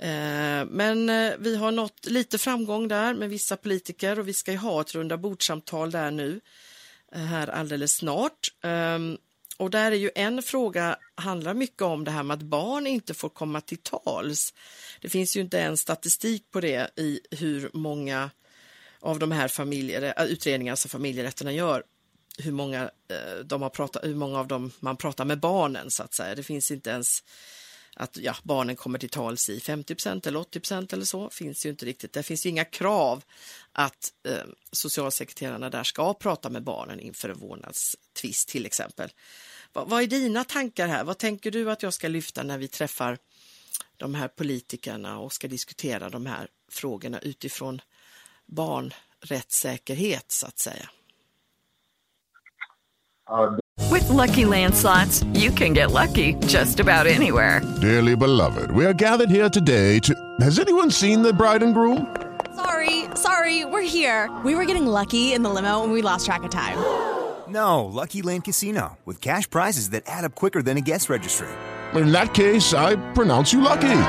Eh, 0.00 0.64
men 0.70 1.08
eh, 1.08 1.32
vi 1.38 1.56
har 1.56 1.72
nått 1.72 2.06
lite 2.06 2.38
framgång 2.38 2.88
där 2.88 3.14
med 3.14 3.30
vissa 3.30 3.56
politiker 3.56 4.18
och 4.18 4.28
vi 4.28 4.32
ska 4.32 4.52
ju 4.52 4.58
ha 4.58 4.80
ett 4.80 4.94
runda 4.94 5.16
bordsamtal 5.16 5.90
där 5.90 6.10
nu 6.10 6.40
eh, 7.12 7.20
här 7.20 7.48
alldeles 7.48 7.92
snart. 7.92 8.52
Ehm, 8.62 9.18
och 9.58 9.70
där 9.70 9.92
är 9.92 9.96
ju 9.96 10.10
en 10.14 10.42
fråga 10.42 10.96
handlar 11.14 11.54
mycket 11.54 11.82
om 11.82 12.04
det 12.04 12.10
här 12.10 12.22
med 12.22 12.34
att 12.34 12.42
barn 12.42 12.86
inte 12.86 13.14
får 13.14 13.28
komma 13.28 13.60
till 13.60 13.78
tals. 13.78 14.54
Det 15.00 15.08
finns 15.08 15.36
ju 15.36 15.40
inte 15.40 15.60
en 15.60 15.76
statistik 15.76 16.50
på 16.50 16.60
det 16.60 16.90
i 16.96 17.20
hur 17.30 17.70
många 17.72 18.30
av 19.00 19.18
de 19.18 19.32
här 19.32 19.48
familjer, 19.48 20.14
äh, 20.16 20.24
utredningarna 20.24 20.76
som 20.76 20.88
familjerätterna 20.88 21.52
gör 21.52 21.82
hur 22.38 22.52
många, 22.52 22.82
eh, 22.82 23.44
de 23.44 23.62
har 23.62 23.70
pratat, 23.70 24.04
hur 24.04 24.14
många 24.14 24.38
av 24.38 24.46
dem 24.46 24.70
man 24.80 24.96
pratar 24.96 25.24
med 25.24 25.40
barnen 25.40 25.90
så 25.90 26.02
att 26.02 26.14
säga. 26.14 26.34
Det 26.34 26.42
finns 26.42 26.70
inte 26.70 26.90
ens 26.90 27.22
att 27.96 28.16
ja, 28.16 28.36
barnen 28.42 28.76
kommer 28.76 28.98
till 28.98 29.08
tals 29.08 29.48
i 29.48 29.60
50% 29.60 30.26
eller 30.26 30.38
80% 30.38 30.92
eller 30.92 31.04
så, 31.04 31.30
finns 31.30 31.66
ju 31.66 31.70
inte 31.70 31.86
riktigt. 31.86 32.12
Det 32.12 32.22
finns 32.22 32.46
ju 32.46 32.50
inga 32.50 32.64
krav 32.64 33.24
att 33.72 34.12
eh, 34.28 34.44
socialsekreterarna 34.72 35.70
där 35.70 35.84
ska 35.84 36.14
prata 36.14 36.50
med 36.50 36.62
barnen 36.62 37.00
inför 37.00 37.28
en 37.28 37.38
vårdnadstvist 37.38 38.48
till 38.48 38.66
exempel. 38.66 39.10
Va, 39.72 39.84
vad 39.84 40.02
är 40.02 40.06
dina 40.06 40.44
tankar 40.44 40.88
här? 40.88 41.04
Vad 41.04 41.18
tänker 41.18 41.50
du 41.50 41.70
att 41.70 41.82
jag 41.82 41.94
ska 41.94 42.08
lyfta 42.08 42.42
när 42.42 42.58
vi 42.58 42.68
träffar 42.68 43.18
de 43.96 44.14
här 44.14 44.28
politikerna 44.28 45.18
och 45.18 45.32
ska 45.32 45.48
diskutera 45.48 46.10
de 46.10 46.26
här 46.26 46.48
frågorna 46.70 47.18
utifrån 47.18 47.80
barnrättssäkerhet 48.46 50.32
så 50.32 50.46
att 50.46 50.58
säga. 50.58 50.90
With 53.92 54.10
lucky 54.10 54.44
landslots, 54.44 55.22
you 55.34 55.52
can 55.52 55.74
get 55.74 55.90
lucky 55.90 56.36
just 56.48 56.80
about 56.80 57.06
anywhere. 57.06 57.60
Dearly 57.80 58.16
beloved, 58.16 58.70
we 58.70 58.86
are 58.86 58.92
gathered 58.92 59.30
here 59.30 59.48
today 59.48 60.00
to. 60.00 60.14
Has 60.40 60.58
anyone 60.58 60.90
seen 60.90 61.22
the 61.22 61.32
bride 61.32 61.62
and 61.62 61.74
groom? 61.74 62.06
Sorry, 62.56 63.04
sorry, 63.14 63.64
we're 63.64 63.82
here. 63.82 64.30
We 64.44 64.54
were 64.54 64.64
getting 64.64 64.86
lucky 64.86 65.32
in 65.34 65.42
the 65.42 65.50
limo 65.50 65.82
and 65.84 65.92
we 65.92 66.02
lost 66.02 66.26
track 66.26 66.42
of 66.44 66.50
time. 66.50 66.78
No, 67.50 67.84
Lucky 67.86 68.22
Land 68.22 68.44
Casino, 68.44 68.98
with 69.06 69.20
cash 69.20 69.48
prizes 69.48 69.90
that 69.90 70.02
add 70.06 70.24
up 70.24 70.34
quicker 70.34 70.62
than 70.62 70.76
a 70.76 70.80
guest 70.80 71.08
registry. 71.08 71.48
In 71.94 72.12
that 72.12 72.34
case, 72.34 72.74
I 72.74 72.96
pronounce 73.14 73.52
you 73.52 73.62
lucky. 73.62 74.00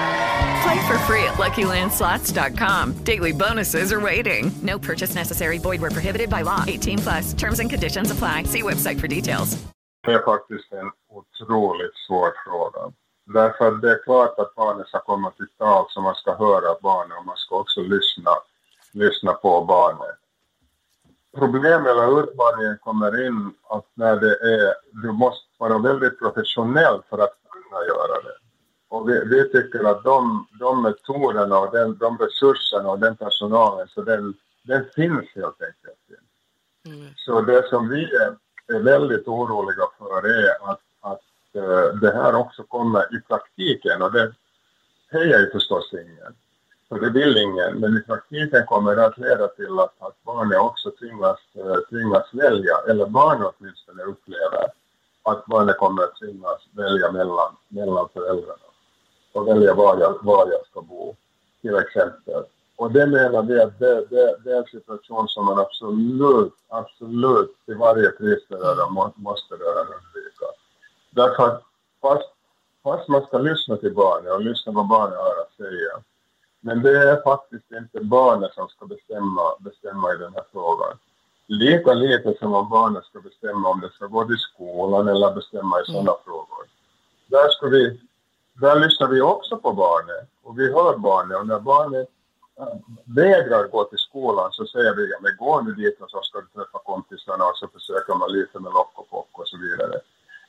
Play 0.64 0.88
for 0.88 0.98
free 1.08 1.24
at 1.24 1.38
LuckyLandSlots.com. 1.38 3.04
Daily 3.04 3.32
bonuses 3.32 3.94
are 3.94 4.00
waiting. 4.02 4.52
No 4.62 4.78
purchase 4.78 5.16
necessary. 5.16 5.58
Void 5.58 5.82
where 5.82 5.92
prohibited 5.92 6.30
by 6.30 6.42
law. 6.42 6.64
18 6.68 6.98
plus. 7.00 7.34
Terms 7.34 7.60
and 7.60 7.70
conditions 7.70 8.12
apply. 8.12 8.44
See 8.44 8.62
website 8.62 9.00
for 9.00 9.08
details. 9.08 9.58
Det 10.04 10.14
är 10.14 10.26
faktiskt 10.26 10.74
en 10.74 10.92
otroligt 11.10 11.96
svår 12.08 12.32
fråga. 12.46 12.94
Därför 13.26 13.68
att 13.68 13.82
det 13.82 13.92
är 13.92 14.04
klart 14.04 14.40
att 14.40 14.56
barnet 14.56 14.88
ska 14.88 15.00
komma 15.00 15.32
till 15.32 15.48
tal 15.58 15.86
så 15.90 16.02
man 16.02 16.16
ska 16.16 16.36
höra 16.36 16.76
barnet 16.82 17.18
och 17.20 17.26
man 17.26 17.38
ska 17.38 17.56
också 17.56 17.82
lyssna, 17.82 18.32
lyssna 18.92 19.34
på 19.34 19.66
barnet. 19.66 20.18
Problemet 21.38 21.92
eller 21.92 22.24
utmaningen 22.24 22.78
kommer 22.78 23.26
in 23.28 23.54
att 23.70 23.86
när 23.94 24.16
det 24.16 24.32
är, 24.32 24.74
du 24.92 25.12
måste 25.12 25.48
vara 25.58 25.78
väldigt 25.78 26.20
professionell 26.20 27.02
för 27.10 27.18
att 27.18 27.34
kunna 27.50 27.86
göra 27.86 28.22
det. 28.22 28.36
Och 28.88 29.10
vi, 29.10 29.26
vi 29.26 29.50
tycker 29.50 29.84
att 29.92 30.04
de, 30.04 30.48
de 30.60 30.82
metoderna 30.82 31.60
och 31.60 31.72
den, 31.72 31.98
de 31.98 32.18
resurserna 32.18 32.90
och 32.90 33.00
den 33.00 33.16
personalen, 33.16 33.88
så 33.88 34.02
den, 34.02 34.34
den 34.64 34.86
finns 34.96 35.26
helt 35.36 35.62
enkelt 35.62 36.00
inte. 36.10 37.14
Så 37.16 37.42
det 37.42 37.70
som 37.70 37.90
vi 37.90 38.04
är, 38.04 38.36
är 38.76 38.80
väldigt 38.80 39.28
oroliga 39.28 39.84
för 39.98 40.28
är 40.28 40.72
att, 40.72 40.82
att 41.00 41.22
eh, 41.54 42.00
det 42.02 42.12
här 42.12 42.36
också 42.36 42.64
kommer 42.64 43.16
i 43.18 43.22
praktiken 43.22 44.02
och 44.02 44.12
det 44.12 44.34
hejar 45.12 45.40
ju 45.40 45.52
förstås 45.52 45.94
ingen. 45.94 46.36
För 46.90 47.00
det 47.00 47.10
vill 47.10 47.38
ingen, 47.38 47.80
men 47.80 47.98
i 47.98 48.02
praktiken 48.02 48.66
kommer 48.66 48.96
det 48.96 49.06
att 49.06 49.18
leda 49.18 49.48
till 49.48 49.80
att, 49.80 49.94
att 50.00 50.24
barnen 50.24 50.60
också 50.60 50.92
tvingas, 50.92 51.40
eh, 51.54 51.76
tvingas 51.90 52.34
välja, 52.34 52.78
eller 52.88 53.06
barnen 53.06 53.48
åtminstone 53.58 54.04
upplever 54.04 54.66
att 55.24 55.46
barnet 55.46 55.78
kommer 55.78 56.04
att 56.04 56.20
tvingas 56.20 56.62
välja 56.72 57.12
mellan, 57.12 57.56
mellan 57.68 58.10
föräldrarna 58.14 58.70
och 59.34 59.48
välja 59.48 59.74
var 59.74 60.00
jag, 60.00 60.24
var 60.24 60.52
jag 60.52 60.66
ska 60.66 60.82
bo, 60.82 61.16
till 61.62 61.76
exempel. 61.76 62.44
Och 62.76 62.92
det 62.92 63.08
menar 63.08 63.44
vi 63.44 63.62
att 63.62 63.80
det, 63.80 64.06
det, 64.10 64.38
det 64.44 64.52
är 64.52 64.58
en 64.58 64.66
situation 64.66 65.28
som 65.28 65.46
man 65.46 65.60
absolut, 65.60 66.54
absolut 66.68 67.66
till 67.66 67.76
varje 67.76 68.10
pris 68.10 68.44
må, 68.90 69.14
måste 69.16 69.56
röra 69.56 69.82
undvika. 69.82 70.46
Därför 71.10 71.44
att 71.48 71.64
fast, 72.02 72.30
fast 72.84 73.08
man 73.08 73.26
ska 73.26 73.38
lyssna 73.38 73.78
till 73.78 73.94
barnet 73.94 74.34
och 74.34 74.42
lyssna 74.42 74.72
på 74.74 74.78
vad 74.78 74.88
barnet 74.88 75.18
har 75.18 75.42
att 75.42 75.54
säga, 75.58 76.04
men 76.60 76.82
det 76.82 77.10
är 77.10 77.22
faktiskt 77.22 77.72
inte 77.72 78.00
barnen 78.00 78.50
som 78.54 78.68
ska 78.68 78.86
bestämma, 78.86 79.42
bestämma 79.60 80.14
i 80.14 80.18
den 80.18 80.34
här 80.34 80.44
frågan. 80.52 80.98
Lika 81.48 81.94
lite 81.94 82.36
som 82.40 82.54
om 82.54 82.70
barnen 82.70 83.02
ska 83.02 83.20
bestämma 83.22 83.70
om 83.70 83.80
det 83.80 83.90
ska 83.90 84.08
gå 84.08 84.26
till 84.26 84.38
skolan 84.38 85.08
eller 85.08 85.36
bestämma 85.36 85.82
i 85.82 85.86
sådana 85.86 86.16
frågor. 86.26 86.66
Där, 87.28 87.50
ska 87.50 87.68
vi, 87.68 88.00
där 88.54 88.80
lyssnar 88.80 89.08
vi 89.08 89.22
också 89.22 89.58
på 89.58 89.74
barnet 89.74 90.30
och 90.44 90.60
vi 90.60 90.74
hör 90.74 90.98
barnet 90.98 91.38
och 91.38 91.48
när 91.48 91.60
barnet 91.60 92.08
äh, 92.60 92.68
vägrar 93.06 93.68
gå 93.68 93.84
till 93.84 93.98
skolan 93.98 94.52
så 94.52 94.66
säger 94.66 94.96
vi 94.96 95.12
ja, 95.12 95.18
men 95.22 95.38
gå 95.38 95.62
nu 95.62 95.74
dit 95.74 96.02
och 96.02 96.10
så 96.10 96.22
ska 96.22 96.40
du 96.42 96.48
träffa 96.48 96.80
kompisarna 96.86 97.46
och 97.46 97.58
så 97.58 97.68
försöker 97.68 98.16
man 98.16 98.32
lite 98.32 98.60
med 98.60 98.72
lock 98.74 98.92
och 98.96 99.10
pock 99.10 99.40
och 99.40 99.48
så 99.48 99.58
vidare. 99.58 100.00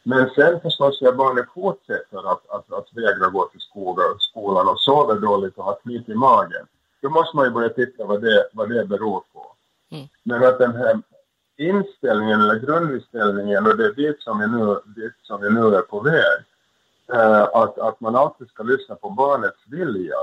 Men 0.02 0.30
sen 0.30 0.60
förstås 0.60 1.00
när 1.00 1.12
barnet 1.12 1.46
fortsätter 1.54 2.32
att, 2.32 2.50
att, 2.50 2.72
att 2.72 2.88
vägra 2.92 3.28
gå 3.28 3.48
till 3.48 3.60
skolan, 3.60 4.16
skolan 4.18 4.68
och 4.68 4.80
sover 4.80 5.14
dåligt 5.14 5.58
och 5.58 5.64
har 5.64 5.78
knip 5.82 6.08
i 6.08 6.14
magen, 6.14 6.66
då 7.00 7.10
måste 7.10 7.36
man 7.36 7.44
ju 7.44 7.50
börja 7.50 7.68
titta 7.68 8.04
vad 8.04 8.22
det, 8.22 8.48
vad 8.52 8.68
det 8.68 8.84
beror 8.84 9.22
på. 9.32 9.52
Mm. 9.90 10.08
Men 10.22 10.44
att 10.44 10.58
den 10.58 10.76
här 10.76 11.00
inställningen 11.56 12.40
eller 12.40 12.58
grundinställningen 12.58 13.66
och 13.66 13.76
det 13.76 13.84
är 13.84 13.92
dit 13.92 14.22
som 14.22 14.38
vi 14.38 14.46
nu, 14.46 14.80
dit 15.02 15.14
som 15.22 15.40
vi 15.40 15.50
nu 15.50 15.74
är 15.74 15.82
på 15.82 16.00
väg, 16.00 16.40
eh, 17.12 17.42
att, 17.42 17.78
att 17.78 18.00
man 18.00 18.16
alltid 18.16 18.48
ska 18.48 18.62
lyssna 18.62 18.94
på 18.94 19.10
barnets 19.10 19.58
vilja, 19.66 20.16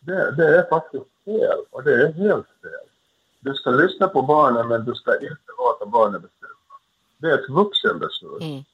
det, 0.00 0.30
det 0.36 0.58
är 0.58 0.68
faktiskt 0.68 1.04
fel 1.24 1.58
och 1.70 1.84
det 1.84 1.94
är 1.94 2.12
helt 2.12 2.46
fel. 2.62 2.86
Du 3.40 3.54
ska 3.54 3.70
lyssna 3.70 4.08
på 4.08 4.22
barnen 4.22 4.68
men 4.68 4.84
du 4.84 4.94
ska 4.94 5.14
inte 5.14 5.52
låta 5.58 5.86
barnen 5.86 6.20
bestämma. 6.20 6.74
Det 7.18 7.26
är 7.30 7.34
ett 7.34 7.50
vuxenbeslut. 7.50 8.42
Mm. 8.42 8.64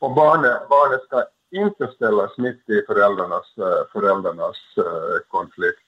Och 0.00 0.14
barnet, 0.14 0.68
barnet 0.68 1.02
ska 1.02 1.24
inte 1.50 1.86
ställas 1.86 2.38
mitt 2.38 2.70
i 2.70 2.82
föräldrarnas, 2.86 3.58
eh, 3.58 3.82
föräldrarnas 3.92 4.56
eh, 4.76 5.18
konflikt. 5.28 5.82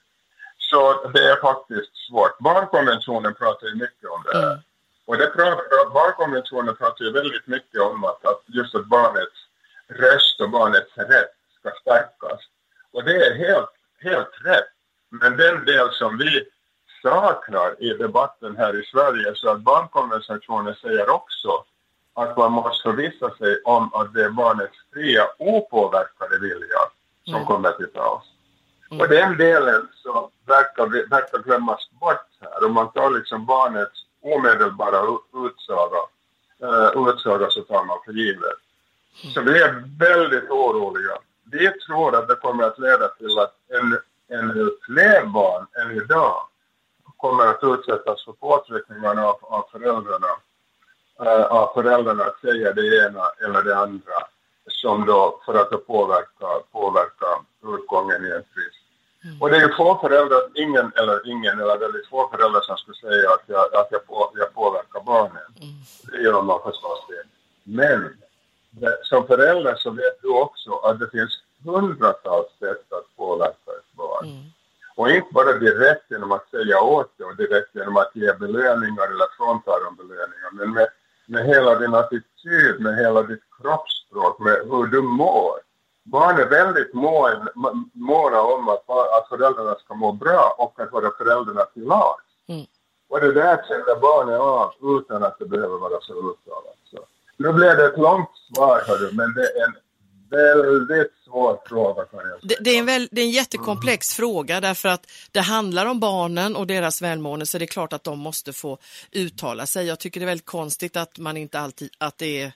Så 0.58 1.08
det 1.14 1.24
är 1.32 1.36
faktiskt 1.40 1.96
svårt. 2.08 2.38
Barnkonventionen 2.38 3.34
pratar 3.34 3.66
ju 3.66 3.74
mycket 3.74 4.10
om 4.10 4.22
det 4.24 4.38
här. 4.38 4.52
Mm. 4.52 4.58
Och 5.04 5.18
det 5.18 5.26
pratar, 5.26 5.90
barnkonventionen 5.94 6.76
pratar 6.76 7.04
ju 7.04 7.12
väldigt 7.12 7.46
mycket 7.46 7.80
om 7.80 8.04
att, 8.04 8.26
att 8.26 8.42
just 8.46 8.74
att 8.74 8.86
barnets 8.86 9.38
röst 9.88 10.40
och 10.40 10.50
barnets 10.50 10.96
rätt 10.96 11.34
ska 11.60 11.70
stärkas. 11.80 12.40
Och 12.92 13.04
det 13.04 13.26
är 13.26 13.34
helt, 13.34 13.74
helt 14.00 14.34
rätt. 14.44 14.72
Men 15.08 15.36
den 15.36 15.64
del 15.64 15.90
som 15.92 16.18
vi 16.18 16.48
saknar 17.02 17.82
i 17.82 17.88
debatten 17.88 18.56
här 18.56 18.80
i 18.80 18.84
Sverige 18.84 19.34
så 19.34 19.50
att 19.50 19.60
barnkonventionen 19.60 20.74
säger 20.74 21.10
också 21.10 21.64
att 22.14 22.36
man 22.36 22.52
måste 22.52 22.82
förvissa 22.82 23.30
sig 23.30 23.60
om 23.64 23.94
att 23.94 24.14
det 24.14 24.24
är 24.24 24.30
barnets 24.30 24.76
fria 24.92 25.28
opåverkade 25.38 26.38
vilja 26.38 26.78
som 27.24 27.34
Mm. 27.34 27.46
kommer 27.46 27.72
till 27.72 27.92
tals. 27.92 28.24
Och 28.90 29.08
den 29.08 29.36
delen 29.36 29.88
så 29.94 30.30
verkar, 30.46 31.08
verkar 31.10 31.38
glömmas 31.38 31.90
bort 32.00 32.26
här. 32.40 32.64
Om 32.64 32.74
man 32.74 32.92
tar 32.92 33.10
liksom 33.10 33.46
barnets 33.46 34.04
omedelbara 34.22 35.18
utsaga, 35.46 35.98
uh, 36.62 37.08
utsaga 37.08 37.50
så 37.50 37.60
tar 37.60 37.84
man 37.84 37.98
för 38.04 38.12
givet. 38.12 38.58
Så 39.34 39.40
vi 39.40 39.62
är 39.62 39.84
väldigt 39.98 40.50
oroliga. 40.50 41.18
Vi 41.44 41.70
tror 41.86 42.16
att 42.16 42.28
det 42.28 42.34
kommer 42.34 42.64
att 42.64 42.78
leda 42.78 43.08
till 43.08 43.38
att 43.38 43.54
en, 43.68 43.98
en 44.28 44.70
fler 44.86 45.26
barn 45.26 45.66
än 45.80 45.90
idag 45.90 46.36
kommer 47.16 47.46
att 47.46 47.64
utsättas 47.64 48.24
för 48.24 48.32
påtryckningar 48.32 49.24
av, 49.24 49.38
av 49.42 49.68
föräldrarna 49.72 50.28
av 51.28 51.74
föräldrarna 51.74 52.24
att 52.24 52.40
säga 52.40 52.72
det 52.72 53.06
ena 53.06 53.24
eller 53.44 53.62
det 53.62 53.76
andra 53.76 54.12
som 54.68 55.06
då 55.06 55.40
för 55.46 55.54
att 55.54 55.86
påverka, 55.86 56.46
påverka 56.72 57.26
utgången 57.62 58.26
i 58.26 58.30
en 58.30 58.42
tvist. 58.42 58.82
Och 59.40 59.50
det 59.50 59.56
är 59.56 59.60
ju 59.60 59.74
få 59.74 59.98
föräldrar, 59.98 60.40
ingen 60.54 60.92
eller 60.96 61.28
ingen 61.28 61.60
eller 61.60 61.78
väldigt 61.78 62.06
få 62.06 62.28
föräldrar 62.28 62.60
som 62.60 62.76
skulle 62.76 62.96
säga 62.96 63.30
att 63.30 63.42
jag, 63.46 63.74
att 63.74 63.88
jag, 63.90 64.06
på, 64.06 64.32
jag 64.34 64.54
påverkar 64.54 65.00
barnen. 65.00 65.48
Det 66.12 66.22
gör 66.22 66.42
man 66.42 66.60
förstås 66.62 67.06
det. 67.08 67.22
Men 67.64 68.16
det, 68.70 68.98
som 69.02 69.26
förälder 69.26 69.74
så 69.74 69.90
vet 69.90 70.22
du 70.22 70.28
också 70.28 70.72
att 70.72 71.00
det 71.00 71.10
finns 71.10 71.42
hundratals 71.64 72.52
sätt 72.58 72.92
att 72.92 73.16
påverka 73.16 73.70
ett 73.78 73.92
barn. 73.96 74.26
Och 74.96 75.10
inte 75.10 75.28
bara 75.32 75.52
direkt 75.52 76.10
genom 76.10 76.32
att 76.32 76.50
säga 76.50 76.80
åt 76.80 77.12
det 77.16 77.24
och 77.24 77.36
direkt 77.36 77.74
genom 77.74 77.96
att 77.96 78.10
ge 78.16 78.32
belöningar 78.32 79.06
eller 79.12 79.36
frånta 79.36 79.80
dem 79.84 79.96
belöningar, 79.96 80.50
men 80.52 80.72
med, 80.72 80.88
med 81.32 81.46
hela 81.46 81.78
din 81.78 81.94
attityd, 81.94 82.80
med 82.80 82.96
hela 82.96 83.22
ditt 83.22 83.42
kroppsspråk, 83.60 84.38
med 84.38 84.56
hur 84.70 84.86
du 84.86 85.02
mår. 85.02 85.56
Barn 86.02 86.38
är 86.38 86.48
väldigt 86.48 86.94
mån, 86.94 87.48
måna 87.92 88.40
om 88.40 88.68
att, 88.68 88.90
att 88.90 89.28
föräldrarna 89.28 89.74
ska 89.74 89.94
må 89.94 90.12
bra 90.12 90.54
och 90.58 90.80
att 90.80 90.92
vara 90.92 91.10
föräldrarna 91.18 91.64
till 91.64 91.84
lags. 91.84 92.24
Mm. 92.48 92.66
Och 93.08 93.20
det 93.20 93.32
där 93.32 93.64
känner 93.68 94.00
barnen 94.00 94.40
av 94.40 94.72
utan 94.82 95.22
att 95.22 95.38
det 95.38 95.46
behöver 95.46 95.78
vara 95.78 96.00
så 96.00 96.12
uttalat. 96.12 96.78
Så. 96.90 96.98
Nu 97.36 97.52
blev 97.52 97.76
det 97.76 97.84
ett 97.84 97.98
långt 97.98 98.30
svar, 98.48 98.82
hörru, 98.86 99.10
men 99.12 99.34
det 99.34 99.42
är 99.42 99.64
en 99.64 99.74
väldigt 100.32 101.12
svår 101.24 101.58
fråga. 101.66 102.04
Det, 102.42 102.56
det, 102.60 102.70
är 102.70 102.78
en 102.78 102.86
väl, 102.86 103.08
det 103.12 103.20
är 103.20 103.24
en 103.24 103.30
jättekomplex 103.30 104.14
fråga 104.14 104.60
därför 104.60 104.88
att 104.88 105.10
det 105.30 105.40
handlar 105.40 105.86
om 105.86 106.00
barnen 106.00 106.56
och 106.56 106.66
deras 106.66 107.02
välmående 107.02 107.46
så 107.46 107.58
det 107.58 107.64
är 107.64 107.66
klart 107.66 107.92
att 107.92 108.04
de 108.04 108.18
måste 108.18 108.52
få 108.52 108.78
uttala 109.10 109.66
sig. 109.66 109.86
Jag 109.86 109.98
tycker 109.98 110.20
det 110.20 110.24
är 110.24 110.26
väldigt 110.26 110.46
konstigt 110.46 110.96
att 110.96 111.18
man 111.18 111.36
inte 111.36 111.60
alltid, 111.60 111.90
att 111.98 112.18
det 112.18 112.42
är 112.42 112.52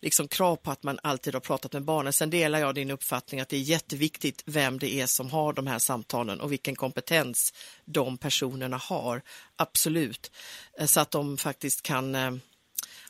liksom 0.00 0.28
krav 0.28 0.56
på 0.56 0.70
att 0.70 0.82
man 0.82 0.98
alltid 1.02 1.34
har 1.34 1.40
pratat 1.40 1.72
med 1.72 1.84
barnen. 1.84 2.12
Sen 2.12 2.30
delar 2.30 2.58
jag 2.58 2.74
din 2.74 2.90
uppfattning 2.90 3.40
att 3.40 3.48
det 3.48 3.56
är 3.56 3.60
jätteviktigt 3.60 4.42
vem 4.46 4.78
det 4.78 5.00
är 5.00 5.06
som 5.06 5.30
har 5.30 5.52
de 5.52 5.66
här 5.66 5.78
samtalen 5.78 6.40
och 6.40 6.52
vilken 6.52 6.76
kompetens 6.76 7.52
de 7.84 8.18
personerna 8.18 8.76
har. 8.76 9.22
Absolut. 9.56 10.30
Eh, 10.78 10.86
Så 10.86 11.00
att 11.00 11.10
de 11.10 11.36
faktiskt 11.36 11.82
kan 11.82 12.14
eh, 12.14 12.32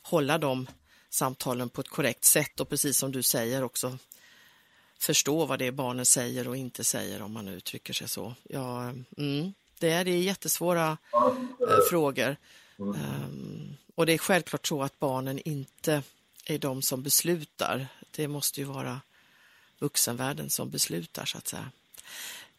hålla 0.01 0.37
de 0.37 0.67
samtalen 1.09 1.69
på 1.69 1.81
ett 1.81 1.89
korrekt 1.89 2.25
sätt 2.25 2.59
och 2.59 2.69
precis 2.69 2.97
som 2.97 3.11
du 3.11 3.23
säger 3.23 3.63
också 3.63 3.97
förstå 4.99 5.45
vad 5.45 5.59
det 5.59 5.65
är 5.65 5.71
barnen 5.71 6.05
säger 6.05 6.47
och 6.47 6.57
inte 6.57 6.83
säger 6.83 7.21
om 7.21 7.31
man 7.31 7.45
nu 7.45 7.53
uttrycker 7.53 7.93
sig 7.93 8.09
så. 8.09 8.33
Ja, 8.43 8.93
mm, 9.17 9.53
det, 9.79 9.89
är, 9.89 10.05
det 10.05 10.11
är 10.11 10.21
jättesvåra 10.21 10.97
eh, 11.13 11.89
frågor. 11.89 12.35
Um, 12.77 13.77
och 13.95 14.05
det 14.05 14.13
är 14.13 14.17
självklart 14.17 14.67
så 14.67 14.83
att 14.83 14.99
barnen 14.99 15.39
inte 15.45 16.03
är 16.45 16.57
de 16.57 16.81
som 16.81 17.03
beslutar. 17.03 17.87
Det 18.11 18.27
måste 18.27 18.59
ju 18.59 18.65
vara 18.65 19.01
vuxenvärlden 19.79 20.49
som 20.49 20.69
beslutar 20.69 21.25
så 21.25 21.37
att 21.37 21.47
säga. 21.47 21.71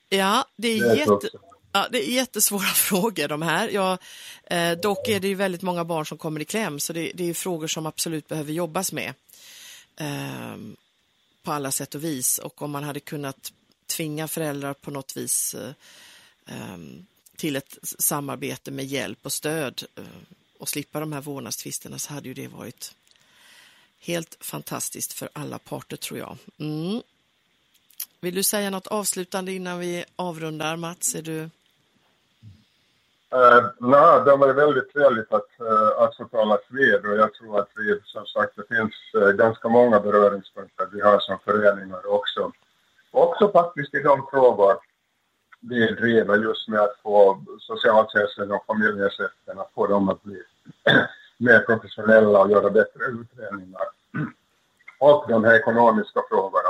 Ja, 0.08 0.46
det 0.56 0.68
är, 0.68 0.80
Det 0.80 0.90
är 0.90 0.96
jätte, 0.96 1.28
ja, 1.72 1.88
det 1.90 2.08
är 2.08 2.12
jättesvåra 2.12 2.66
frågor 2.74 3.28
de 3.28 3.42
här. 3.42 3.68
Ja, 3.68 3.98
eh, 4.44 4.72
dock 4.72 5.08
är 5.08 5.20
det 5.20 5.28
ju 5.28 5.34
väldigt 5.34 5.62
många 5.62 5.84
barn 5.84 6.06
som 6.06 6.18
kommer 6.18 6.40
i 6.40 6.44
kläm 6.44 6.80
så 6.80 6.92
det, 6.92 7.12
det 7.14 7.30
är 7.30 7.34
frågor 7.34 7.66
som 7.66 7.86
absolut 7.86 8.28
behöver 8.28 8.52
jobbas 8.52 8.92
med 8.92 9.14
eh, 9.96 10.56
på 11.42 11.52
alla 11.52 11.72
sätt 11.72 11.94
och 11.94 12.04
vis. 12.04 12.38
Och 12.38 12.62
om 12.62 12.70
man 12.70 12.84
hade 12.84 13.00
kunnat 13.00 13.52
tvinga 13.86 14.28
föräldrar 14.28 14.74
på 14.74 14.90
något 14.90 15.16
vis 15.16 15.54
eh, 15.54 15.72
ehm, 16.46 17.06
till 17.36 17.56
ett 17.56 17.78
samarbete 17.82 18.70
med 18.70 18.84
hjälp 18.84 19.18
och 19.22 19.32
stöd 19.32 19.82
eh, 19.94 20.04
och 20.58 20.68
slippa 20.68 21.00
de 21.00 21.12
här 21.12 21.20
vårdnadstvisterna 21.20 21.98
så 21.98 22.12
hade 22.12 22.28
ju 22.28 22.34
det 22.34 22.48
varit 22.48 22.94
helt 24.00 24.36
fantastiskt 24.40 25.12
för 25.12 25.28
alla 25.32 25.58
parter 25.58 25.96
tror 25.96 26.18
jag. 26.18 26.38
Mm. 26.58 27.02
Vill 28.20 28.34
du 28.34 28.42
säga 28.42 28.70
något 28.70 28.86
avslutande 28.86 29.52
innan 29.52 29.78
vi 29.78 30.04
avrundar 30.16 30.76
Mats? 30.76 31.14
Är 31.14 31.22
du... 31.22 31.50
Uh, 33.34 33.66
nej, 33.78 34.20
det 34.24 34.36
var 34.36 34.52
väldigt 34.52 34.92
trevligt 34.92 35.32
att, 35.32 35.48
uh, 35.60 36.02
att 36.02 36.16
få 36.16 36.24
talas 36.24 36.60
vid 36.68 37.06
och 37.06 37.16
jag 37.16 37.34
tror 37.34 37.58
att 37.58 37.68
vi, 37.76 38.00
som 38.04 38.26
sagt, 38.26 38.56
det 38.56 38.76
finns 38.76 38.94
uh, 39.16 39.30
ganska 39.30 39.68
många 39.68 40.00
beröringspunkter 40.00 40.88
vi 40.92 41.00
har 41.00 41.18
som 41.18 41.38
föreningar 41.44 42.06
också. 42.14 42.52
Också 43.10 43.52
faktiskt 43.52 43.94
i 43.94 44.02
de 44.02 44.26
frågor 44.30 44.76
vi 45.60 45.86
driver 45.86 46.36
just 46.36 46.68
med 46.68 46.80
att 46.80 46.96
få 47.02 47.44
socialtjänsten 47.58 48.52
och 48.52 48.64
familjerätten 48.66 49.58
att 49.58 49.70
få 49.74 49.86
dem 49.86 50.08
att 50.08 50.22
bli 50.22 50.42
mer 51.38 51.58
professionella 51.58 52.40
och 52.40 52.50
göra 52.50 52.70
bättre 52.70 53.04
utredningar. 53.04 53.86
Och 54.98 55.24
de 55.28 55.44
här 55.44 55.54
ekonomiska 55.54 56.20
frågorna, 56.28 56.68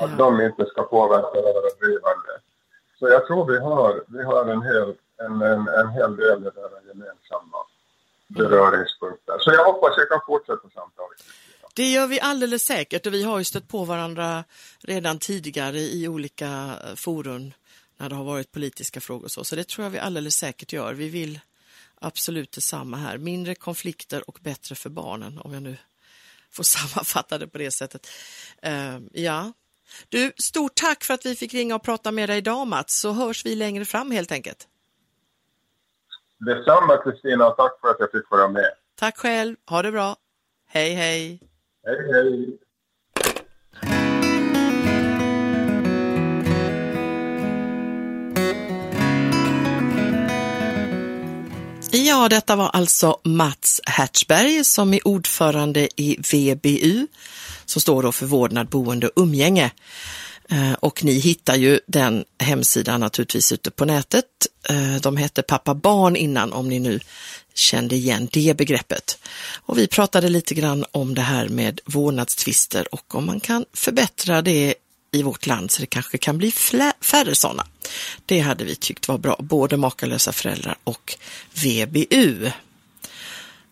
att 0.00 0.18
de 0.18 0.40
inte 0.40 0.66
ska 0.66 0.82
påverka 0.82 1.40
våra 1.40 1.70
drivande. 1.80 2.32
Så 2.98 3.08
jag 3.08 3.26
tror 3.26 3.46
vi 3.46 3.58
har, 3.58 4.02
vi 4.06 4.22
har 4.22 4.44
en, 4.44 4.62
hel, 4.62 4.94
en, 5.18 5.42
en, 5.42 5.68
en 5.68 5.88
hel 5.88 6.16
del 6.16 6.38
i 6.38 6.50
den 6.54 6.84
gemensamma 6.88 7.58
beröringspunkter. 8.28 9.38
Så 9.38 9.50
jag 9.50 9.64
hoppas 9.64 9.94
jag 9.96 10.08
kan 10.08 10.20
fortsätta 10.26 10.70
samtalet. 10.74 11.22
Det 11.74 11.90
gör 11.90 12.06
vi 12.06 12.20
alldeles 12.20 12.62
säkert 12.62 13.06
och 13.06 13.14
vi 13.14 13.22
har 13.22 13.38
ju 13.38 13.44
stött 13.44 13.68
på 13.68 13.84
varandra 13.84 14.44
redan 14.78 15.18
tidigare 15.18 15.78
i 15.78 16.08
olika 16.08 16.78
eh, 16.84 16.94
forum 16.94 17.52
när 17.96 18.08
det 18.08 18.14
har 18.14 18.24
varit 18.24 18.52
politiska 18.52 19.00
frågor 19.00 19.24
och 19.24 19.30
så. 19.30 19.44
Så 19.44 19.56
det 19.56 19.68
tror 19.68 19.84
jag 19.84 19.90
vi 19.90 19.98
alldeles 19.98 20.34
säkert 20.34 20.72
gör. 20.72 20.94
Vi 20.94 21.08
vill 21.08 21.40
absolut 22.00 22.52
detsamma 22.52 22.96
här. 22.96 23.18
Mindre 23.18 23.54
konflikter 23.54 24.28
och 24.30 24.38
bättre 24.42 24.74
för 24.74 24.90
barnen 24.90 25.38
om 25.38 25.54
jag 25.54 25.62
nu 25.62 25.76
får 26.50 26.62
sammanfatta 26.76 27.38
det 27.38 27.48
på 27.48 27.58
det 27.58 27.70
sättet. 27.70 28.08
Uh, 28.66 28.98
ja. 29.12 29.52
Du, 30.08 30.32
stort 30.36 30.74
tack 30.74 31.04
för 31.04 31.14
att 31.14 31.26
vi 31.26 31.36
fick 31.36 31.54
ringa 31.54 31.74
och 31.74 31.82
prata 31.82 32.10
med 32.10 32.28
dig 32.28 32.38
idag 32.38 32.66
Mats, 32.66 32.98
så 33.00 33.12
hörs 33.12 33.46
vi 33.46 33.54
längre 33.54 33.84
fram 33.84 34.10
helt 34.10 34.32
enkelt. 34.32 34.68
Detsamma 36.40 36.96
Kristina, 36.96 37.50
tack 37.50 37.80
för 37.80 37.88
att 37.88 37.96
jag 37.98 38.10
fick 38.10 38.30
vara 38.30 38.48
med. 38.48 38.70
Tack 38.98 39.16
själv, 39.16 39.56
ha 39.70 39.82
det 39.82 39.92
bra. 39.92 40.16
Hej 40.68 40.94
hej! 40.94 41.40
Hej 41.86 42.12
hej! 42.12 42.58
Ja, 51.92 52.28
detta 52.28 52.56
var 52.56 52.68
alltså 52.68 53.20
Mats 53.24 53.80
Hertzberg 53.86 54.64
som 54.64 54.94
är 54.94 55.08
ordförande 55.08 55.88
i 55.96 56.16
VBU 56.32 57.06
som 57.64 57.80
står 57.80 58.02
då 58.02 58.12
för 58.12 58.26
vårdnad, 58.26 58.68
boende 58.68 59.08
och 59.08 59.22
umgänge. 59.22 59.70
Eh, 60.50 60.72
och 60.72 61.04
ni 61.04 61.12
hittar 61.12 61.56
ju 61.56 61.80
den 61.86 62.24
hemsidan 62.38 63.00
naturligtvis 63.00 63.52
ute 63.52 63.70
på 63.70 63.84
nätet. 63.84 64.24
Eh, 64.68 64.96
de 64.96 65.16
hette 65.16 65.42
Pappa 65.42 65.74
Barn 65.74 66.16
innan 66.16 66.52
om 66.52 66.68
ni 66.68 66.78
nu 66.78 67.00
kände 67.54 67.96
igen 67.96 68.28
det 68.32 68.56
begreppet. 68.56 69.18
Och 69.56 69.78
vi 69.78 69.86
pratade 69.86 70.28
lite 70.28 70.54
grann 70.54 70.84
om 70.92 71.14
det 71.14 71.22
här 71.22 71.48
med 71.48 71.80
vårdnadstvister 71.84 72.94
och 72.94 73.14
om 73.14 73.26
man 73.26 73.40
kan 73.40 73.64
förbättra 73.72 74.42
det 74.42 74.74
i 75.12 75.22
vårt 75.22 75.46
land 75.46 75.70
så 75.70 75.80
det 75.80 75.86
kanske 75.86 76.18
kan 76.18 76.38
bli 76.38 76.52
färre 77.00 77.34
sådana. 77.34 77.66
Det 78.26 78.40
hade 78.40 78.64
vi 78.64 78.76
tyckt 78.76 79.08
var 79.08 79.18
bra, 79.18 79.36
både 79.38 79.76
makalösa 79.76 80.32
föräldrar 80.32 80.76
och 80.84 81.16
VBU. 81.54 82.50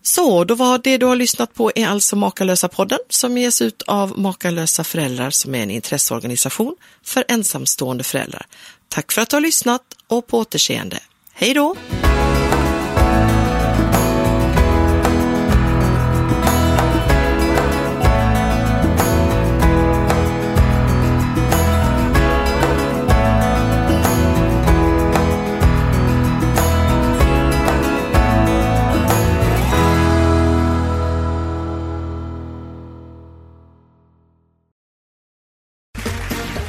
Så, 0.07 0.45
då 0.45 0.55
var 0.55 0.79
det 0.79 0.99
du 0.99 1.07
har 1.07 1.17
lyssnat 1.17 1.55
på 1.55 1.73
är 1.75 1.87
alltså 1.87 2.17
Makalösa-podden 2.17 2.99
som 3.09 3.39
ges 3.39 3.63
ut 3.63 3.83
av 3.83 4.19
Makalösa 4.19 4.85
föräldrar 4.85 5.31
som 5.31 5.55
är 5.55 5.63
en 5.63 5.71
intresseorganisation 5.71 6.77
för 7.05 7.25
ensamstående 7.29 8.05
föräldrar. 8.05 8.47
Tack 8.89 9.13
för 9.13 9.23
att 9.23 9.29
du 9.29 9.37
har 9.37 9.41
lyssnat 9.41 9.83
och 10.09 10.27
på 10.27 10.39
återseende. 10.39 10.99
Hej 11.33 11.55
då! 11.55 11.77